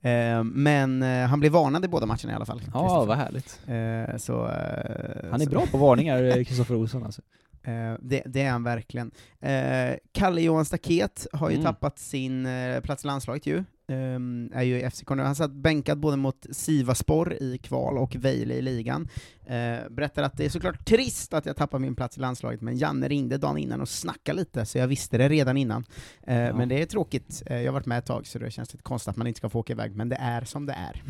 Eh, 0.00 0.44
men 0.44 1.02
eh, 1.02 1.26
han 1.26 1.40
blev 1.40 1.52
varnad 1.52 1.84
i 1.84 1.88
båda 1.88 2.06
matcherna 2.06 2.32
i 2.32 2.34
alla 2.34 2.46
fall. 2.46 2.62
Ja, 2.74 3.04
vad 3.04 3.16
härligt. 3.16 3.60
Eh, 3.66 4.16
så, 4.16 4.44
eh, 4.46 5.30
Han 5.30 5.40
är 5.40 5.44
så- 5.44 5.50
bra 5.50 5.66
på 5.70 5.78
varningar, 5.78 6.22
eh, 6.22 6.44
Kristoffer 6.44 6.74
Olsson 6.74 7.04
alltså. 7.04 7.22
Eh, 7.66 7.94
det, 8.00 8.22
det 8.26 8.42
är 8.42 8.50
han 8.50 8.62
verkligen. 8.62 9.10
Eh, 9.40 9.94
Kalle 10.12 10.40
Johan 10.40 10.64
Staket 10.64 11.26
har 11.32 11.50
ju 11.50 11.54
Mm. 11.56 11.64
tappat 11.66 11.98
sin 11.98 12.46
eh, 12.46 12.80
plats 12.80 13.04
i 13.04 13.06
landslaget 13.06 13.46
ju, 13.46 13.64
Ehm, 13.88 14.50
är 14.54 14.62
ju 14.62 14.80
i 14.80 14.90
FCK 14.90 15.10
nu. 15.10 15.22
Han 15.22 15.34
satt 15.34 15.52
bänkad 15.52 15.98
både 15.98 16.16
mot 16.16 16.46
Sivaspor 16.50 17.32
i 17.32 17.58
kval 17.58 17.98
och 17.98 18.16
Vejle 18.16 18.54
i 18.54 18.62
ligan. 18.62 19.08
Eh, 19.46 19.90
berättar 19.90 20.22
att 20.22 20.36
det 20.36 20.44
är 20.44 20.48
såklart 20.48 20.84
trist 20.86 21.34
att 21.34 21.46
jag 21.46 21.56
tappar 21.56 21.78
min 21.78 21.94
plats 21.94 22.16
i 22.16 22.20
landslaget, 22.20 22.60
men 22.60 22.76
Janne 22.76 23.08
ringde 23.08 23.38
dagen 23.38 23.58
innan 23.58 23.80
och 23.80 23.88
snackade 23.88 24.38
lite, 24.38 24.66
så 24.66 24.78
jag 24.78 24.86
visste 24.88 25.18
det 25.18 25.28
redan 25.28 25.56
innan. 25.56 25.84
Eh, 26.26 26.36
Ja. 26.46 26.56
Men 26.56 26.68
det 26.68 26.82
är 26.82 26.86
tråkigt, 26.86 27.42
eh, 27.46 27.56
jag 27.56 27.66
har 27.66 27.72
varit 27.72 27.86
med 27.86 27.98
ett 27.98 28.06
tag, 28.06 28.26
så 28.26 28.38
det 28.38 28.50
känns 28.50 28.72
lite 28.72 28.82
konstigt 28.82 29.08
att 29.08 29.16
man 29.16 29.26
inte 29.26 29.38
ska 29.38 29.48
få 29.48 29.58
åka 29.58 29.72
iväg, 29.72 29.96
men 29.96 30.08
det 30.08 30.16
är 30.16 30.44
som 30.44 30.66
det 30.66 30.72
är. 30.72 31.02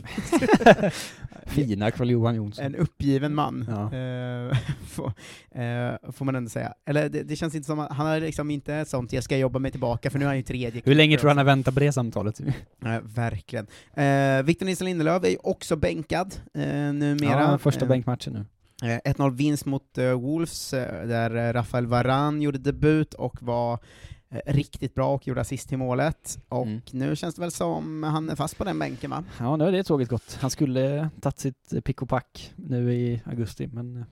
Fina 1.47 1.91
Karl 1.91 2.11
Johan 2.11 2.35
Jonsson. 2.35 2.64
En 2.64 2.74
uppgiven 2.74 3.35
man, 3.35 3.66
Ja. 3.68 3.91
får, 4.87 5.12
får 6.12 6.24
man 6.24 6.35
ändå 6.37 6.51
säga. 6.51 6.74
Eller 6.87 7.09
det, 7.09 7.22
det 7.22 7.37
känns 7.37 7.55
inte 7.55 7.66
som 7.66 7.79
att, 7.81 7.93
han 7.93 8.07
har 8.07 8.20
liksom 8.20 8.51
inte 8.51 8.85
sånt 8.85 9.12
'jag 9.12 9.24
ska 9.24 9.37
jobba 9.37 9.59
mig 9.59 9.70
tillbaka' 9.72 10.11
för 10.11 10.18
nu 10.18 10.24
är 10.24 10.29
han 10.29 10.37
ju 10.37 10.43
tredje 10.43 10.83
Hur 10.85 10.95
länge 10.95 11.16
tror 11.18 11.24
du 11.27 11.31
han 11.31 11.39
har 11.39 11.45
väntat 11.45 11.74
på 11.74 11.81
det 11.81 11.93
samtalet? 11.93 12.41
Eh, 12.85 13.01
verkligen. 13.05 13.67
Eh, 13.95 14.43
Victor 14.43 14.67
Nilsson 14.67 14.85
Lindelöf 14.85 15.25
är 15.25 15.29
ju 15.29 15.37
också 15.43 15.77
bänkad 15.77 16.35
eh, 16.55 16.62
numera. 16.93 17.41
Ja, 17.41 17.59
första 17.59 17.85
Eh, 17.85 17.89
bänkmatchen 17.89 18.33
nu. 18.83 18.89
eh, 19.05 19.12
1-0 19.12 19.31
vinst 19.37 19.67
mot 19.67 19.99
eh, 19.99 20.12
Wolves, 20.12 20.75
eh, 20.75 21.07
där 21.09 21.37
eh, 21.49 21.53
Rafael 21.53 21.87
Varane 21.87 22.45
gjorde 22.45 22.59
debut 22.59 23.14
och 23.14 23.43
var 23.43 23.79
eh, 24.31 24.41
riktigt 24.53 24.95
bra 24.95 25.14
och 25.14 25.27
gjorde 25.27 25.41
assist 25.41 25.69
till 25.69 25.79
målet. 25.79 26.39
Och 26.49 26.67
Mm. 26.67 26.81
nu 26.91 27.17
känns 27.17 27.35
det 27.35 27.41
väl 27.41 27.51
som 27.51 28.03
han 28.03 28.31
är 28.31 28.37
fast 28.37 28.59
på 28.59 28.64
den 28.64 28.79
bänken 28.79 29.11
va? 29.11 29.25
Ja, 29.39 29.57
nu 29.57 29.64
har 29.64 29.73
det 29.73 29.85
tåget 29.85 30.09
gått. 30.09 30.39
Han 30.41 30.51
skulle 30.51 31.09
tagit 31.21 31.39
sitt 31.39 31.73
eh, 31.73 31.81
pick 31.81 32.03
och 32.03 32.09
pack 32.09 32.53
nu 32.57 32.95
i 32.95 33.23
augusti, 33.27 33.67
men, 33.73 33.97
eh, 33.97 34.03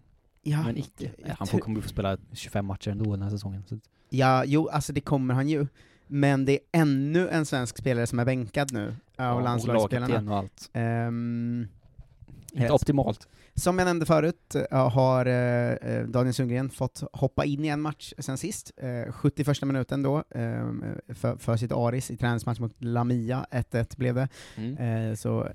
Ja, 0.46 0.62
men 0.62 0.76
icke. 0.76 1.10
han 1.38 1.46
får, 1.46 1.58
kommer 1.58 1.80
få 1.80 1.88
spela 1.88 2.16
25 2.32 2.66
matcher 2.66 2.90
ändå 2.90 3.10
den 3.10 3.22
här 3.22 3.30
säsongen. 3.30 3.64
Ja, 4.10 4.44
jo, 4.44 4.68
alltså 4.68 4.92
det 4.92 5.00
kommer 5.00 5.34
han 5.34 5.48
ju. 5.48 5.66
Men 6.14 6.44
det 6.44 6.52
är 6.52 6.80
ännu 6.80 7.28
en 7.28 7.46
svensk 7.46 7.78
spelare 7.78 8.06
som 8.06 8.18
är 8.18 8.24
bänkad 8.24 8.72
nu, 8.72 8.94
av 9.18 9.36
och 9.36 9.42
landslagsspelarna. 9.42 10.32
och 10.32 10.38
allt. 10.38 10.70
Ehm, 10.72 11.68
Inte 12.52 12.66
eh, 12.66 12.74
optimalt. 12.74 13.28
Som 13.54 13.78
jag 13.78 13.86
nämnde 13.86 14.06
förut 14.06 14.54
eh, 14.70 14.90
har 14.90 15.26
eh, 15.26 15.72
eh, 15.72 16.06
Daniel 16.06 16.34
Sundgren 16.34 16.70
fått 16.70 17.02
hoppa 17.12 17.44
in 17.44 17.64
i 17.64 17.68
en 17.68 17.80
match 17.80 18.12
sen 18.18 18.38
sist, 18.38 18.72
eh, 18.76 19.12
71 19.12 19.62
minuten 19.62 20.02
då, 20.02 20.18
eh, 20.30 20.68
för, 21.08 21.36
för 21.36 21.56
sitt 21.56 21.72
Aris 21.72 22.10
i 22.10 22.16
träningsmatch 22.16 22.58
mot 22.58 22.74
Lamia, 22.78 23.46
1-1 23.50 23.96
blev 23.96 24.14
det. 24.14 24.28
Mm. 24.56 25.16
Så 25.16 25.48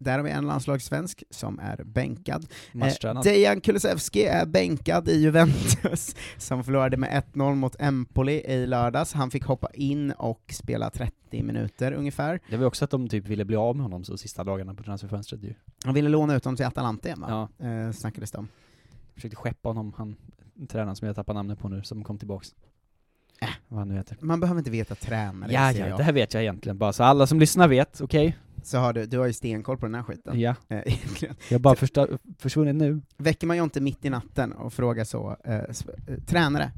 där 0.00 0.18
har 0.18 0.24
vi 0.24 0.30
en 0.30 0.46
landslagssvensk 0.46 1.24
som 1.30 1.58
är 1.58 1.84
bänkad. 1.84 2.46
Matchtränad. 2.72 3.24
Dejan 3.24 3.60
Kulusevski 3.60 4.24
är 4.24 4.46
bänkad 4.46 5.08
i 5.08 5.20
Juventus, 5.20 6.16
som 6.38 6.64
förlorade 6.64 6.96
med 6.96 7.22
1-0 7.32 7.54
mot 7.54 7.76
Empoli 7.78 8.32
i 8.32 8.66
lördags. 8.66 9.12
Han 9.12 9.30
fick 9.30 9.44
hoppa 9.44 9.68
in 9.74 10.12
och 10.12 10.42
spela 10.52 10.90
30 10.90 11.42
minuter 11.42 11.92
ungefär. 11.92 12.40
Det 12.50 12.56
var 12.56 12.66
också 12.66 12.84
att 12.84 12.90
de 12.90 13.08
typ 13.08 13.26
ville 13.26 13.44
bli 13.44 13.56
av 13.56 13.76
med 13.76 13.82
honom 13.82 14.04
så 14.04 14.16
sista 14.16 14.44
dagarna 14.44 14.74
på 14.74 14.82
transferfönstret 14.82 15.42
ju. 15.42 15.54
Han 15.84 15.94
ville 15.94 16.08
låna 16.08 16.34
ut 16.34 16.44
honom 16.44 16.56
till 16.56 16.66
Atalanta 16.66 17.08
igen, 17.08 17.20
va? 17.20 17.48
Ja. 17.58 17.66
Eh, 17.66 17.92
snackades 17.92 18.30
det 18.30 18.38
om. 18.38 18.48
Försökte 19.14 19.36
skeppa 19.36 19.68
honom, 19.68 19.92
han 19.96 20.16
tränaren 20.68 20.96
som 20.96 21.06
jag 21.06 21.16
tappar 21.16 21.34
namnet 21.34 21.58
på 21.58 21.68
nu, 21.68 21.82
som 21.82 22.04
kom 22.04 22.18
tillbaks. 22.18 22.54
Äh. 23.42 23.48
Vad 23.68 23.78
han 23.78 23.88
nu 23.88 23.94
heter. 23.94 24.16
Man 24.20 24.40
behöver 24.40 24.58
inte 24.58 24.70
veta 24.70 24.94
tränare, 24.94 25.52
Ja, 25.52 25.72
ja, 25.72 25.86
jag. 25.88 25.98
det 25.98 26.04
här 26.04 26.12
vet 26.12 26.34
jag 26.34 26.42
egentligen 26.42 26.78
bara, 26.78 26.92
så 26.92 27.04
alla 27.04 27.26
som 27.26 27.40
lyssnar 27.40 27.68
vet, 27.68 28.00
okej? 28.00 28.36
Så 28.62 28.78
har 28.78 28.92
du, 28.92 29.06
du 29.06 29.18
har 29.18 29.26
ju 29.26 29.32
stenkoll 29.32 29.76
på 29.78 29.86
den 29.86 29.94
här 29.94 30.02
skiten. 30.02 30.40
Ja. 30.40 30.54
Eh, 30.68 30.78
egentligen. 30.86 31.36
Jag 31.48 31.54
har 31.54 31.60
bara 31.60 31.76
förstör, 31.76 32.18
försvunnit 32.38 32.74
nu. 32.74 33.00
Väcker 33.16 33.46
man 33.46 33.56
ju 33.56 33.62
inte 33.62 33.80
mitt 33.80 34.04
i 34.04 34.10
natten 34.10 34.52
och 34.52 34.72
frågar 34.72 35.04
så, 35.04 35.36
eh, 35.44 35.50
sv- 35.52 35.90
eh, 36.12 36.24
tränare? 36.24 36.72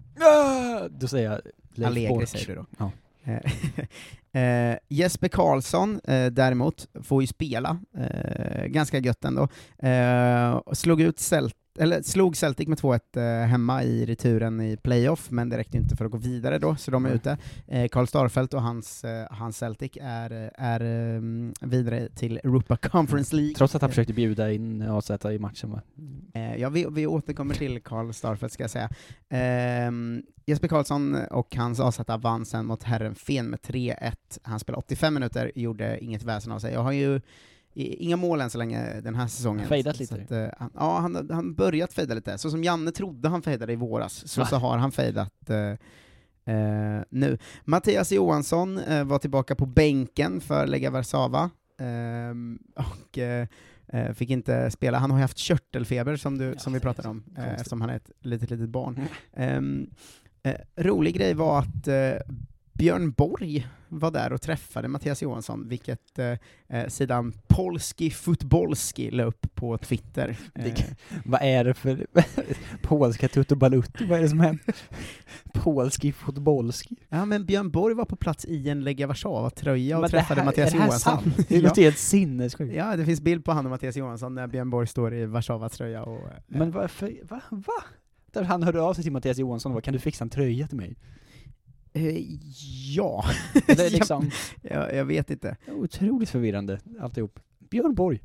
Då 0.91 1.09
säger 1.09 1.31
jag 1.31 1.41
Leif 1.75 1.87
Allegri 1.91 2.09
Bork. 2.09 2.29
säger 2.29 2.47
du 2.47 2.55
då. 2.55 2.67
Ja. 2.79 2.91
Eh, 4.33 4.41
eh, 4.73 4.79
Jesper 4.89 5.29
Karlsson 5.29 6.01
eh, 6.05 6.27
däremot 6.27 6.89
får 7.03 7.23
ju 7.23 7.27
spela, 7.27 7.79
eh, 7.99 8.65
ganska 8.67 8.99
gött 8.99 9.25
ändå. 9.25 9.49
Slog 10.73 11.01
ut 11.01 11.19
Celt 11.19 11.55
eller 11.79 12.03
slog 12.03 12.37
Celtic 12.37 12.69
med 12.69 12.79
2-1 12.79 13.01
eh, 13.17 13.47
hemma 13.47 13.85
i 13.85 14.07
returen 14.07 14.61
i 14.61 14.77
playoff, 14.77 15.31
men 15.31 15.49
det 15.49 15.59
räckte 15.59 15.77
inte 15.77 15.97
för 15.97 16.05
att 16.05 16.11
gå 16.11 16.19
vidare 16.19 16.59
då, 16.59 16.77
så 16.77 16.91
de 16.91 17.07
är 17.07 17.11
ute. 17.11 17.39
Eh, 17.67 17.89
Karl 17.89 18.07
Starfelt 18.07 18.55
och 18.55 18.63
hans, 18.63 19.05
eh, 19.05 19.27
hans 19.31 19.57
Celtic 19.57 19.93
är, 20.01 20.51
är 20.55 20.81
eh, 20.81 21.23
vidare 21.61 22.09
till 22.09 22.37
Europa 22.37 22.77
Conference 22.83 23.37
League. 23.37 23.55
Trots 23.55 23.75
att 23.75 23.83
han 23.83 23.91
försökte 23.91 24.13
bjuda 24.13 24.53
in 24.53 24.83
AZ 24.83 25.11
i 25.11 25.39
matchen 25.39 25.71
va? 25.71 25.83
Eh, 26.35 26.57
ja, 26.57 26.69
vi, 26.69 26.87
vi 26.91 27.07
återkommer 27.07 27.55
till 27.55 27.81
Karl 27.83 28.13
Starfelt 28.13 28.53
ska 28.53 28.63
jag 28.63 28.71
säga. 28.71 28.91
Ehm, 29.29 30.23
Jesper 30.47 30.69
Karlsson 30.69 31.17
och 31.31 31.57
hans 31.57 31.81
AZ 31.81 32.01
vann 32.19 32.45
sen 32.45 32.67
mot 32.67 32.83
Herren 32.83 33.15
Fen 33.15 33.47
med 33.47 33.61
3-1. 33.61 34.15
Han 34.43 34.61
spelade 34.61 34.79
85 34.79 35.15
minuter, 35.15 35.53
gjorde 35.55 36.05
inget 36.05 36.23
väsen 36.23 36.53
av 36.53 36.59
sig. 36.59 36.73
Jag 36.73 36.83
har 36.83 36.93
ju 36.93 37.21
inga 37.75 38.17
mål 38.17 38.41
än 38.41 38.51
så 38.51 38.59
länge 38.59 39.01
den 39.01 39.15
här 39.15 39.27
säsongen. 39.27 39.69
Fejdat 39.69 39.99
lite. 39.99 40.15
att, 40.15 40.31
eh, 40.31 40.49
han, 40.59 40.71
ja, 40.75 40.99
han 40.99 41.31
han 41.31 41.55
börjat 41.55 41.93
fejda 41.93 42.15
lite. 42.15 42.39
Så 42.39 42.51
som 42.51 42.65
Janne 42.65 42.93
trodde 42.93 43.29
han 43.29 43.43
fejdade 43.43 43.73
i 43.73 43.77
våras, 43.77 44.29
så, 44.29 44.41
Va? 44.41 44.47
så 44.47 44.57
har 44.57 44.79
han 44.79 44.93
fejdat 44.93 45.51
eh, 45.51 46.55
eh, 46.57 47.03
nu. 47.11 47.39
Mattias 47.65 48.13
Johansson 48.13 48.81
var 49.05 49.19
tillbaka 49.19 49.55
på 49.55 49.67
bänken 49.67 50.41
för 50.41 50.67
Lega 50.67 50.91
Warszawa, 50.91 51.51
och 52.77 53.19
fick 54.15 54.31
inte 54.31 54.71
spela. 54.71 54.99
Han 54.99 55.11
har 55.11 55.19
ju 55.19 55.23
haft 55.23 55.39
körtelfeber 55.39 56.17
som, 56.17 56.39
du, 56.39 56.55
som 56.59 56.73
vi 56.73 56.81
pratade 56.81 57.09
om, 57.09 57.25
eftersom 57.37 57.81
han 57.81 57.91
är 57.91 57.97
ett 57.97 58.11
litet, 58.21 58.51
litet 58.51 58.69
barn. 58.69 59.01
Mm. 59.35 59.91
Eh, 60.43 60.55
rolig 60.77 61.15
grej 61.15 61.35
var 61.35 61.59
att 61.59 61.89
Björn 62.73 63.11
Borg 63.13 63.67
var 63.89 64.11
där 64.11 64.33
och 64.33 64.43
träffade 64.43 64.89
Mattias 64.89 65.23
Johansson, 65.23 65.69
vilket 65.69 66.19
eh, 66.19 66.39
eh, 66.69 66.89
sidan 66.89 67.33
Polski 67.49 68.11
Futbolski 68.11 69.11
la 69.11 69.23
upp 69.25 69.55
på 69.55 69.79
Twitter. 69.79 70.37
Eh, 70.55 70.75
Vad 71.25 71.43
är 71.43 71.65
det 71.65 71.75
för 71.75 72.07
polska 72.83 73.29
Tutto 73.29 73.55
Balutti? 73.57 74.05
Vad 74.07 74.19
är 74.19 74.23
det 74.23 74.29
som 74.29 74.41
händer? 74.41 74.75
Polski 75.53 76.13
fotbollski? 76.13 76.97
ja, 77.09 77.25
men 77.25 77.45
Björn 77.47 77.71
Borg 77.71 77.95
var 77.95 78.05
på 78.05 78.17
plats 78.17 78.45
i 78.45 78.69
en 78.69 78.85
Lega 78.85 79.07
Warszawa-tröja 79.07 79.97
och 79.97 80.01
Men 80.01 80.11
träffade 80.11 80.41
här- 80.41 80.47
Mattias 80.47 80.69
är 80.75 80.77
det 80.77 80.79
här 80.83 80.87
Johansson. 80.89 81.33
Det 81.49 81.57
ja. 81.57 81.63
låter 81.63 81.83
helt 81.83 81.99
sinnessjukt. 81.99 82.75
ja, 82.75 82.97
det 82.97 83.05
finns 83.05 83.21
bild 83.21 83.45
på 83.45 83.53
han 83.53 83.67
och 83.67 83.71
Mattias 83.71 83.97
Johansson 83.97 84.35
när 84.35 84.47
Björn 84.47 84.71
Borg 84.71 84.87
står 84.87 85.15
i 85.15 85.27
Warszawa-tröja 85.27 86.03
och... 86.03 86.19
eh, 86.27 86.33
Men 86.47 86.71
varför, 86.71 87.13
va? 87.23 87.41
va? 87.51 87.85
Där 88.33 88.43
han 88.43 88.63
hörde 88.63 88.81
av 88.83 88.95
sig 88.95 89.03
till 89.03 89.13
Mattias 89.13 89.39
Johansson 89.39 89.73
och 89.73 89.77
bara, 89.77 89.83
kan 89.83 89.95
du 89.95 90.01
fixa 90.01 90.25
en 90.25 90.31
tröja 90.31 90.69
till 90.69 90.77
mig? 90.77 90.97
Eh, 91.93 92.25
ja. 92.97 93.25
Är 93.67 93.91
liksom 93.91 94.31
jag, 94.63 94.95
jag 94.95 95.05
vet 95.05 95.31
inte. 95.31 95.57
otroligt 95.69 96.31
förvirrande 96.31 96.81
alltihop. 97.01 97.41
Björn 97.71 97.95
Borg. 97.95 98.21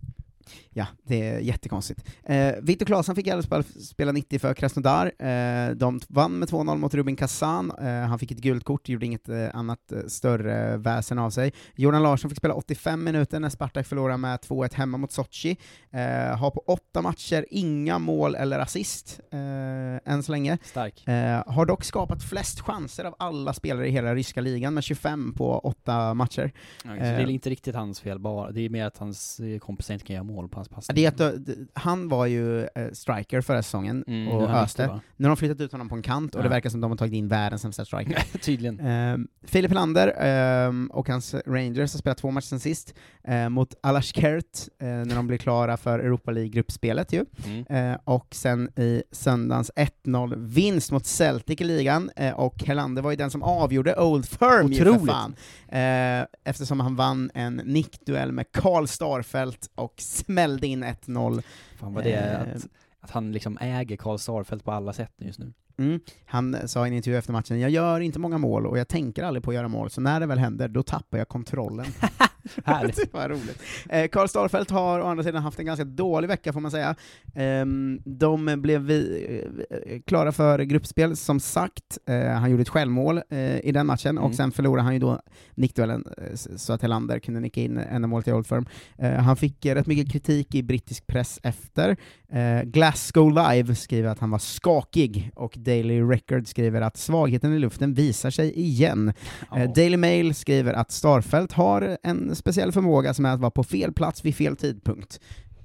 Ja, 0.70 0.86
det 1.04 1.28
är 1.30 1.40
jättekonstigt. 1.40 2.06
Eh, 2.24 2.54
Viktor 2.62 2.86
Claesson 2.86 3.16
fick 3.16 3.28
i 3.28 3.32
alla 3.32 3.44
fall 3.44 3.64
spela 3.64 4.12
90 4.12 4.40
för 4.40 4.54
Krasnodar. 4.54 5.06
Eh, 5.20 5.70
de 5.76 6.00
vann 6.08 6.40
med 6.40 6.50
2-0 6.50 6.78
mot 6.78 6.94
Rubin 6.94 7.16
Kazan. 7.16 7.72
Eh, 7.82 7.88
han 7.88 8.20
fick 8.20 8.32
ett 8.32 8.38
gult 8.38 8.64
kort, 8.64 8.90
gjorde 8.90 9.06
inget 9.06 9.30
eh, 9.30 9.48
annat 9.54 9.92
eh, 9.92 10.00
större 10.08 10.78
väsen 10.78 11.20
av 11.20 11.30
sig. 11.30 11.54
Jordan 11.76 12.04
Larsson 12.04 12.30
fick 12.30 12.38
spela 12.38 12.54
85 12.54 13.04
minuter 13.04 13.40
när 13.40 13.50
Spartak 13.50 13.88
förlorade 13.88 14.18
med 14.18 14.40
2-1 14.40 14.74
hemma 14.76 14.98
mot 14.98 15.12
Sochi. 15.12 15.58
Eh, 15.92 16.38
har 16.38 16.52
på 16.52 16.64
åtta 16.68 17.02
matcher 17.02 17.46
inga 17.50 18.00
mål 18.00 18.36
eller 18.36 18.60
assist, 18.60 19.20
eh, 19.32 20.14
än 20.14 20.24
så 20.24 20.32
länge. 20.32 20.58
Stark. 20.64 21.04
Har 21.46 21.66
dock 21.66 21.84
skapat 21.84 22.24
flest 22.24 22.60
chanser 22.60 23.06
av 23.06 23.16
alla 23.20 23.54
spelare 23.54 23.88
i 23.88 23.92
hela 23.92 24.16
ryska 24.16 24.42
ligan, 24.42 24.74
med 24.74 24.84
25 24.84 25.34
på 25.34 25.60
åtta 25.60 26.14
matcher. 26.14 26.52
Ja, 26.84 26.92
det 26.92 27.00
är 27.00 27.30
inte 27.30 27.50
riktigt 27.50 27.76
hans 27.76 28.00
fel 28.00 28.20
bara, 28.20 28.52
det 28.52 28.62
är 28.62 28.70
mer 28.70 28.86
att 28.86 28.98
hans 28.98 29.42
kompisar 29.62 29.94
inte 29.94 30.06
kan 30.06 30.14
göra 30.14 30.24
mål 30.24 30.37
på 30.48 30.56
hans 30.58 30.70
passning. 30.70 30.96
Det 30.96 31.06
är 31.06 31.08
att, 31.08 31.20
eh, 31.50 31.56
han 31.74 32.10
var 32.10 32.26
ju 32.26 32.62
eh, 32.64 32.68
striker 32.94 33.42
förra 33.42 33.64
säsongen 33.64 34.04
Mm, 34.08 34.28
och 34.28 34.50
öste. 34.50 35.00
Nu 35.18 35.26
har 35.26 35.30
de 35.30 35.38
flyttat 35.38 35.62
ut 35.62 35.72
honom 35.72 35.90
på 35.90 35.96
en 35.96 36.02
kant 36.02 36.36
och 36.36 36.40
Ja. 36.40 36.44
det 36.44 36.50
verkar 36.50 36.70
som 36.70 36.82
de 36.82 36.92
har 36.92 36.98
tagit 36.98 37.14
in 37.14 37.28
världens 37.28 37.62
sämsta 37.62 37.86
striker. 37.86 38.24
Tydligen. 38.42 38.80
Ehm, 38.80 39.28
Filip 39.44 39.72
Helander 39.72 40.14
ehm, 40.20 40.92
och 40.94 41.10
hans 41.10 41.34
Rangers 41.46 41.94
har 41.94 42.00
spelat 42.00 42.18
två 42.18 42.32
matcher 42.32 42.46
sen 42.46 42.60
sist, 42.60 42.94
eh, 43.28 43.50
mot 43.50 43.74
Alashkert 43.84 44.60
eh, 44.82 44.88
när 44.88 45.16
de 45.16 45.28
blir 45.28 45.38
klara 45.38 45.78
för 45.78 46.00
Europa 46.00 46.32
League-gruppspelet 46.32 47.14
ju. 47.14 47.26
Mm. 47.46 47.92
Eh, 47.92 47.98
och 48.04 48.28
sen 48.32 48.70
i 48.80 49.04
söndagens 49.12 49.72
1-0-vinst 49.76 50.92
mot 50.92 51.06
Celtic 51.06 51.62
i 51.62 51.64
ligan, 51.64 52.10
eh, 52.16 52.34
och 52.34 52.64
Helander 52.64 53.02
var 53.02 53.12
ju 53.12 53.18
den 53.18 53.32
som 53.32 53.44
avgjorde 53.44 53.96
Old 53.96 54.26
Firm 54.30 54.72
ju 54.72 54.78
för 54.78 54.90
Otroligt. 54.90 55.12
fan. 55.12 55.36
Eh, 55.70 56.28
eftersom 56.44 56.80
han 56.80 56.96
vann 56.96 57.32
en 57.34 57.56
nickduell 57.56 58.32
med 58.32 58.46
Karl 58.52 58.86
Starfelt 58.88 59.70
och 59.76 59.94
smällde 60.28 60.68
in 60.68 60.84
1-0. 60.84 61.44
Fan 61.76 61.94
vad 61.94 62.04
det 62.04 62.14
är, 62.14 62.46
Eh, 62.46 62.56
att, 62.56 62.68
att 63.00 63.12
han 63.12 63.32
liksom 63.32 63.58
äger 63.62 63.98
Karl 63.98 64.18
Starfelt 64.18 64.64
på 64.64 64.72
alla 64.72 64.94
sätt 64.94 65.14
just 65.18 65.40
nu. 65.40 65.54
Mm. 65.80 66.00
Han 66.26 66.68
sa 66.68 66.86
i 66.86 66.90
en 66.90 66.94
intervju 66.96 67.18
efter 67.18 67.32
matchen, 67.34 67.60
jag 67.60 67.70
gör 67.72 68.00
inte 68.00 68.20
många 68.20 68.38
mål 68.38 68.66
och 68.68 68.78
jag 68.78 68.88
tänker 68.88 69.24
aldrig 69.24 69.44
på 69.44 69.52
att 69.52 69.56
göra 69.56 69.68
mål, 69.68 69.90
så 69.90 70.02
när 70.02 70.20
det 70.20 70.26
väl 70.26 70.38
händer, 70.40 70.68
då 70.68 70.84
tappar 70.84 71.18
jag 71.18 71.28
kontrollen. 71.28 71.86
Härligt. 72.66 72.96
det 73.12 73.14
var 73.14 73.30
roligt. 73.30 73.62
Eh, 73.90 74.08
Karl 74.08 74.28
Starfelt 74.28 74.72
har 74.72 75.00
å 75.00 75.06
andra 75.06 75.24
sidan 75.24 75.44
haft 75.44 75.60
en 75.60 75.66
ganska 75.66 75.84
dålig 75.86 76.28
vecka 76.28 76.54
får 76.54 76.60
man 76.60 76.72
säga. 76.72 76.96
Ehm, 77.36 78.00
de 78.06 78.62
blev 78.62 78.82
vi, 78.82 79.26
eh, 79.70 80.02
klara 80.06 80.32
för 80.32 80.60
gruppspel, 80.60 81.16
som 81.16 81.40
sagt. 81.40 81.98
Eh, 82.10 82.28
han 82.28 82.52
gjorde 82.52 82.62
ett 82.62 82.70
självmål 82.70 83.22
eh, 83.30 83.60
i 83.60 83.72
den 83.72 83.86
matchen, 83.88 84.08
Mm. 84.18 84.24
och 84.24 84.36
sen 84.36 84.52
förlorade 84.52 84.84
han 84.84 84.94
ju 84.94 85.00
då 85.00 85.22
nickduellen, 85.56 86.06
eh, 86.18 86.36
så 86.36 86.74
att 86.74 86.82
Helander 86.82 87.20
kunde 87.20 87.40
nicka 87.40 87.62
in 87.62 87.78
enda 87.78 88.08
målet 88.08 88.28
i 88.28 88.32
Old 88.32 88.48
Firm. 88.48 88.66
Eh, 88.98 89.12
han 89.12 89.38
fick 89.38 89.66
eh, 89.66 89.76
rätt 89.76 89.88
mycket 89.88 90.12
kritik 90.12 90.56
i 90.56 90.64
brittisk 90.64 91.08
press 91.08 91.40
efter. 91.44 91.98
Eh, 92.32 92.62
Glasgow 92.64 93.32
Live 93.32 93.76
skriver 93.76 94.10
att 94.10 94.20
han 94.20 94.30
var 94.32 94.40
skakig, 94.40 95.32
och 95.36 95.54
Daily 95.68 96.02
Record 96.02 96.48
skriver 96.48 96.82
att 96.82 96.98
svagheten 96.98 97.54
i 97.54 97.60
luften 97.60 97.94
visar 97.94 98.30
sig 98.30 98.60
igen. 98.60 99.14
Eh, 99.56 99.74
Daily 99.74 99.98
Mail 99.98 100.36
skriver 100.36 100.74
att 100.74 100.92
Starfelt 100.92 101.52
har 101.52 101.98
en 102.04 102.36
speciell 102.36 102.72
förmåga 102.72 103.14
som 103.14 103.26
är 103.26 103.34
att 103.34 103.40
vara 103.40 103.52
på 103.52 103.64
fel 103.64 103.94
plats 103.94 104.26
vid 104.26 104.36
fel 104.36 104.56
tidpunkt. 104.56 105.20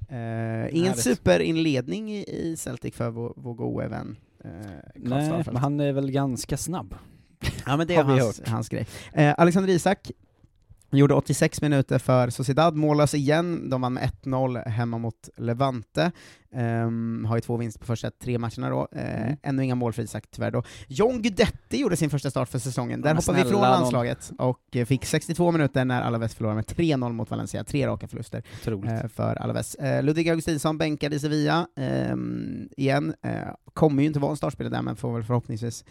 Eh, 0.09 0.75
ingen 0.75 0.93
superinledning 0.95 2.11
i, 2.11 2.25
i 2.29 2.55
Celtic 2.57 2.95
för 2.95 3.09
vår, 3.09 3.33
vår 3.35 3.53
gode 3.53 3.87
vän 3.87 4.15
Karl 4.43 4.51
Nej, 4.95 5.43
men 5.45 5.55
han 5.55 5.79
är 5.79 5.91
väl 5.91 6.11
ganska 6.11 6.57
snabb. 6.57 6.95
Ja 7.65 7.77
men 7.77 7.87
det 7.87 7.95
är 7.95 8.03
hans, 8.03 8.41
hans 8.45 8.69
grej. 8.69 8.87
Eh, 9.13 9.33
Alexander 9.37 9.73
Isak 9.73 10.11
gjorde 10.99 11.13
86 11.13 11.61
minuter 11.61 11.99
för 11.99 12.29
Sociedad, 12.29 12.75
mållös 12.75 13.13
igen, 13.13 13.69
de 13.69 13.81
vann 13.81 13.93
med 13.93 14.09
1-0 14.23 14.69
hemma 14.69 14.97
mot 14.97 15.29
Levante. 15.37 16.11
Ehm, 16.55 17.25
har 17.29 17.37
ju 17.37 17.41
två 17.41 17.57
vinster 17.57 17.79
på 17.79 17.85
första 17.85 18.11
tre 18.11 18.37
matcherna 18.37 18.69
då, 18.69 18.87
eh, 18.91 19.21
Mm. 19.23 19.37
ännu 19.43 19.63
inga 19.63 19.75
mål 19.75 19.93
för 19.93 20.03
Isak 20.03 20.23
tyvärr 20.31 20.51
då. 20.51 20.63
John 20.87 21.21
Guidetti 21.21 21.77
gjorde 21.77 21.95
sin 21.97 22.09
första 22.09 22.29
start 22.29 22.49
för 22.49 22.59
säsongen, 22.59 23.01
där 23.01 23.15
hoppar 23.15 23.33
vi 23.33 23.39
ifrån 23.41 23.51
nån. 23.61 23.61
landslaget, 23.61 24.31
och 24.37 24.75
eh, 24.75 24.85
fick 24.85 25.05
62 25.05 25.51
minuter 25.51 25.85
när 25.85 26.01
Alaves 26.01 26.35
förlorade 26.35 26.55
med 26.55 26.65
3-0 26.65 27.13
mot 27.13 27.29
Valencia, 27.29 27.63
tre 27.63 27.87
raka 27.87 28.07
förluster 28.07 28.43
eh, 28.67 29.07
för 29.07 29.35
Alaves. 29.35 29.75
Ludvig 30.01 30.29
Augustinsson 30.29 30.77
bänkad 30.77 31.13
i 31.13 31.19
Sevilla, 31.19 31.67
ehm, 31.77 32.69
igen, 32.77 33.13
kommer 33.73 34.01
ju 34.01 34.07
inte 34.07 34.19
vara 34.19 34.31
en 34.31 34.37
startspelare 34.37 34.73
där, 34.73 34.81
men 34.81 34.95
får 34.95 35.13
väl 35.13 35.23
förhoppningsvis 35.23 35.85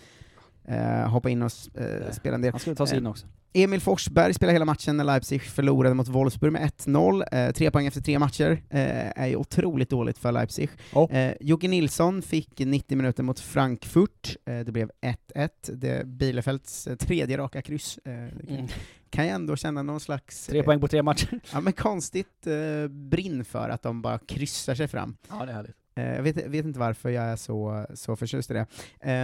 eh, 0.65 1.09
hoppa 1.11 1.31
in 1.31 1.43
och 1.43 1.47
s- 1.47 1.69
eh, 1.75 2.11
spela 2.13 2.35
en 2.35 2.43
del. 2.43 2.53
Han 2.53 2.61
skulle 2.61 2.77
ta 2.77 2.87
sig 2.87 2.99
in 2.99 3.07
Eh, 3.07 3.11
också. 3.11 3.27
Emil 3.55 3.81
Forsberg 3.81 4.35
spelade 4.35 4.53
hela 4.55 4.65
matchen 4.65 4.97
när 4.97 5.05
Leipzig 5.05 5.43
förlorade 5.43 5.95
mot 5.95 6.09
Wolfsburg 6.09 6.53
med 6.53 6.63
1-0. 6.63 7.25
Eh, 7.33 7.51
tre 7.53 7.71
poäng 7.71 7.87
efter 7.87 8.01
tre 8.01 8.19
matcher 8.19 8.51
eh, 8.71 9.23
är 9.23 9.27
ju 9.27 9.37
otroligt 9.37 9.91
dåligt 9.91 10.19
för 10.19 10.33
Leipzig. 10.33 10.69
Ja. 10.95 11.09
Eh, 11.11 11.35
Jocke 11.41 11.69
Nilsson 11.69 12.23
fick 12.23 12.59
90 12.59 12.97
minuter 12.97 13.23
mot 13.23 13.41
Frankfurt. 13.41 14.37
Eh, 14.47 14.61
det 14.61 14.73
blev 14.73 14.91
1-1. 15.35 15.49
Det 15.73 16.07
Bielefelds 16.07 16.87
eh, 16.87 16.97
tredje 16.97 17.39
raka 17.39 17.63
kryss. 17.63 17.99
Eh, 18.05 18.13
Mm. 18.13 18.67
kan 19.11 19.27
jag 19.27 19.35
ändå 19.35 19.57
känna 19.57 19.83
någon 19.83 20.01
slags... 20.01 20.47
Tre 20.47 20.59
eh, 20.59 20.65
poäng 20.65 20.81
på 20.81 20.89
tre 20.89 21.03
matcher. 21.03 21.41
Ja 21.53 21.61
men 21.61 21.73
konstigt 21.73 22.47
eh, 22.47 22.89
brinn 22.89 23.45
för 23.45 23.69
att 23.69 23.83
de 23.83 24.03
bara 24.03 24.19
kryssar 24.19 24.75
sig 24.75 24.89
fram. 24.89 25.17
Ja, 25.31 25.45
det 25.45 25.51
är 25.53 25.55
härligt. 25.57 25.77
Eh, 25.95 26.15
Jag 26.15 26.23
vet, 26.23 26.37
vet 26.47 26.65
inte 26.65 26.79
varför 26.79 27.11
jag 27.11 27.25
är 27.25 27.37
så, 27.37 27.87
så 27.95 28.17
förtjust 28.17 28.51
i 28.51 28.55
det. 28.55 28.67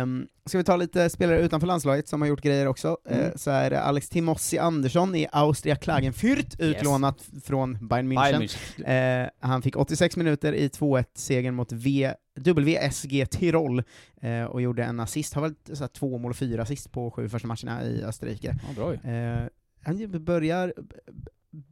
Um, 0.03 0.29
ska 0.47 0.59
vi 0.59 0.65
ta 0.65 0.77
lite 0.77 1.11
spelare 1.11 1.41
utanför 1.41 1.67
landslaget 1.67 2.09
som 2.09 2.21
har 2.21 2.29
gjort 2.29 2.43
grejer 2.43 2.67
också, 2.67 2.97
Mm. 3.05 3.21
Eh, 3.21 3.33
så 3.37 3.51
är 3.51 3.71
det 3.71 3.81
Alex 3.81 4.09
Timossi 4.09 4.59
Andersson 4.59 5.15
i 5.15 5.29
Austria 5.33 5.77
Klagenfurt, 5.77 6.61
utlånat 6.61 7.29
från 7.45 7.89
Bayern 7.89 8.13
München. 8.13 8.49
Bayern. 8.77 9.23
Eh, 9.25 9.31
han 9.41 9.63
fick 9.63 9.77
86 9.77 10.17
minuter 10.17 10.53
i 10.53 10.69
2-1-segern 10.69 11.55
mot 11.55 11.73
v, 11.73 12.13
WSG 12.35 13.27
Tirol, 13.27 13.83
eh, 14.21 14.45
och 14.45 14.63
gjorde 14.63 14.85
en 14.85 15.01
assist, 15.01 15.35
har 15.35 15.43
väl 15.43 15.55
så 15.73 15.89
två 15.89 16.19
mål 16.19 16.31
och 16.31 16.37
fyra 16.37 16.63
assist 16.63 16.93
på 16.93 17.11
sju 17.11 17.29
första 17.29 17.49
matcherna 17.49 17.85
i 17.85 18.03
Österrike. 18.05 18.57
Ja, 18.69 18.75
bra 18.75 18.93
ju. 18.95 19.11
Eh, 19.13 19.41
han 19.83 20.25
börjar, 20.25 20.75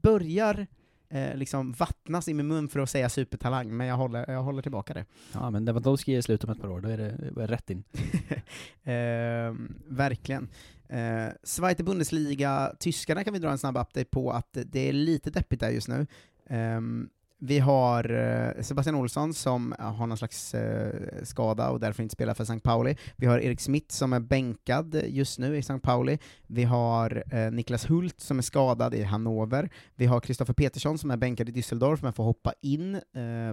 börjar 0.02 0.66
eh, 1.08 1.36
liksom 1.36 1.72
vattnas 1.72 2.28
i 2.28 2.34
min 2.34 2.46
mun 2.46 2.68
för 2.68 2.80
att 2.80 2.90
säga 2.90 3.08
supertalang, 3.08 3.76
men 3.76 3.86
jag 3.86 3.96
håller, 3.96 4.30
jag 4.30 4.42
håller 4.42 4.62
tillbaka 4.62 4.94
det. 4.94 5.04
Ja, 5.32 5.50
men 5.50 5.64
Lewandowski 5.64 6.16
är 6.16 6.22
slut 6.22 6.44
om 6.44 6.50
ett 6.50 6.60
par 6.60 6.68
år, 6.68 6.80
då 6.80 6.88
är 6.88 6.98
det, 6.98 7.42
är 7.42 7.46
rätt 7.46 7.70
in. 7.70 7.84
eh, 8.82 9.54
verkligen. 9.88 10.48
Eh, 10.88 11.28
Zweite 11.42 11.84
Bundesliga, 11.84 12.72
tyskarna 12.78 13.24
kan 13.24 13.32
vi 13.32 13.38
dra 13.38 13.50
en 13.50 13.58
snabb 13.58 13.76
update 13.76 14.04
på 14.04 14.30
att 14.30 14.58
det 14.64 14.88
är 14.88 14.92
lite 14.92 15.30
deppigt 15.30 15.60
där 15.60 15.70
just 15.70 15.88
nu. 15.88 16.06
Ehm, 16.48 17.08
vi 17.38 17.58
har 17.58 18.10
eh, 18.10 18.62
Sebastian 18.62 18.94
Olsson 18.96 19.34
som 19.34 19.72
eh, 19.72 19.94
har 19.94 20.06
någon 20.06 20.18
slags 20.18 20.54
eh, 20.54 20.92
skada 21.22 21.70
och 21.70 21.80
därför 21.80 22.02
inte 22.02 22.12
spelar 22.12 22.34
för 22.34 22.42
St. 22.42 22.60
Pauli. 22.60 22.96
Vi 23.16 23.26
har 23.26 23.38
Erik 23.38 23.60
Smith 23.60 23.94
som 23.94 24.12
är 24.12 24.20
bänkad 24.20 25.02
just 25.06 25.38
nu 25.38 25.56
i 25.56 25.58
St. 25.58 25.78
Pauli. 25.78 26.18
Vi 26.46 26.64
har 26.64 27.24
Niklas 27.50 27.90
Hult 27.90 28.20
som 28.20 28.38
är 28.38 28.42
skadad 28.42 28.94
i 28.94 29.02
Hannover. 29.02 29.70
Vi 29.94 30.06
har 30.06 30.20
Kristoffer 30.20 30.52
Petersson 30.52 30.98
som 30.98 31.10
är 31.10 31.16
bänkad 31.16 31.48
i 31.48 31.52
Düsseldorf 31.52 31.98
men 32.02 32.12
får 32.12 32.24
hoppa 32.24 32.52
in. 32.62 33.00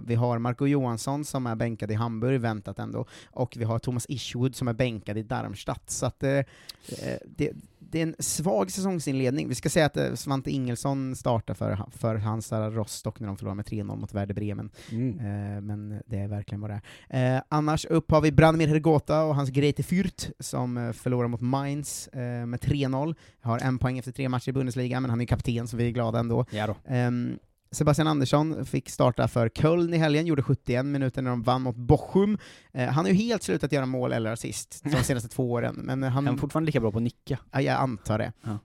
Vi 0.04 0.16
har 0.16 0.40
Marco 0.40 0.68
Johansson 0.68 1.26
som 1.26 1.48
är 1.48 1.56
bänkad 1.56 1.92
i 1.92 1.94
Hamburg, 1.94 2.42
väntat 2.42 2.80
ändå. 2.80 3.06
Och 3.26 3.58
vi 3.58 3.64
har 3.64 3.80
Thomas 3.80 4.06
Ishwood 4.10 4.56
som 4.56 4.68
är 4.68 4.74
bänkad 4.74 5.18
i 5.18 5.24
Darmstadt. 5.24 5.90
Så 5.90 6.06
att, 6.06 6.20
det, 6.20 6.46
det, 7.26 7.52
det 7.94 8.00
är 8.00 8.04
en 8.04 8.16
svag 8.20 8.72
säsongsinledning. 8.72 9.48
Vi 9.50 9.56
ska 9.56 9.70
säga 9.70 9.86
att 9.86 9.98
eh, 9.98 10.14
Svante 10.14 10.52
Ingelsson 10.52 11.16
startar 11.16 11.54
för, 11.54 11.86
för 11.92 12.16
Hansa 12.16 12.70
Rostock 12.70 13.20
när 13.20 13.28
de 13.28 13.38
förlorar 13.38 13.56
med 13.56 13.66
3-0 13.66 13.96
mot 13.96 14.14
Werder 14.14 14.34
Bremen. 14.34 14.70
Mm. 14.92 15.20
Eh, 15.20 15.62
men 15.62 16.02
det 16.06 16.18
är 16.18 16.28
verkligen 16.28 16.62
vad 16.62 16.70
det 16.70 16.82
är. 17.10 17.36
Eh, 17.36 17.42
annars 17.50 17.86
upp 17.86 18.12
har 18.12 18.22
vi 18.22 18.32
Branimir 18.32 18.68
Hergota 18.68 19.24
och 19.24 19.36
hans 19.36 19.50
Greite 19.50 19.84
Fürth 19.84 20.32
som 20.40 20.78
eh, 20.78 20.92
förlorar 20.92 21.28
mot 21.28 21.42
Mainz 21.42 22.08
eh, 22.08 22.46
med 22.46 22.60
3-0. 22.60 23.16
Har 23.42 23.60
en 23.60 23.78
poäng 23.78 23.98
efter 23.98 24.12
tre 24.12 24.30
matcher 24.30 24.50
i 24.50 24.54
Bundesliga, 24.54 25.00
men 25.00 25.10
han 25.10 25.22
är 25.22 25.26
kapten 25.26 25.68
så 25.68 25.78
vi 25.78 25.88
är 25.88 25.92
glada 25.92 26.20
ändå. 26.20 26.46
Ja. 26.52 26.76
Ehm, 26.88 27.40
Sebastian 27.74 28.08
Andersson 28.08 28.66
fick 28.66 28.90
starta 28.90 29.28
för 29.28 29.50
Köln 29.50 29.94
i 29.94 29.98
helgen, 29.98 30.26
gjorde 30.26 30.44
71 30.44 30.86
minuter 30.86 31.22
när 31.22 31.30
de 31.30 31.44
vann 31.44 31.62
mot 31.62 31.76
Bochum. 31.76 32.38
Eh, 32.72 32.90
han 32.90 33.06
har 33.06 33.12
ju 33.12 33.18
helt 33.18 33.44
slutat 33.44 33.72
göra 33.72 33.86
mål 33.86 34.14
eller 34.14 34.32
assist 34.32 34.82
de 34.84 34.90
senaste 35.04 35.30
två 35.30 35.52
åren, 35.52 35.76
men 35.76 36.04
han... 36.04 36.12
Han 36.12 36.36
är 36.36 36.38
fortfarande 36.38 36.66
lika 36.66 36.80
bra 36.80 36.92
på 36.92 36.98
att 36.98 37.04
nicka. 37.04 37.38
Ja, 37.52 37.62
jag 37.62 37.80
antar 37.80 38.18
det. 38.18 38.32
Ja. 38.42 38.60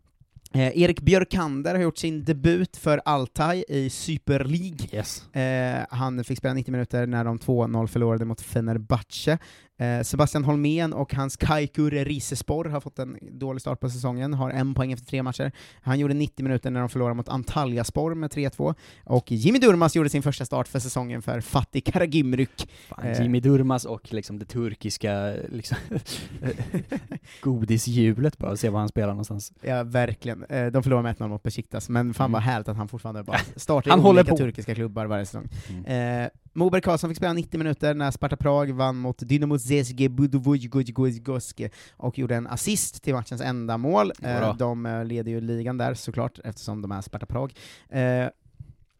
Eh, 0.52 0.82
Erik 0.82 1.00
Björkander 1.00 1.74
har 1.74 1.82
gjort 1.82 1.98
sin 1.98 2.24
debut 2.24 2.76
för 2.76 3.00
Altai 3.04 3.64
i 3.68 3.90
Super 3.90 4.44
League. 4.44 4.88
Yes. 4.92 5.34
Eh, 5.34 5.86
han 5.90 6.24
fick 6.24 6.38
spela 6.38 6.54
90 6.54 6.72
minuter 6.72 7.06
när 7.06 7.24
de 7.24 7.38
2-0 7.38 7.86
förlorade 7.86 8.24
mot 8.24 8.40
Fenerbahce. 8.40 9.38
Eh, 9.78 10.02
Sebastian 10.02 10.44
Holmén 10.44 10.92
och 10.92 11.14
hans 11.14 11.36
Kaikur 11.36 11.90
Risespor 11.90 12.64
har 12.64 12.80
fått 12.80 12.98
en 12.98 13.18
dålig 13.38 13.60
start 13.60 13.80
på 13.80 13.90
säsongen, 13.90 14.34
har 14.34 14.50
en 14.50 14.74
poäng 14.74 14.92
efter 14.92 15.06
tre 15.06 15.22
matcher. 15.22 15.52
Han 15.80 15.98
gjorde 15.98 16.14
90 16.14 16.42
minuter 16.42 16.70
när 16.70 16.80
de 16.80 16.88
förlorade 16.88 17.14
mot 17.14 17.28
Antalyaspor 17.28 18.14
med 18.14 18.30
3-2, 18.30 18.74
och 19.04 19.32
Jimmy 19.32 19.58
Durmaz 19.58 19.96
gjorde 19.96 20.10
sin 20.10 20.22
första 20.22 20.44
start 20.44 20.68
för 20.68 20.78
säsongen 20.78 21.22
för 21.22 21.40
Fatih 21.40 21.80
Karagümrük. 21.82 22.68
Eh, 23.04 23.22
Jimmy 23.22 23.40
Durmaz 23.40 23.84
och 23.84 24.12
liksom 24.12 24.38
det 24.38 24.44
turkiska 24.44 25.34
liksom, 25.48 25.76
godishjulet 27.40 28.38
bara, 28.38 28.56
se 28.56 28.68
var 28.68 28.80
han 28.80 28.88
spelar 28.88 29.08
någonstans. 29.08 29.52
Ja, 29.62 29.82
verkligen. 29.84 30.44
Eh, 30.44 30.66
De 30.66 30.82
förlorade 30.82 31.02
med 31.02 31.16
1-0 31.16 31.28
mot 31.28 31.42
Besiktas, 31.42 31.88
men 31.88 32.14
fan 32.14 32.32
vad 32.32 32.42
härligt 32.42 32.68
att 32.68 32.76
han 32.76 32.88
fortfarande 32.88 33.22
bara 33.22 33.38
startar 33.56 33.98
i 33.98 34.00
olika 34.00 34.30
på. 34.30 34.36
turkiska 34.36 34.74
klubbar 34.74 35.06
varje 35.06 35.26
säsong. 35.26 35.48
Eh, 35.86 36.28
Moberg 36.52 36.82
Karlsson 36.82 37.10
fick 37.10 37.16
spela 37.16 37.32
90 37.32 37.58
minuter 37.58 37.94
när 37.94 38.10
Sparta 38.10 38.36
Prag 38.36 38.72
vann 38.72 38.96
mot 38.96 39.18
Dynamo 39.18 39.58
Zezge 39.58 40.08
Budovojgojgojgoske 40.08 41.70
och 41.96 42.18
gjorde 42.18 42.36
en 42.36 42.46
assist 42.46 43.02
till 43.02 43.14
matchens 43.14 43.40
enda 43.40 43.78
mål. 43.78 44.12
Bra. 44.18 44.30
Eh, 44.30 44.56
de 44.56 44.86
eh, 44.86 45.04
leder 45.04 45.30
ju 45.30 45.40
ligan 45.40 45.78
där 45.78 45.94
såklart, 45.94 46.38
eftersom 46.44 46.82
de 46.82 46.92
är 46.92 47.00
Sparta 47.00 47.26
Prag. 47.26 47.54
Eh, 47.88 48.28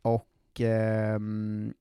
och 0.03 0.61
ehm, 0.61 1.73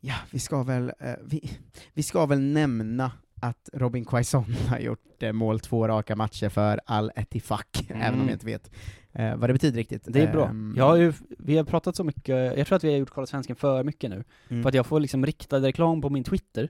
ja, 0.00 0.14
vi 0.30 0.38
ska 0.38 0.62
väl, 0.62 0.92
vi, 1.24 1.50
vi 1.92 2.02
ska 2.02 2.26
väl 2.26 2.40
nämna 2.40 3.12
att 3.40 3.68
Robin 3.72 4.04
Quaison 4.04 4.54
har 4.68 4.78
gjort 4.78 5.22
mål 5.32 5.60
två 5.60 5.88
raka 5.88 6.16
matcher 6.16 6.48
för 6.48 6.80
Al 6.86 7.12
Ettifaq, 7.16 7.86
även 7.88 8.20
om 8.20 8.26
jag 8.26 8.34
inte 8.34 8.46
vet 8.46 8.70
eh, 9.12 9.36
vad 9.36 9.48
det 9.48 9.52
betyder 9.52 9.76
riktigt. 9.78 10.02
Det 10.06 10.22
är 10.22 10.32
bra. 10.32 10.46
Ehm, 10.48 10.74
Jag 10.76 10.84
har 10.84 10.96
ju, 10.96 11.12
vi 11.38 11.56
har 11.56 11.64
pratat 11.64 11.96
så 11.96 12.04
mycket, 12.04 12.56
jag 12.58 12.66
tror 12.66 12.76
att 12.76 12.84
vi 12.84 12.90
har 12.90 12.98
gjort 12.98 13.10
Kolla 13.10 13.26
Svensken 13.26 13.56
för 13.56 13.84
mycket 13.84 14.10
nu. 14.10 14.24
Mm. 14.48 14.62
För 14.62 14.68
att 14.68 14.74
jag 14.74 14.86
får 14.86 15.00
liksom 15.00 15.26
riktad 15.26 15.58
reklam 15.58 16.00
på 16.00 16.10
min 16.10 16.24
Twitter, 16.24 16.68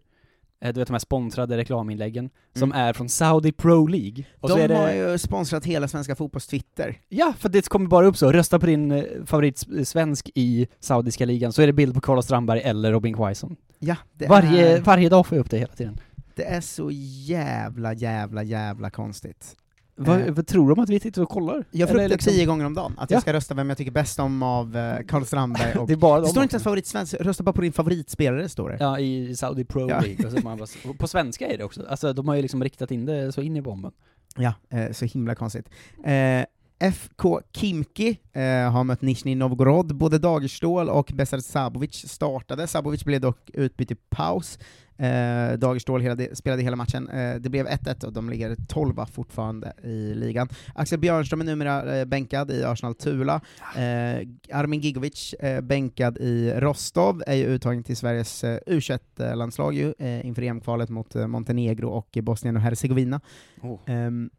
eh, 0.61 0.73
du 0.75 0.81
vet 0.81 0.89
de 0.89 0.95
här 0.95 0.99
sponsrade 0.99 1.57
reklaminläggen, 1.57 2.31
som 2.55 2.73
är 2.73 2.93
från 2.93 3.09
Saudi 3.09 3.53
Pro 3.53 3.87
League. 3.87 4.25
Och 4.41 4.49
de 4.49 4.67
det, 4.69 4.75
har 4.75 4.93
ju 4.93 5.19
sponsrat 5.19 5.65
hela 5.65 5.89
svenska 5.89 6.15
fotbolls-Twitter. 6.15 6.99
Ja, 7.09 7.35
för 7.39 7.49
det 7.49 7.69
kommer 7.69 7.87
bara 7.87 8.07
upp 8.07 8.17
så, 8.17 8.33
rösta 8.33 8.59
på 8.59 8.67
din 8.67 8.93
eh, 8.93 9.05
favoritsvensk 9.27 10.31
i 10.35 10.67
saudiska 10.81 11.25
ligan, 11.25 11.53
så 11.53 11.63
är 11.63 11.67
det 11.67 11.73
bild 11.73 11.95
på 11.95 12.01
Carlos 12.01 12.25
Strandberg 12.25 12.61
eller 12.61 12.93
Robin 12.93 13.15
Quaison. 13.15 13.57
Ja, 13.79 13.97
Varje, 14.29 14.77
är, 14.77 14.81
varje 14.81 15.09
dag 15.09 15.27
får 15.27 15.37
jag 15.39 15.45
upp 15.45 15.51
det 15.51 15.59
hela 15.59 15.75
tiden. 15.75 16.01
det 16.35 16.45
är 16.45 16.61
så 16.61 16.91
jävla, 16.91 17.93
jävla, 17.95 18.43
jävla 18.43 18.91
konstigt. 18.91 19.57
Vad, 20.03 20.21
Eh, 20.21 20.33
vad 20.33 20.47
tror 20.47 20.69
de 20.75 20.79
att 20.83 20.89
vi 20.89 21.01
sitter 21.01 21.23
och 21.23 21.29
kollar? 21.29 21.65
Jag 21.71 21.89
det 21.89 22.09
liksom- 22.09 22.33
tio 22.33 22.47
gånger 22.47 22.65
om 22.65 22.75
dagen, 22.75 22.95
att 22.99 23.11
Ja. 23.11 23.15
jag 23.17 23.23
ska 23.23 23.33
rösta 23.33 23.55
vem 23.55 23.69
jag 23.69 23.79
tycker 23.79 23.91
bäst 23.91 24.19
om 24.19 24.43
av 24.43 24.77
eh, 24.77 24.99
Carl 25.09 25.25
Strandberg 25.25 25.75
och... 25.79 25.87
Det 25.87 25.93
är 25.93 25.97
bara 25.97 26.21
det 26.21 26.27
de 26.27 26.31
står 26.31 26.43
inte 26.43 26.55
ens 26.55 26.65
favoritsvensk, 26.65 27.15
rösta 27.15 27.43
bara 27.43 27.53
på 27.53 27.61
din 27.61 27.73
favoritspelare, 27.73 28.49
står 28.49 28.69
det. 28.71 28.77
Ja, 28.81 28.99
i 28.99 29.37
Saudi 29.37 29.65
Pro 29.65 29.89
Ja. 29.91 30.01
League, 30.01 30.27
och 30.27 30.33
så 30.33 30.39
man 30.45 30.59
bara, 30.59 30.67
på 30.99 31.09
svenska 31.09 31.49
är 31.49 31.59
det 31.59 31.65
också. 31.65 31.87
Alltså 31.89 32.13
de 32.13 32.29
har 32.29 32.35
ju 32.35 32.43
liksom 32.43 32.65
riktat 32.65 32.91
in 32.91 33.07
det 33.07 33.33
så 33.33 33.43
in 33.43 33.57
i 33.57 33.63
bomben. 33.63 33.93
Ja, 34.37 34.55
eh, 34.71 34.93
så 34.93 35.05
himla 35.05 35.35
konstigt. 35.35 35.69
Eh, 36.05 36.45
FK 36.81 37.41
Kimki 37.53 38.19
eh, 38.33 38.73
har 38.73 38.85
mött 38.85 39.03
Nizjnij 39.03 39.35
Novgorod, 39.35 39.95
både 39.97 40.19
Dagerstål 40.19 40.89
och 40.89 41.13
Besar 41.15 41.39
Sabovic 41.39 42.09
startade, 42.09 42.67
Sabovic 42.67 43.05
blev 43.05 43.21
dock 43.21 43.51
utbytt 43.55 43.91
i 43.91 43.95
paus. 43.95 44.59
Eh, 44.97 45.59
Dagerstål 45.59 46.01
hela, 46.01 46.35
spelade 46.35 46.63
hela 46.63 46.77
matchen, 46.77 47.09
eh, 47.09 47.35
det 47.35 47.49
blev 47.49 47.67
1-1 47.67 48.05
och 48.05 48.13
de 48.13 48.31
ligger 48.31 48.57
12 48.69 49.07
fortfarande 49.13 49.73
i 49.83 50.15
ligan. 50.15 50.49
Axel 50.75 50.99
Björnström 50.99 51.41
är 51.41 51.45
numera 51.45 51.99
eh, 51.99 52.05
bänkad 52.05 52.51
i 52.51 52.65
Arsenal 52.65 52.95
Tula, 52.95 53.41
eh, 53.77 54.29
Armin 54.53 54.81
Gigovic 54.81 55.35
eh, 55.35 55.61
bänkad 55.61 56.19
i 56.19 56.53
Rostov, 56.57 57.23
är 57.27 57.35
ju 57.35 57.45
uttagen 57.45 57.85
till 57.85 57.97
Sveriges 57.97 58.45
eh, 58.45 58.59
U21-landslag 58.67 59.75
ju, 59.75 59.95
eh, 59.99 60.27
inför 60.27 60.43
EM-kvalet 60.43 60.89
mot 60.91 61.15
Montenegro 61.15 61.89
och 61.89 62.19
Bosnien 62.23 62.57
och 62.57 62.63
Hercegovina. 62.63 63.21
Oh. 63.63 63.79
Ehm, 63.87 64.31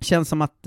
känns 0.00 0.28
som 0.28 0.42
att 0.42 0.66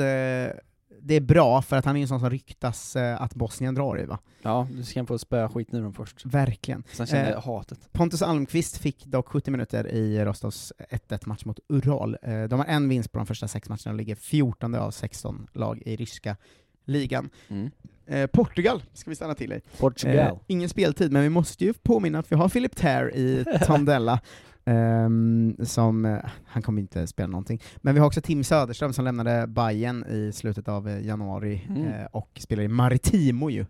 det 1.04 1.16
är 1.16 1.22
bra, 1.22 1.62
för 1.62 1.78
att 1.78 1.86
han 1.86 1.98
är 1.98 2.02
en 2.02 2.08
sån 2.08 2.20
som 2.20 2.30
ryktas 2.30 2.96
eh, 2.96 3.22
att 3.22 3.36
Bosnien 3.36 3.76
drar 3.76 4.00
i 4.00 4.06
va? 4.06 4.20
Ja, 4.42 4.68
du 4.72 4.84
ska 4.84 5.06
få 5.06 5.18
spöa 5.18 5.50
skit 5.50 5.72
nu 5.72 5.82
dem 5.82 5.94
först. 5.94 6.26
Verkligen. 6.26 6.84
Sen 6.92 7.08
känner 7.08 7.26
Eh, 7.26 7.30
jag 7.30 7.42
hatet. 7.42 7.80
Pontus 7.92 8.22
Almqvist 8.22 8.78
fick 8.78 9.06
dock 9.06 9.28
70 9.28 9.52
minuter 9.52 9.88
i 9.88 10.26
Rostovs 10.26 10.74
1-1 10.90 11.20
match 11.26 11.46
mot 11.46 11.60
Ural. 11.68 12.18
Eh, 12.22 12.44
de 12.44 12.60
har 12.60 12.66
en 12.66 12.90
vinst 12.90 13.12
på 13.12 13.18
de 13.18 13.28
första 13.28 13.48
sex 13.48 13.70
matcherna 13.70 13.92
och 13.92 13.96
ligger 13.96 14.16
14 14.16 14.76
av 14.76 14.92
16 14.92 15.48
lag 15.54 15.82
i 15.86 15.96
ryska 15.96 16.38
ligan. 16.86 17.30
Mm. 17.48 17.72
Eh, 18.08 18.28
Portugal 18.28 18.84
ska 18.94 19.10
vi 19.10 19.16
stanna 19.16 19.36
till 19.36 19.54
i. 19.54 19.62
Portugal. 19.78 20.18
Eh, 20.18 20.38
ingen 20.48 20.70
speltid, 20.70 21.12
men 21.12 21.22
vi 21.22 21.30
måste 21.30 21.66
ju 21.66 21.74
påminna 21.74 22.20
att 22.20 22.32
vi 22.32 22.36
har 22.36 22.50
Philip 22.50 22.76
Ter 22.76 23.16
i 23.16 23.46
Tondela, 23.66 24.20
ehm, 24.66 25.56
som, 25.64 26.06
eh, 26.06 26.20
han 26.46 26.62
kommer 26.62 26.82
inte 26.82 27.08
spela 27.08 27.28
någonting. 27.28 27.62
Men 27.78 27.94
vi 27.94 28.00
har 28.00 28.08
också 28.08 28.22
Tim 28.22 28.44
Söderström 28.44 28.94
som 28.94 29.06
lämnade 29.06 29.48
Bayern 29.48 30.06
i 30.06 30.32
slutet 30.34 30.68
av 30.68 30.90
eh, 30.90 31.06
januari, 31.06 31.62
Mm. 31.70 31.88
eh, 31.88 32.06
och 32.06 32.30
spelar 32.40 32.64
i 32.64 32.68
Maritimo 32.68 33.50
ju, 33.50 33.66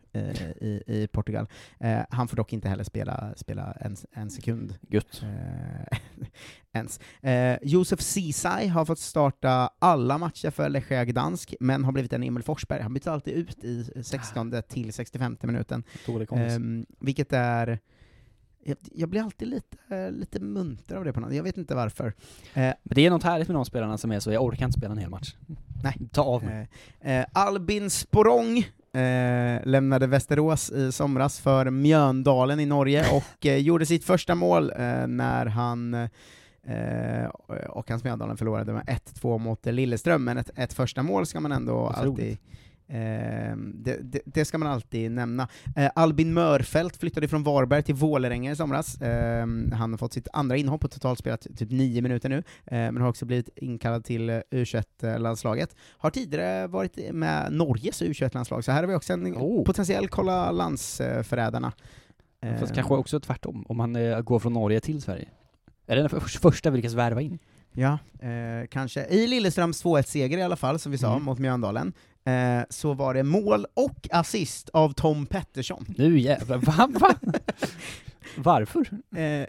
i, 0.61 0.83
i 0.87 1.07
Portugal. 1.11 1.47
Han 2.09 2.27
får 2.27 2.37
dock 2.37 2.53
inte 2.53 2.69
heller 2.69 2.83
spela, 2.83 3.33
spela 3.35 3.71
en, 3.71 3.95
en 4.11 4.29
sekund. 4.29 4.75
Gött. 4.89 5.21
Ens. 6.73 6.99
Josef 7.61 8.01
Ceesay 8.01 8.67
har 8.67 8.85
fått 8.85 8.99
starta 8.99 9.69
alla 9.79 10.17
matcher 10.17 10.49
för 10.49 10.69
Lechia 10.69 11.05
Gdansk, 11.05 11.55
men 11.59 11.83
har 11.83 11.91
blivit 11.91 12.13
en 12.13 12.23
Emil 12.23 12.43
Forsberg. 12.43 12.81
Han 12.81 12.93
byter 12.93 13.09
alltid 13.09 13.33
ut 13.33 13.63
i 13.63 14.03
16 14.03 14.53
till 14.69 14.93
65 14.93 15.37
minuten. 15.41 15.83
Ehm, 16.55 16.85
vilket 16.99 17.33
är... 17.33 17.79
Jag, 18.91 19.09
blir 19.09 19.21
alltid 19.21 19.47
lite, 19.47 20.11
lite 20.11 20.39
munter 20.39 20.95
av 20.95 21.05
det 21.05 21.13
på 21.13 21.19
något 21.19 21.33
Jag 21.33 21.43
vet 21.43 21.57
inte 21.57 21.75
varför. 21.75 22.07
Eh, 22.07 22.13
Men 22.53 22.75
det 22.83 23.05
är 23.05 23.09
något 23.09 23.23
härligt 23.23 23.47
med 23.47 23.55
de 23.55 23.65
spelarna 23.65 23.97
som 23.97 24.11
är 24.11 24.19
så, 24.19 24.31
jag 24.31 24.43
orkar 24.43 24.65
inte 24.65 24.77
spela 24.77 24.91
en 24.91 24.97
hel 24.97 25.09
match. 25.09 25.35
Nej. 25.83 25.97
Ta 26.11 26.23
av 26.23 26.43
mig. 26.43 26.69
Eh, 27.01 27.19
eh, 27.19 27.25
Albin 27.33 27.89
Sporong 27.89 28.57
eh, 28.93 29.61
lämnade 29.65 30.07
Västerås 30.07 30.71
i 30.71 30.91
somras 30.91 31.39
för 31.39 31.69
Mjöndalen 31.69 32.59
i 32.59 32.65
Norge 32.65 33.05
och 33.13 33.45
eh, 33.45 33.57
gjorde 33.57 33.85
sitt 33.85 34.03
första 34.03 34.35
mål 34.35 34.71
eh, 34.71 35.07
när 35.07 35.45
han 35.45 36.09
och 37.69 37.89
hans 37.89 38.03
Mjöndalen 38.03 38.37
förlorade 38.37 38.73
med 38.73 38.83
1-2 38.85 39.37
mot 39.37 39.65
Lilleström, 39.65 40.23
men 40.23 40.37
ett, 40.37 40.49
ett 40.55 40.73
första 40.73 41.03
mål 41.03 41.25
ska 41.25 41.39
man 41.39 41.51
ändå 41.51 41.73
Otroligt. 41.89 42.09
alltid 42.09 42.37
Eh, 42.93 43.55
det, 43.73 43.97
det, 44.01 44.21
det 44.25 44.45
ska 44.45 44.57
man 44.57 44.67
alltid 44.67 45.11
nämna. 45.11 45.47
Eh, 45.75 45.91
Albin 45.95 46.33
Mörfält 46.33 46.97
flyttade 46.97 47.27
från 47.27 47.43
Varberg 47.43 47.83
till 47.83 47.95
Vålerenga 47.95 48.51
i 48.51 48.55
somras. 48.55 49.01
Eh, 49.01 49.47
han 49.73 49.91
har 49.91 49.97
fått 49.97 50.13
sitt 50.13 50.27
andra 50.33 50.57
inhopp 50.57 50.83
och 50.83 50.91
totalt 50.91 51.19
spelat 51.19 51.47
typ 51.57 51.71
nio 51.71 52.01
minuter 52.01 52.29
nu, 52.29 52.37
eh, 52.37 52.43
men 52.91 52.97
har 52.97 53.09
också 53.09 53.25
blivit 53.25 53.49
inkallad 53.55 54.05
till 54.05 54.29
eh, 54.29 54.39
U21-landslaget. 54.51 55.75
Har 55.97 56.09
tidigare 56.09 56.67
varit 56.67 57.13
med 57.13 57.53
Norges 57.53 58.01
U21-landslag, 58.01 58.63
så 58.63 58.71
här 58.71 58.83
har 58.83 58.87
vi 58.87 58.95
också 58.95 59.13
en 59.13 59.35
Oh. 59.37 59.63
potentiell 59.65 60.07
kolla 60.07 60.51
landsförrädarna. 60.51 61.71
Fast 62.59 62.71
Eh, 62.71 62.75
kanske 62.75 62.93
också 62.93 63.19
tvärtom, 63.19 63.65
om 63.69 63.79
han 63.79 63.95
eh, 63.95 64.21
går 64.21 64.39
från 64.39 64.53
Norge 64.53 64.79
till 64.79 65.01
Sverige. 65.01 65.27
Är 65.87 65.95
det 65.95 66.01
den 66.01 66.09
för- 66.09 66.19
första 66.19 66.69
vi 66.69 66.77
lyckas 66.77 66.93
värva 66.93 67.21
in? 67.21 67.39
Ja, 67.73 67.97
eh, 68.21 68.67
kanske. 68.69 69.05
I 69.05 69.27
Lilleströms 69.27 69.83
2-1-seger 69.83 70.37
i 70.37 70.41
alla 70.41 70.55
fall, 70.55 70.79
som 70.79 70.91
vi 70.91 70.97
sa, 70.97 71.11
Mm. 71.11 71.23
mot 71.23 71.39
Mjöndalen. 71.39 71.93
Eh, 72.25 72.61
så 72.69 72.93
var 72.93 73.13
det 73.13 73.23
mål 73.23 73.65
och 73.73 74.07
assist 74.11 74.69
av 74.69 74.93
Tom 74.93 75.25
Pettersson. 75.25 75.85
Nu 75.97 76.19
jävlar, 76.19 76.57
va? 76.57 76.89
va? 76.99 77.15
Varför? 78.37 78.89
Eh, 79.15 79.47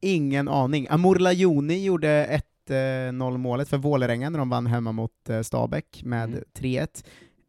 ingen 0.00 0.48
aning. 0.48 0.86
Amor 0.90 1.16
Lajoni 1.16 1.84
gjorde 1.84 2.40
1-0 2.68 3.36
målet 3.38 3.68
för 3.68 3.78
Vålerenga 3.78 4.30
när 4.30 4.38
de 4.38 4.50
vann 4.50 4.66
hemma 4.66 4.92
mot 4.92 5.28
eh, 5.28 5.42
Stabäck 5.42 6.02
med 6.04 6.28
Mm. 6.28 6.44
3-1. 6.54 7.04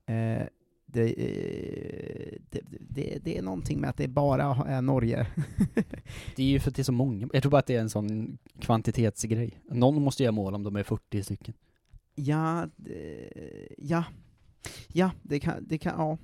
Eh, 0.08 0.48
det, 0.88 1.02
eh, 1.14 2.38
det, 2.50 2.62
det, 2.90 3.18
det 3.24 3.38
är 3.38 3.42
någonting 3.42 3.80
med 3.82 3.90
att 3.90 3.98
det 3.98 4.08
bara 4.08 4.66
är 4.68 4.82
Norge. 4.82 5.28
Det 6.36 6.44
är 6.44 6.48
ju 6.48 6.60
för 6.60 6.70
att 6.70 6.76
det 6.76 6.82
är 6.82 6.84
så 6.84 6.92
många, 6.92 7.28
jag 7.34 7.42
tror 7.44 7.52
bara 7.52 7.60
att 7.60 7.66
det 7.66 7.76
är 7.76 7.80
en 7.82 7.90
sån 7.90 8.38
kvantitetsgrej. 8.60 9.60
Någon 9.72 10.02
måste 10.04 10.24
göra 10.24 10.32
mål 10.32 10.56
om 10.56 10.64
de 10.64 10.76
är 10.76 10.84
40 10.84 11.24
stycken. 11.24 11.54
ja, 12.16 12.68
ja, 13.78 14.04
ja, 14.94 15.12
det 15.22 15.40
kan, 15.40 15.66
det 15.68 15.78
kan, 15.78 15.94
ja. 15.98 16.18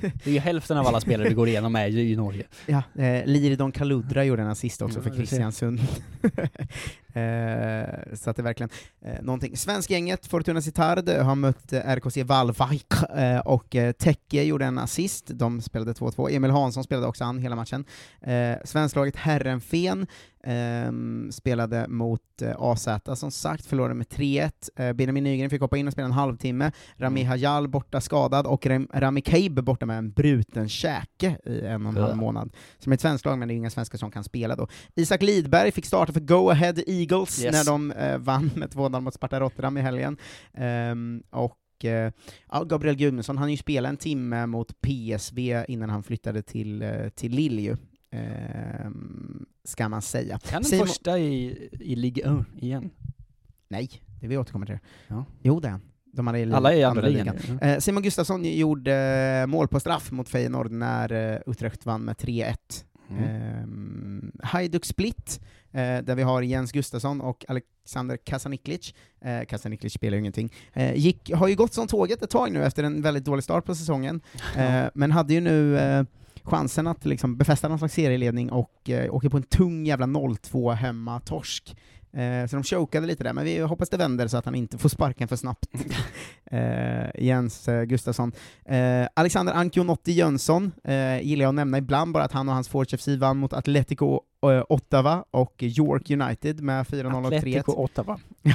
Det 0.00 0.26
är 0.26 0.34
ju 0.34 0.38
hälften 0.38 0.78
av 0.78 0.86
alla 0.86 1.00
spelare 1.00 1.28
vi 1.28 1.34
går 1.34 1.48
igenom 1.48 1.76
är 1.76 1.86
ju 1.86 2.00
i 2.00 2.16
Norge. 2.16 2.44
Ja, 2.66 2.82
eh, 3.02 3.26
Liridon 3.26 3.72
Kaludra 3.72 4.24
gjorde 4.24 4.42
en 4.42 4.48
assist 4.48 4.82
också 4.82 4.98
Ja, 4.98 5.02
för. 5.02 5.10
Kristiansund. 5.10 5.80
Eh, 7.14 8.14
så 8.14 8.30
att 8.30 8.36
det 8.36 8.40
är 8.40 8.44
verkligen 8.44 8.70
eh, 9.04 9.22
någonting. 9.22 9.56
Svenskgänget 9.56 10.26
Fortuna 10.26 10.60
Sittard 10.60 11.08
har 11.08 11.34
mött 11.34 11.72
eh, 11.72 11.80
RKC 11.80 12.22
Valvik 12.24 12.92
eh, 13.16 13.38
och 13.38 13.76
eh, 13.76 13.92
Tekke 13.92 14.42
gjorde 14.42 14.64
en 14.64 14.78
assist, 14.78 15.26
de 15.34 15.60
spelade 15.60 15.92
2-2. 15.92 16.30
Emil 16.30 16.50
Hansson 16.50 16.84
spelade 16.84 17.06
också 17.06 17.24
han 17.24 17.38
hela 17.38 17.56
matchen. 17.56 17.84
Eh, 18.22 18.56
svensklaget 18.64 19.16
Herrenfen 19.16 20.06
ehm, 20.44 21.32
spelade 21.32 21.88
mot 21.88 22.42
eh, 22.42 22.54
AZ 22.58 22.88
som 23.14 23.30
sagt, 23.30 23.66
förlorade 23.66 23.94
med 23.94 24.06
3-1. 24.06 24.50
Eh, 24.76 24.92
Benjamin 24.92 25.24
Nygren 25.24 25.50
fick 25.50 25.60
hoppa 25.60 25.76
in 25.76 25.86
och 25.86 25.92
spela 25.92 26.06
en 26.06 26.12
halvtimme. 26.12 26.72
Rami 26.96 27.22
Hajal 27.22 27.68
borta 27.68 28.00
skadad 28.00 28.46
och 28.46 28.66
Ram- 28.66 28.88
Rami 28.94 29.20
Kaib 29.20 29.64
borta 29.64 29.86
med 29.86 29.98
en 29.98 30.10
bruten 30.10 30.68
käke 30.68 31.36
i 31.44 31.60
en 31.66 31.86
och 31.86 31.92
en 31.92 31.96
halv 32.02 32.16
månad. 32.16 32.50
Som 32.78 32.92
är 32.92 32.94
ett 32.94 33.00
svenskt 33.00 33.24
lag, 33.24 33.38
men 33.38 33.48
det 33.48 33.54
är 33.54 33.56
inga 33.56 33.70
svenskar 33.70 33.98
som 33.98 34.10
kan 34.10 34.24
spela 34.24 34.56
då. 34.56 34.68
Isak 34.94 35.22
Lidberg 35.22 35.72
fick 35.72 35.86
starta 35.86 36.12
för 36.12 36.20
Go 36.20 36.50
Ahead 36.50 36.74
Eagles 37.00 37.44
Yes. 37.44 37.52
när 37.52 37.64
de 37.72 37.90
eh, 37.90 38.18
vann 38.18 38.50
med 38.56 38.68
2-0 38.68 39.00
mot 39.00 39.14
Sparta 39.14 39.40
Rotterdam 39.40 39.76
i 39.76 39.80
helgen. 39.80 40.16
Ehm, 40.54 41.22
och 41.30 41.84
eh, 41.84 42.12
ja, 42.50 42.64
Gabriel 42.64 42.96
Gudmundsson, 42.96 43.38
han 43.38 43.42
har 43.42 43.50
ju 43.50 43.56
spelat 43.56 43.88
en 43.90 43.96
timme 43.96 44.46
mot 44.46 44.80
PSV 44.80 45.64
innan 45.68 45.90
han 45.90 46.02
flyttade 46.02 46.42
till, 46.42 46.82
eh, 46.82 47.08
till 47.14 47.32
Lille 47.32 47.62
ju. 47.62 47.76
Ehm, 48.12 49.46
ska 49.64 49.88
man 49.88 50.02
säga. 50.02 50.38
Kan 50.38 50.62
den 50.62 50.78
första 50.86 51.18
i, 51.18 51.68
i 51.80 51.96
Ligue 51.96 52.24
1 52.56 52.62
igen? 52.62 52.90
Nej, 53.68 53.90
det 54.20 54.26
vi 54.28 54.36
återkommer 54.36 54.66
till. 54.66 54.78
Ja. 55.08 55.24
Jo 55.42 55.60
det 55.60 55.68
är 55.68 55.72
han. 55.72 55.80
De 56.12 56.26
hade 56.26 56.38
i 56.38 56.52
Alla 56.52 56.72
är 56.72 56.76
i 56.78 56.84
andra 56.84 57.02
ligan. 57.08 57.36
ligan. 57.36 57.58
Eh, 57.58 57.78
Simon 57.78 58.02
Gustafsson 58.02 58.44
gjorde 58.44 59.44
mål 59.48 59.68
på 59.68 59.80
straff 59.80 60.10
mot 60.10 60.28
Feyenoord 60.28 60.70
när 60.70 61.42
Utrecht 61.50 61.86
vann 61.86 62.04
med 62.04 62.16
3-1. 62.16 62.54
Mm. 63.10 63.24
Mm. 63.24 64.32
Hajduk 64.42 64.84
Split, 64.84 65.40
där 65.72 66.14
vi 66.14 66.22
har 66.22 66.42
Jens 66.42 66.72
Gustafsson 66.72 67.20
och 67.20 67.44
Alexander 67.48 68.16
Kasaniklic. 68.16 68.94
Eh, 69.24 69.44
Kasaniklic 69.44 69.92
spelar 69.92 70.14
ju 70.16 70.20
ingenting. 70.20 70.52
Eh, 70.72 70.94
gick, 70.94 71.30
har 71.34 71.48
ju 71.48 71.54
gått 71.54 71.74
som 71.74 71.86
tåget 71.86 72.22
ett 72.22 72.30
tag 72.30 72.52
nu 72.52 72.64
efter 72.64 72.84
en 72.84 73.02
väldigt 73.02 73.24
dålig 73.24 73.44
start 73.44 73.64
på 73.64 73.74
säsongen, 73.74 74.20
eh, 74.56 74.84
men 74.94 75.10
hade 75.10 75.34
ju 75.34 75.40
nu 75.40 75.78
eh, 75.78 76.04
chansen 76.42 76.86
att 76.86 77.04
liksom 77.04 77.36
befästa 77.36 77.68
någon 77.68 77.78
slags 77.78 77.94
serieledning 77.94 78.50
och 78.50 78.90
eh, 78.90 79.14
åker 79.14 79.28
på 79.28 79.36
en 79.36 79.42
tung 79.42 79.86
jävla 79.86 80.06
0-2 80.06 80.72
hemma-torsk. 80.72 81.76
Eh, 82.12 82.46
så 82.46 82.56
de 82.56 82.62
chokade 82.62 83.06
lite 83.06 83.24
där, 83.24 83.32
men 83.32 83.44
vi 83.44 83.58
hoppas 83.58 83.88
det 83.88 83.96
vänder 83.96 84.28
så 84.28 84.36
att 84.36 84.44
han 84.44 84.54
inte 84.54 84.78
får 84.78 84.88
sparken 84.88 85.28
för 85.28 85.36
snabbt. 85.36 85.66
eh, 86.50 87.24
Jens 87.24 87.68
eh, 87.68 87.82
Gustafsson. 87.82 88.32
Eh, 88.64 89.06
Alexander 89.14 89.52
Ancionotti 89.52 90.12
Jönsson 90.12 90.72
eh, 90.84 91.20
gillar 91.22 91.42
jag 91.42 91.48
att 91.48 91.54
nämna 91.54 91.78
ibland, 91.78 92.12
bara 92.12 92.24
att 92.24 92.32
han 92.32 92.48
och 92.48 92.54
hans 92.54 92.68
Forge 92.68 92.98
FC 92.98 93.08
vann 93.08 93.38
mot 93.38 93.52
Atletico 93.52 94.14
eh, 94.14 94.20
Ottawa 94.68 95.24
och 95.30 95.62
York 95.62 96.10
United 96.10 96.60
med 96.60 96.86
4-0 96.86 97.26
och 97.26 97.32
3-1. 97.32 97.38
Atletico 97.38 97.72
Ottawa. 97.72 98.20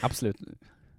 Absolut. 0.00 0.36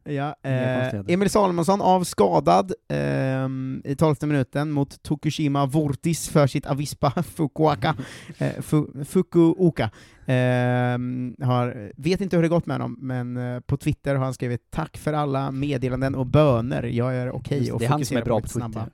Ja, 0.03 0.35
eh. 0.43 1.01
Emil 1.07 1.29
Salomonsson 1.29 1.81
avskadad 1.81 2.73
ehm, 2.87 3.81
i 3.85 3.95
tolfte 3.95 4.27
minuten 4.27 4.71
mot 4.71 5.03
Tokushima 5.03 5.65
Vortis 5.65 6.29
för 6.29 6.47
sitt 6.47 6.65
Avispa 6.65 7.11
Fukuoka. 7.23 7.95
eh, 8.37 8.61
fu, 8.61 9.05
Fukuoka. 9.05 9.89
Ehm, 10.25 11.35
har, 11.41 11.91
vet 11.95 12.21
inte 12.21 12.35
hur 12.35 12.43
det 12.43 12.49
gått 12.49 12.65
med 12.65 12.75
honom, 12.75 12.97
men 13.01 13.37
eh, 13.37 13.59
på 13.59 13.77
Twitter 13.77 14.15
har 14.15 14.23
han 14.23 14.33
skrivit 14.33 14.71
”Tack 14.71 14.97
för 14.97 15.13
alla 15.13 15.51
meddelanden 15.51 16.15
och 16.15 16.25
böner, 16.25 16.83
jag 16.83 17.15
är 17.15 17.31
okej” 17.31 17.57
Just 17.57 17.71
och 17.71 17.81
fokuserar 17.81 18.41
på 18.41 18.47
snabba 18.47 18.87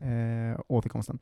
eh, 0.00 0.60
återkomsten. 0.66 1.18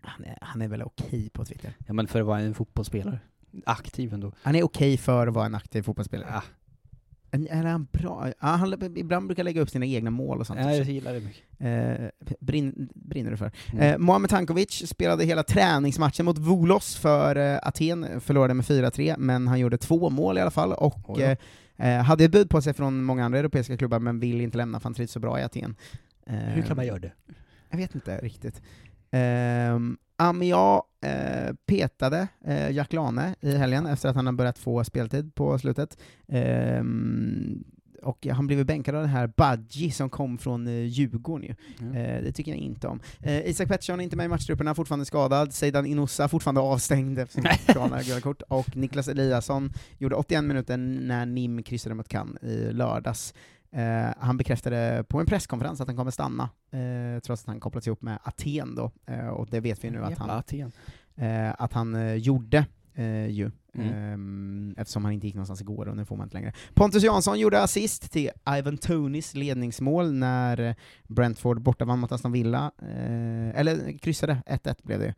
Han 0.00 0.24
är, 0.24 0.38
han 0.40 0.62
är 0.62 0.68
väl 0.68 0.82
okej 0.82 1.30
på 1.30 1.44
Twitter? 1.44 1.72
Ja 1.86 1.92
men 1.92 2.06
för 2.06 2.20
att 2.20 2.26
vara 2.26 2.40
en 2.40 2.54
fotbollsspelare. 2.54 3.18
Aktiv 3.66 4.14
ändå. 4.14 4.32
Han 4.42 4.54
är 4.54 4.62
okej 4.62 4.96
för 4.96 5.26
att 5.26 5.34
vara 5.34 5.46
en 5.46 5.54
aktiv 5.54 5.82
fotbollsspelare. 5.82 6.28
Ja. 6.32 6.42
Är 7.30 7.64
han 7.64 7.88
bra? 7.92 8.28
Ja, 8.40 8.46
han 8.46 8.96
ibland 8.96 9.26
brukar 9.26 9.44
lägga 9.44 9.60
upp 9.60 9.70
sina 9.70 9.86
egna 9.86 10.10
mål 10.10 10.40
och 10.40 10.46
sånt. 10.46 10.60
Ja, 10.60 10.72
jag 10.74 10.86
gillar 10.86 11.12
det 11.12 11.20
mycket. 11.20 11.42
Eh, 11.58 12.36
brinn, 12.40 12.88
brinner 12.94 13.30
du 13.30 13.36
för. 13.36 13.52
Mm. 13.72 13.82
Eh, 13.94 13.98
Mohamed 13.98 14.30
Tankovic 14.30 14.88
spelade 14.88 15.24
hela 15.24 15.42
träningsmatchen 15.42 16.24
mot 16.24 16.38
Volos 16.38 16.96
för 16.96 17.36
eh, 17.36 17.58
Aten, 17.62 18.20
förlorade 18.20 18.54
med 18.54 18.64
4-3, 18.64 19.14
men 19.18 19.48
han 19.48 19.60
gjorde 19.60 19.78
två 19.78 20.10
mål 20.10 20.38
i 20.38 20.40
alla 20.40 20.50
fall, 20.50 20.72
och 20.72 21.20
eh, 21.20 21.36
eh, 21.76 22.02
hade 22.02 22.28
bud 22.28 22.50
på 22.50 22.62
sig 22.62 22.74
från 22.74 23.04
många 23.04 23.24
andra 23.24 23.38
europeiska 23.38 23.76
klubbar, 23.76 23.98
men 23.98 24.20
vill 24.20 24.40
inte 24.40 24.56
lämna 24.58 24.80
för 24.80 24.84
han 24.84 24.94
trivs 24.94 25.12
så 25.12 25.20
bra 25.20 25.40
i 25.40 25.42
Aten. 25.42 25.76
Eh, 26.26 26.34
Hur 26.34 26.62
kan 26.62 26.76
man 26.76 26.86
göra 26.86 26.98
det? 26.98 27.12
Jag 27.70 27.78
vet 27.78 27.94
inte 27.94 28.18
riktigt. 28.18 28.62
Um, 29.10 29.98
Amia 30.16 30.82
eh, 31.00 31.54
petade 31.66 32.28
eh, 32.44 32.70
Jack 32.70 32.92
Lane 32.92 33.34
i 33.40 33.56
helgen 33.56 33.86
efter 33.86 34.08
att 34.08 34.16
han 34.16 34.26
har 34.26 34.32
börjat 34.32 34.58
få 34.58 34.84
speltid 34.84 35.34
på 35.34 35.58
slutet. 35.58 35.98
Ehm, 36.28 37.64
och 38.02 38.26
han 38.26 38.46
blev 38.46 38.66
bänkad 38.66 38.94
av 38.94 39.00
den 39.00 39.10
här 39.10 39.32
Badji 39.36 39.90
som 39.90 40.10
kom 40.10 40.38
från 40.38 40.66
eh, 40.66 40.84
Djurgården 40.84 41.46
ju. 41.46 41.54
Mm. 41.80 41.96
Eh, 41.96 42.22
det 42.22 42.32
tycker 42.32 42.52
jag 42.52 42.60
inte 42.60 42.88
om. 42.88 43.00
Eh, 43.20 43.50
Isak 43.50 43.68
Pettersson 43.68 44.00
är 44.00 44.04
inte 44.04 44.16
med 44.16 44.24
i 44.24 44.28
matchtrupperna, 44.28 44.74
fortfarande 44.74 45.04
skadad. 45.04 45.54
Seidan 45.54 45.86
Inusa 45.86 46.28
fortfarande 46.28 46.60
avstängd 46.60 47.18
efter 47.18 47.42
sitt 47.42 47.74
galna 47.74 48.02
gula 48.02 48.20
kort. 48.20 48.42
Och 48.48 48.76
Niklas 48.76 49.08
Eliasson 49.08 49.72
gjorde 49.98 50.16
81 50.16 50.44
minuter 50.44 50.76
när 50.76 51.26
NIM 51.26 51.62
kryssade 51.62 51.94
mot 51.94 52.08
Cannes 52.08 52.42
i 52.42 52.72
lördags. 52.72 53.34
Eh, 53.70 54.14
han 54.18 54.36
bekräftade 54.36 55.04
på 55.08 55.20
en 55.20 55.26
presskonferens 55.26 55.80
att 55.80 55.86
han 55.88 55.96
kommer 55.96 56.10
stanna, 56.10 56.50
eh, 56.70 57.20
trots 57.20 57.42
att 57.42 57.46
han 57.46 57.60
kopplats 57.60 57.86
ihop 57.86 58.02
med 58.02 58.18
Aten 58.22 58.74
då, 58.74 58.90
eh, 59.06 59.28
och 59.28 59.46
det 59.50 59.60
vet 59.60 59.84
vi 59.84 59.90
nu 59.90 60.04
att 60.04 60.18
han, 60.18 60.30
Aten. 60.30 60.72
eh, 61.16 61.54
att 61.58 61.72
han 61.72 61.94
eh, 61.94 62.14
gjorde 62.14 62.66
eh, 62.94 63.26
ju, 63.26 63.50
Mm. 63.74 63.94
Ehm, 63.94 64.74
eftersom 64.78 65.04
han 65.04 65.12
inte 65.14 65.26
gick 65.26 65.34
någonstans 65.34 65.60
igår 65.60 65.88
och 65.88 65.96
nu 65.96 66.04
får 66.04 66.16
man 66.16 66.26
inte 66.26 66.36
längre. 66.36 66.52
Pontus 66.74 67.02
Jansson 67.02 67.40
gjorde 67.40 67.62
assist 67.62 68.12
till 68.12 68.30
Ivan 68.58 68.76
Tonys 68.78 69.34
ledningsmål 69.34 70.12
när 70.12 70.74
Brentford 71.08 71.60
borta 71.62 71.84
vann 71.84 71.98
mot 71.98 72.12
Aston 72.12 72.32
Villa, 72.32 72.72
eller 73.54 73.98
kryssade, 73.98 74.42
1-1 74.46 74.76
blev 74.82 75.00
det. 75.00 75.14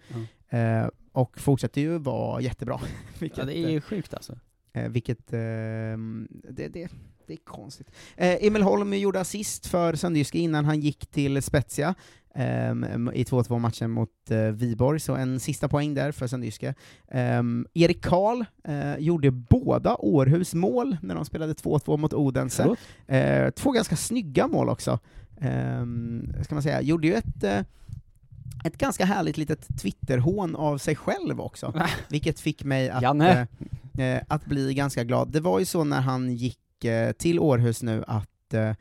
Mm. 0.51 0.91
Och 1.13 1.39
fortsätter 1.41 1.81
ju 1.81 1.99
vara 1.99 2.41
jättebra. 2.41 2.81
vilket, 3.19 3.39
Ja, 3.39 3.45
det 3.45 3.59
är 3.59 3.71
ju 3.71 3.81
sjukt 3.81 4.15
alltså. 4.15 4.39
Vilket, 4.73 5.33
ehm, 5.33 6.29
det, 6.31 6.69
det, 6.69 6.89
det 7.31 7.35
är 7.35 7.45
konstigt. 7.45 7.91
Eh, 8.17 8.47
Emil 8.47 8.63
Holm 8.63 8.95
gjorde 8.95 9.21
assist 9.21 9.67
för 9.67 9.95
Sandjyske 9.95 10.39
innan 10.39 10.65
han 10.65 10.81
gick 10.81 11.07
till 11.07 11.43
Spezia 11.43 11.95
ehm, 12.35 13.11
i 13.15 13.25
2-2 13.25 13.59
matchen 13.59 13.91
mot 13.91 14.31
eh, 14.31 14.39
Viborg, 14.39 15.01
så 15.01 15.15
en 15.15 15.41
sista 15.41 15.69
poäng 15.69 15.95
där 15.95 16.13
för 16.13 16.27
Sandjyske. 16.27 16.75
Ehm, 17.09 17.67
Erik 17.75 18.05
Karl 18.05 18.45
eh, 18.65 18.97
gjorde 18.99 19.31
båda 19.31 19.97
Århus 19.97 20.55
mål 20.55 20.97
när 21.03 21.15
de 21.15 21.25
spelade 21.25 21.53
2-2 21.53 21.97
mot 21.97 22.13
Odense. 22.13 22.77
Eh, 23.07 23.51
två 23.51 23.71
ganska 23.71 23.97
snygga 23.97 24.47
mål 24.47 24.69
också, 24.69 24.99
ehm, 25.41 26.33
ska 26.45 26.55
man 26.55 26.63
säga. 26.63 26.83
Gjorde 26.83 27.07
ju 27.07 27.15
ett 27.15 27.67
ett 28.65 28.79
ganska 28.79 29.05
härligt 29.05 29.37
litet 29.37 29.81
Twitterhån 29.81 30.57
av 30.57 30.79
sig 30.79 30.97
själv 30.97 31.41
också, 31.41 31.75
vilket 32.09 32.41
fick 32.41 32.65
mig 32.65 32.91
att, 32.91 33.03
eh, 33.99 34.21
att 34.29 34.47
bli 34.47 34.75
ganska 34.75 35.05
glad. 35.05 35.29
Det 35.29 35.41
var 35.41 35.59
ju 35.59 35.65
så 35.65 35.85
när 35.85 36.01
han 36.01 36.35
gick 36.35 36.60
till 37.19 37.39
Århus 37.39 37.83
nu 37.83 38.05
att 38.07 38.55
eh, 38.55 38.75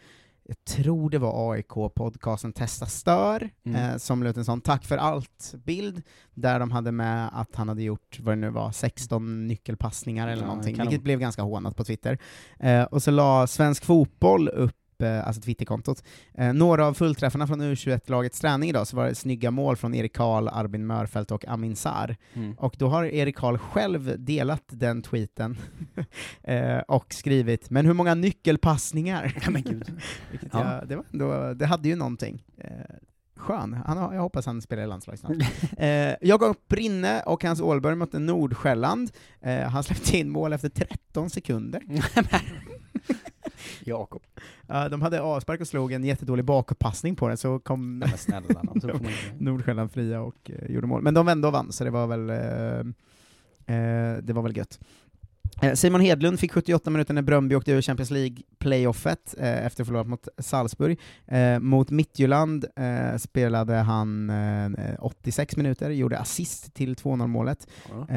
jag 0.44 0.66
tror 0.68 1.10
det 1.10 1.18
var 1.18 1.56
AIK-podcasten 1.56 2.52
Testa 2.54 2.86
Stör, 2.86 3.50
Mm. 3.66 3.92
eh, 3.92 3.98
som 3.98 4.24
la 4.24 4.30
ut 4.30 4.38
en 4.38 4.46
sån 4.46 4.62
tack 4.62 4.86
för 4.86 4.98
allt-bild, 4.98 6.02
där 6.34 6.60
de 6.60 6.72
hade 6.72 6.92
med 6.92 7.30
att 7.34 7.56
han 7.56 7.70
hade 7.70 7.84
gjort, 7.84 8.20
vad 8.20 8.32
det 8.32 8.40
nu 8.42 8.50
var, 8.50 8.72
16 8.72 9.48
nyckelpassningar 9.48 10.28
eller 10.28 10.42
Ja, 10.42 10.48
någonting, 10.48 10.76
vilket 10.82 11.04
blev 11.04 11.20
ganska 11.20 11.42
hånat 11.42 11.76
på 11.76 11.84
Twitter. 11.84 12.18
Eh, 12.60 12.84
och 12.84 13.04
så 13.04 13.12
la 13.12 13.48
Svensk 13.48 13.86
Fotboll 13.86 14.50
upp 14.50 14.76
upp, 15.00 15.02
eh, 15.02 15.28
alltså 15.28 15.42
Twitterkontot. 15.42 16.04
Eh, 16.34 16.54
några 16.54 16.86
av 16.86 16.94
fullträffarna 16.94 17.48
från 17.48 17.62
U21-lagets 17.62 18.40
träning 18.40 18.70
idag, 18.70 18.88
så 18.88 18.98
var 18.98 19.06
det 19.06 19.16
snygga 19.16 19.52
mål 19.52 19.76
från 19.76 19.96
Erik 19.96 20.16
Karl, 20.16 20.48
Arbin 20.48 20.88
Mörfelt 20.88 21.32
och 21.32 21.48
Amin 21.48 21.76
Sar. 21.76 22.16
Mm. 22.34 22.54
Och 22.58 22.76
då 22.78 22.88
har 22.88 23.04
Erik 23.04 23.36
Karl 23.36 23.58
själv 23.58 24.26
delat 24.26 24.64
den 24.68 25.02
tweeten 25.02 25.58
eh, 26.44 26.78
och 26.78 27.14
skrivit 27.14 27.70
”men 27.70 27.86
hur 27.86 27.94
många 27.94 28.16
nyckelpassningar?” 28.16 29.34
Ja, 29.46 29.52
men 29.52 29.62
gud. 29.62 29.92
Ja. 30.52 30.76
jag, 30.76 30.88
det, 30.88 30.96
var 30.96 31.06
ändå, 31.14 31.54
det 31.54 31.66
hade 31.66 31.90
ju 31.90 31.96
någonting. 31.96 32.44
Skön. 33.40 33.74
Han, 33.86 34.16
jag 34.16 34.22
hoppas 34.22 34.46
han 34.46 34.62
spelar 34.62 34.84
i 34.84 34.88
landslaget 34.88 35.20
snart. 35.20 35.38
eh, 35.78 36.16
Jakob 36.22 36.58
Brinne 36.68 37.22
och 37.22 37.44
hans 37.44 37.62
Ålborg 37.62 37.96
mötte 37.96 38.20
Nordsjälland. 38.20 39.12
Eh, 39.42 39.60
han 39.60 39.84
släppte 39.84 40.18
in 40.18 40.30
mål 40.30 40.54
efter 40.54 40.70
13 40.70 41.30
sekunder. 41.30 41.84
Jakob. 43.84 44.22
Ja, 44.68 44.90
de 44.90 45.02
hade 45.02 45.22
avspark 45.22 45.62
och 45.62 45.68
slog 45.68 45.92
en 45.92 46.04
jättedålig 46.04 46.46
bakåtpassning 46.46 47.16
på 47.16 47.28
den, 47.28 47.38
så 47.38 47.60
kom 47.60 47.98
Men 48.00 48.18
snälla 48.18 48.62
Nordsjälland 49.38 49.92
fria 49.92 50.22
och 50.22 50.52
eh, 50.52 50.72
gjorde 50.72 50.88
mål. 50.88 51.02
Men 51.02 51.14
de 51.14 51.26
vände 51.26 51.48
och 51.48 51.54
vann, 51.54 51.72
så 51.72 51.84
det 51.84 51.90
var 51.90 52.08
väl, 52.08 52.30
eh, 52.30 54.24
det 54.24 54.34
var 54.34 54.42
väl 54.42 54.58
gött. 54.58 54.80
Simon 55.74 56.02
Hedlund 56.02 56.40
fick 56.40 56.52
78 56.52 56.90
minuter 56.90 57.14
när 57.14 57.22
Bröndby 57.22 57.56
åkte 57.56 57.72
ur 57.72 57.82
Champions 57.82 58.12
League-playoffet 58.12 59.36
eh, 59.38 59.66
efter 59.66 59.84
förlorat 59.84 60.08
mot 60.08 60.28
Salzburg. 60.38 61.00
Eh, 61.28 61.60
mot 61.60 61.90
Midtjylland 61.90 62.66
eh, 62.76 63.18
spelade 63.18 63.74
han 63.74 64.30
eh, 64.30 64.96
86 65.00 65.58
minuter, 65.58 65.90
gjorde 65.90 66.20
assist 66.20 66.74
till 66.74 66.96
2-0-målet. 66.96 67.68
Ja. 67.90 68.08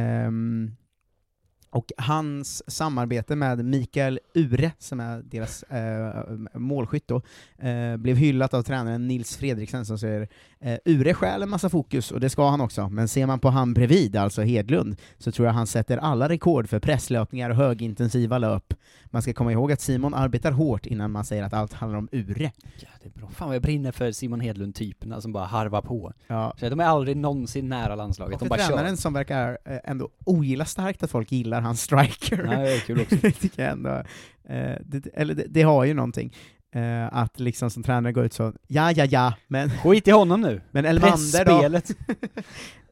Och 1.73 1.93
hans 1.97 2.71
samarbete 2.71 3.37
med 3.37 3.65
Mikael 3.65 4.21
Ure, 4.35 4.73
som 4.79 5.01
är 5.01 5.23
deras 5.23 5.63
eh, 5.63 6.25
målskytt 6.55 7.09
då, 7.09 7.23
eh, 7.69 7.97
blev 7.97 8.17
hyllat 8.17 8.55
av 8.55 8.63
tränaren 8.63 9.09
Nils 9.09 9.37
Fredriksen 9.37 9.85
som 9.87 9.99
säger 9.99 10.29
eh, 10.61 10.79
Ure 10.85 11.15
stjäl 11.15 11.43
en 11.43 11.51
massa 11.51 11.69
fokus, 11.69 12.11
och 12.11 12.21
det 12.21 12.31
ska 12.31 12.49
han 12.49 12.61
också, 12.61 12.89
men 12.89 13.09
ser 13.09 13.27
man 13.27 13.39
på 13.39 13.49
han 13.49 13.75
bredvid, 13.75 14.17
alltså 14.17 14.43
Hedlund, 14.43 14.97
så 15.19 15.33
tror 15.33 15.47
jag 15.47 15.55
han 15.55 15.67
sätter 15.67 15.97
alla 15.99 16.29
rekord 16.29 16.69
för 16.69 16.79
presslöpningar 16.79 17.51
och 17.51 17.57
högintensiva 17.57 18.39
löp. 18.39 18.75
Man 19.05 19.23
ska 19.23 19.33
komma 19.33 19.53
ihåg 19.53 19.73
att 19.73 19.81
Simon 19.81 20.15
arbetar 20.15 20.53
hårt 20.53 20.87
innan 20.87 21.11
man 21.11 21.25
säger 21.25 21.43
att 21.43 21.53
allt 21.53 21.73
handlar 21.73 21.99
om 21.99 22.09
Ure. 22.13 22.53
Ja, 22.81 22.89
det 23.03 23.09
är 23.09 23.11
bra. 23.21 23.29
Fan 23.31 23.49
vad 23.49 23.55
jag 23.55 23.63
brinner 23.63 23.93
för 23.93 24.13
Simon 24.13 24.41
Hedlund-typerna 24.41 25.21
som 25.21 25.33
bara 25.33 25.45
harvar 25.45 25.83
på. 25.83 26.13
Ja. 26.27 26.55
Så 26.61 26.69
de 26.69 26.81
är 26.81 26.85
aldrig 26.85 27.17
någonsin 27.17 27.69
nära 27.69 27.95
landslaget, 27.95 28.35
Och 28.35 28.41
de 28.41 28.49
bara 28.49 28.61
tränaren 28.67 28.89
kör. 28.89 28.97
som 28.97 29.13
verkar 29.13 29.59
eh, 29.65 29.79
ändå 29.85 30.09
ogilla 30.25 30.65
starkt 30.65 31.03
att 31.03 31.11
folk 31.11 31.33
gillar 31.33 31.61
hans 31.63 31.83
striker. 31.83 32.45
Ja, 32.45 32.59
det 32.59 32.73
är 32.73 32.81
kul 32.81 33.01
också. 33.01 33.17
det 33.23 33.33
tycker 33.33 33.63
jag 33.63 33.73
ändå, 33.73 34.03
eh, 34.49 34.77
det, 34.85 35.07
eller 35.15 35.35
det, 35.35 35.45
det 35.49 35.63
har 35.63 35.85
ju 35.85 35.95
någonting. 35.95 36.35
Eh, 36.75 37.15
att 37.17 37.41
liksom 37.41 37.71
som 37.71 37.83
tränare 37.83 38.13
gå 38.13 38.25
ut 38.25 38.33
så, 38.33 38.53
ja 38.67 38.93
ja 38.93 39.05
ja, 39.05 39.35
men... 39.49 39.71
Skit 39.71 40.09
i 40.09 40.11
honom 40.11 40.41
nu! 40.41 40.61
Men 40.71 40.85
Elmander 40.85 41.45
då? 41.45 41.61
Pressspelet. 41.61 41.91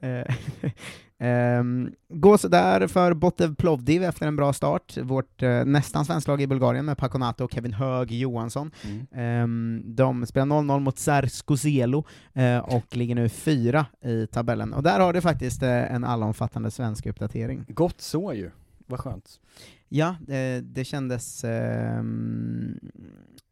Ehm, 1.23 1.93
gå 2.09 2.39
sådär 2.39 2.87
för 2.87 3.15
Botev 3.15 3.55
Plovdiv 3.55 4.05
efter 4.05 4.27
en 4.27 4.37
bra 4.37 4.53
start, 4.53 4.97
vårt 4.97 5.43
eh, 5.43 5.65
nästan 5.65 6.05
svensklag 6.05 6.43
i 6.43 6.47
Bulgarien 6.47 6.85
med 6.85 6.99
Paconato 6.99 7.45
och 7.45 7.53
Kevin 7.53 7.73
Hög 7.73 8.13
Johansson. 8.13 8.71
Mm. 8.85 9.07
Ehm, 9.13 9.83
de 9.87 10.27
spelar 10.27 10.47
0-0 10.47 10.81
mot 10.81 10.99
Zerskoselo 10.99 12.05
eh, 12.33 12.59
och 12.59 12.97
ligger 12.97 13.15
nu 13.15 13.29
fyra 13.29 13.87
i 14.05 14.27
tabellen. 14.27 14.73
Och 14.73 14.83
där 14.83 15.01
har 15.01 15.13
det 15.13 15.21
faktiskt 15.21 15.63
eh, 15.63 15.95
en 15.95 16.05
allomfattande 16.05 16.71
svensk 16.71 17.07
uppdatering. 17.07 17.65
Gott 17.69 18.01
så 18.01 18.33
ju. 18.35 18.51
Vad 18.87 19.01
skönt. 19.01 19.41
Ja, 19.93 20.17
det, 20.27 20.61
det 20.61 20.85
kändes 20.85 21.45
ehm, 21.45 22.79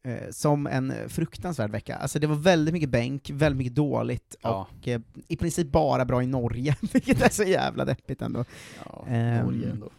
eh, 0.05 0.31
som 0.31 0.67
en 0.67 0.93
fruktansvärd 1.09 1.71
vecka. 1.71 1.97
Alltså 1.97 2.19
det 2.19 2.27
var 2.27 2.37
väldigt 2.37 2.73
mycket 2.73 2.91
bänk, 2.91 3.31
väldigt 3.31 3.59
mycket 3.59 3.75
dåligt, 3.75 4.37
Ja. 4.43 4.69
och 4.79 4.89
eh, 4.89 5.01
i 5.29 5.37
princip 5.37 5.73
bara 5.73 6.05
bra 6.05 6.23
i 6.23 6.27
Norge, 6.27 6.77
vilket 6.93 7.23
är 7.23 7.29
så 7.29 7.43
jävla 7.43 7.85
deppigt 7.85 8.23
ändå. 8.23 8.45
Ja, 8.85 9.05
Ehm, 9.09 9.47
Norge 9.47 9.71
ändå. 9.71 9.91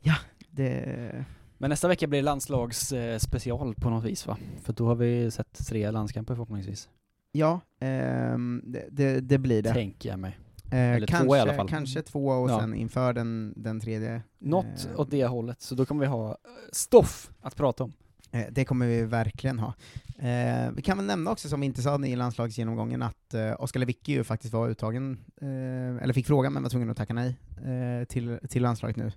Ja, 0.00 0.14
det... 0.50 1.24
Men 1.58 1.70
nästa 1.70 1.88
vecka 1.88 2.06
blir 2.06 2.18
det 2.18 2.24
landslagsspecial 2.24 3.68
eh, 3.68 3.74
på 3.74 3.90
något 3.90 4.04
vis 4.04 4.26
va? 4.26 4.38
För 4.62 4.72
då 4.72 4.86
har 4.86 4.94
vi 4.94 5.30
sett 5.30 5.66
tre 5.66 5.90
landskamper 5.90 6.34
förhoppningsvis. 6.34 6.88
Ja, 7.32 7.60
ehm, 7.80 8.62
det, 8.66 8.86
det, 8.90 9.20
det 9.20 9.38
blir 9.38 9.62
det. 9.62 9.72
Tänker 9.72 10.08
jag 10.08 10.18
mig. 10.18 10.38
Eh, 10.70 10.78
Eller 10.78 11.06
kanske, 11.06 11.26
två 11.26 11.36
i 11.36 11.40
alla 11.40 11.54
fall. 11.54 11.68
Kanske 11.68 12.02
två 12.02 12.26
och 12.28 12.50
Ja. 12.50 12.60
sen 12.60 12.74
inför 12.74 13.12
den, 13.12 13.54
den 13.56 13.80
tredje. 13.80 14.22
Något 14.38 14.88
eh, 14.94 15.00
åt 15.00 15.10
det 15.10 15.26
hållet, 15.26 15.62
så 15.62 15.74
då 15.74 15.86
kommer 15.86 16.00
vi 16.00 16.06
ha 16.06 16.30
eh, 16.30 16.36
stoff 16.72 17.30
att 17.40 17.56
prata 17.56 17.84
om. 17.84 17.92
Eh, 18.30 18.46
Det 18.50 18.64
kommer 18.64 18.86
vi 18.86 19.02
verkligen 19.02 19.58
ha. 19.58 19.74
Eh, 20.18 20.70
vi 20.76 20.82
kan 20.82 20.96
väl 20.96 21.06
nämna 21.06 21.30
också, 21.30 21.48
som 21.48 21.60
vi 21.60 21.66
inte 21.66 21.82
sa 21.82 22.04
i 22.06 22.16
landslagsgenomgången, 22.16 23.02
att 23.02 23.34
eh, 23.34 23.54
Oskar 23.62 23.80
Lewicki 23.80 24.12
ju 24.12 24.24
faktiskt 24.24 24.54
var 24.54 24.68
uttagen, 24.68 25.18
eh, 25.40 26.02
eller 26.02 26.12
fick 26.12 26.26
frågan 26.26 26.52
men 26.52 26.62
var 26.62 26.70
tvungen 26.70 26.90
att 26.90 26.96
tacka 26.96 27.14
nej 27.14 27.36
till, 28.08 28.38
till 28.48 28.62
landslaget 28.62 28.96
nu. 28.96 29.12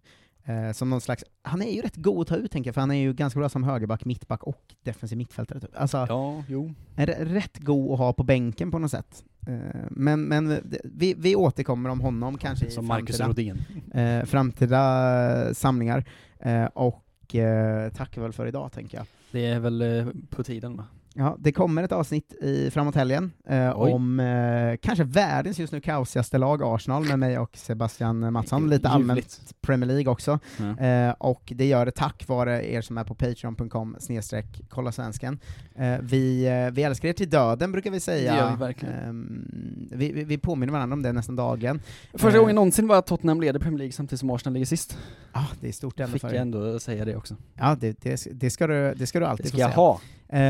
Eh, 0.50 0.72
som 0.72 0.90
någon 0.90 1.02
slags, 1.02 1.24
han 1.42 1.62
är 1.62 1.72
ju 1.76 1.82
rätt 1.82 1.96
god 1.96 2.22
att 2.22 2.28
ta 2.28 2.36
ut 2.36 2.52
tänker 2.52 2.68
jag, 2.68 2.74
för 2.76 2.82
han 2.82 2.92
är 2.92 2.96
ju 3.02 3.14
ganska 3.14 3.40
bra 3.40 3.50
som 3.50 3.64
högerback, 3.64 4.06
mittback 4.06 4.44
och 4.44 4.62
defensiv 4.84 5.18
mittfältare. 5.18 5.60
Typ. 5.60 5.70
Alltså, 5.74 6.06
Ja, 6.10 6.44
jo. 6.48 6.74
rätt 7.20 7.58
god 7.58 7.92
att 7.94 7.98
ha 8.00 8.14
på 8.14 8.24
bänken 8.24 8.72
på 8.72 8.80
något 8.80 8.92
sätt. 8.92 9.24
Eh, 9.48 9.56
men 9.90 10.22
men 10.24 10.48
det- 10.48 10.82
vi, 10.84 11.14
vi 11.18 11.36
återkommer 11.36 11.90
om 11.90 12.02
honom 12.02 12.38
kanske 12.38 12.66
i 12.66 12.72
Som 12.72 12.86
Marcus 12.88 13.18
framtida, 13.18 13.54
Rodén. 13.94 14.20
eh, 14.20 14.26
framtida 14.26 15.54
samlingar. 15.54 16.06
Eh, 16.40 16.66
och 16.66 17.36
eh, 17.36 17.92
tackar 17.92 18.22
väl 18.22 18.34
för 18.34 18.46
idag, 18.46 18.72
tänker 18.72 18.98
jag. 18.98 19.06
Det 19.32 19.46
är 19.46 19.60
väl 19.60 19.82
eh, 19.82 20.08
på 20.30 20.44
tiden 20.44 20.78
va? 20.78 20.86
Ja, 21.14 21.36
det 21.40 21.52
kommer 21.52 21.84
ett 21.84 21.92
avsnitt 21.92 22.34
i 22.34 22.72
framåt 22.72 22.96
helgen 22.96 23.32
eh, 23.48 23.70
om 23.70 24.20
eh, 24.20 24.78
kanske 24.82 25.04
världens 25.04 25.60
just 25.60 25.74
nu 25.74 25.82
kaosigaste 25.82 26.38
lag, 26.38 26.62
Arsenal, 26.64 27.06
med 27.06 27.20
mig 27.20 27.40
och 27.40 27.58
Sebastian 27.58 28.34
Mattsson, 28.34 28.70
lite 28.70 28.90
allmänt. 28.90 29.54
Premier 29.62 29.88
League 29.88 30.12
också. 30.12 30.40
Ja. 30.58 30.86
Eh, 30.86 31.12
och 31.20 31.54
det 31.56 31.66
gör 31.66 31.86
det 31.86 31.92
tack 31.92 32.28
vare 32.28 32.72
er 32.74 32.82
som 32.82 32.98
är 32.98 33.04
på 33.04 33.16
patreon.com 33.16 33.96
snedstreck 34.00 34.62
kolla 34.70 34.92
svensken. 34.92 35.40
Eh, 35.76 35.96
vi, 36.02 36.46
eh, 36.48 36.74
vi 36.74 36.84
älskar 36.84 37.10
er 37.10 37.14
till 37.14 37.30
döden, 37.30 37.72
brukar 37.72 37.92
vi 37.92 38.00
säga. 38.00 38.58
Vi. 38.60 38.88
Ehm, 38.88 39.88
vi, 39.92 40.12
vi, 40.12 40.24
vi 40.24 40.38
påminner 40.38 40.74
varandra 40.74 40.94
om 40.94 41.02
det 41.04 41.14
nästan 41.14 41.36
dagligen. 41.36 41.82
Första 42.14 42.30
Eh, 42.38 42.40
gången 42.40 42.56
någonsin 42.56 42.88
var 42.88 42.98
att 42.98 43.08
Tottenham 43.08 43.42
leder 43.42 43.60
Premier 43.60 43.78
League 43.78 43.92
samtidigt 43.94 44.20
som 44.20 44.30
Arsenal 44.30 44.54
ligger 44.54 44.66
sist. 44.66 44.98
Ja, 45.34 45.46
det 45.62 45.68
är 45.68 45.72
stort 45.72 46.00
ämne 46.00 46.12
Fick 46.14 46.22
för 46.22 46.28
jag 46.28 46.36
er. 46.36 46.42
ändå 46.42 46.80
säga 46.80 47.06
det 47.06 47.16
också. 47.16 47.36
Ja, 47.56 47.78
det, 47.80 48.02
det, 48.02 48.28
det, 48.32 48.50
ska 48.50 48.68
du, 48.68 48.94
det 48.98 49.08
ska 49.08 49.20
du 49.20 49.26
alltid 49.26 49.46
Det 49.46 49.50
ska 49.50 49.58
få 49.58 49.62
jag 49.62 49.70
säga. 49.70 49.76
ha. 49.76 50.02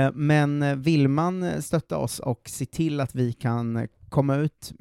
Eh, 0.06 0.12
men 0.58 0.70
eh, 0.72 0.76
vill 0.76 1.08
man 1.08 1.62
stötta 1.62 1.98
oss 1.98 2.20
och 2.20 2.42
se 2.50 2.66
till 2.66 3.00
att 3.00 3.16
vi 3.16 3.34
kan 3.34 3.76
eh, 3.78 3.86
komma 4.10 4.36
ut 4.36 4.74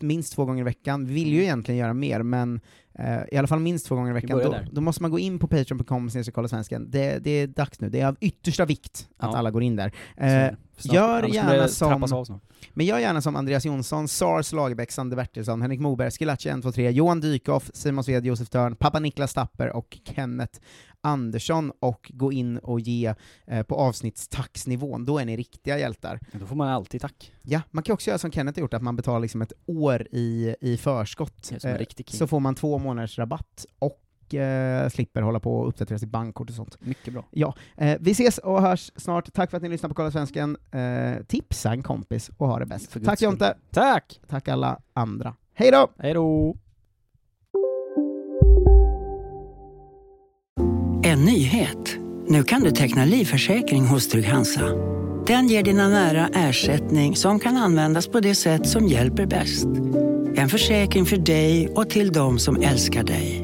minst 0.00 0.32
två 0.32 0.44
gånger 0.44 0.60
i 0.60 0.64
veckan, 0.64 1.06
vi 1.06 1.14
vill 1.14 1.32
ju 1.32 1.42
egentligen 1.42 1.78
göra 1.78 1.94
mer, 1.94 2.22
men 2.22 2.60
eh, 2.98 3.20
i 3.32 3.36
alla 3.36 3.48
fall 3.48 3.60
minst 3.60 3.86
två 3.86 3.94
gånger 3.94 4.10
i 4.10 4.14
veckan, 4.14 4.38
då, 4.38 4.56
då 4.72 4.80
måste 4.80 5.02
man 5.02 5.10
gå 5.10 5.18
in 5.18 5.38
på 5.38 5.46
patreon.com 5.48 6.10
svensken. 6.48 6.90
Det, 6.90 7.18
det 7.24 7.30
är 7.30 7.46
dags 7.46 7.80
nu, 7.80 7.88
det 7.88 8.00
är 8.00 8.06
av 8.06 8.16
yttersta 8.20 8.64
vikt 8.64 9.08
att 9.16 9.30
Ja. 9.32 9.38
alla 9.38 9.50
går 9.50 9.62
in 9.62 9.76
där. 9.76 9.92
Eh. 10.16 10.54
Snart- 10.76 10.94
gör 10.94 11.22
gärna 11.22 11.68
som... 11.68 12.40
Men 12.70 12.86
gör 12.86 12.98
gärna 12.98 13.20
som 13.20 13.36
Andreas 13.36 13.64
Jonsson, 13.64 14.08
Sars 14.08 14.52
Lagerbäck, 14.52 14.92
Sander 14.92 15.16
Bertilsson, 15.16 15.62
Henrik 15.62 15.80
Moberg, 15.80 16.10
Skilacci 16.10 16.48
123, 16.48 16.90
Johan 16.90 17.20
Dykhoff, 17.20 17.70
Simon 17.74 18.04
Sved, 18.04 18.26
Josef 18.26 18.48
Törn, 18.50 18.76
pappa 18.76 18.98
Niklas 19.00 19.30
Stapper 19.30 19.68
och 19.76 19.98
Kenneth 20.04 20.60
Andersson 21.00 21.72
och 21.80 22.10
gå 22.14 22.32
in 22.32 22.58
och 22.58 22.80
ge 22.80 23.14
eh, 23.46 23.62
på 23.62 23.74
avsnittstaxnivån, 23.74 25.04
då 25.04 25.18
är 25.18 25.24
ni 25.24 25.36
riktiga 25.36 25.78
hjältar. 25.78 26.20
Då 26.32 26.46
får 26.46 26.56
man 26.56 26.68
alltid 26.68 27.00
tack. 27.00 27.32
Ja, 27.42 27.60
man 27.70 27.84
kan 27.84 27.94
också 27.94 28.10
göra 28.10 28.18
som 28.18 28.32
Kenneth 28.32 28.58
har 28.58 28.60
gjort, 28.60 28.74
att 28.74 28.82
man 28.82 28.96
betalar 28.96 29.20
liksom 29.20 29.42
ett 29.42 29.52
år 29.66 30.06
i, 30.12 30.56
i 30.60 30.76
förskott. 30.76 31.52
Eh, 31.64 31.76
så 32.18 32.26
får 32.26 32.40
man 32.40 32.54
två 32.54 32.78
månaders 32.78 33.18
rabatt 33.18 33.66
och 33.78 34.00
eh, 34.30 34.88
slipper 34.88 35.22
hålla 35.22 35.40
på 35.40 35.56
och 35.56 35.68
uppdatera 35.68 35.98
sitt 35.98 36.08
bankkort 36.08 36.50
och 36.50 36.56
sånt. 36.56 36.76
Mycket 36.80 37.12
bra. 37.12 37.24
Ja, 37.30 37.54
eh, 37.76 37.96
vi 38.00 38.10
ses 38.10 38.38
och 38.38 38.62
hörs 38.62 38.90
snart. 38.96 39.32
Tack 39.32 39.50
för 39.50 39.56
att 39.56 39.62
ni 39.62 39.68
lyssnar 39.68 39.88
på 39.88 39.94
Kolla 39.94 40.10
Svensken. 40.10 40.56
Eh, 40.70 41.24
tipsa 41.26 41.70
en 41.72 41.82
kompis 41.82 42.30
och 42.36 42.48
ha 42.48 42.58
det 42.58 42.66
bäst. 42.66 42.96
Tack. 43.04 43.22
Jonte! 43.22 43.56
Tack! 43.70 44.20
Tack 44.28 44.48
alla 44.48 44.78
andra. 44.92 45.34
Hej 45.54 45.70
då! 45.70 45.88
Hej 45.98 46.14
då! 46.14 46.56
En 51.04 51.24
nyhet. 51.24 51.96
Nu 52.28 52.42
kan 52.42 52.62
du 52.62 52.70
teckna 52.70 53.04
livförsäkring 53.04 53.86
hos 53.86 54.08
Trygg-Hansa. 54.08 54.94
Den 55.26 55.48
ger 55.48 55.62
dina 55.62 55.88
nära 55.88 56.28
ersättning 56.34 57.16
som 57.16 57.38
kan 57.38 57.56
användas 57.56 58.08
på 58.08 58.20
det 58.20 58.34
sätt 58.34 58.68
som 58.68 58.86
hjälper 58.86 59.26
bäst. 59.26 59.66
En 60.36 60.48
försäkring 60.48 61.06
för 61.06 61.16
dig 61.16 61.68
och 61.68 61.90
till 61.90 62.12
de 62.12 62.38
som 62.38 62.62
älskar 62.62 63.02
dig. 63.02 63.43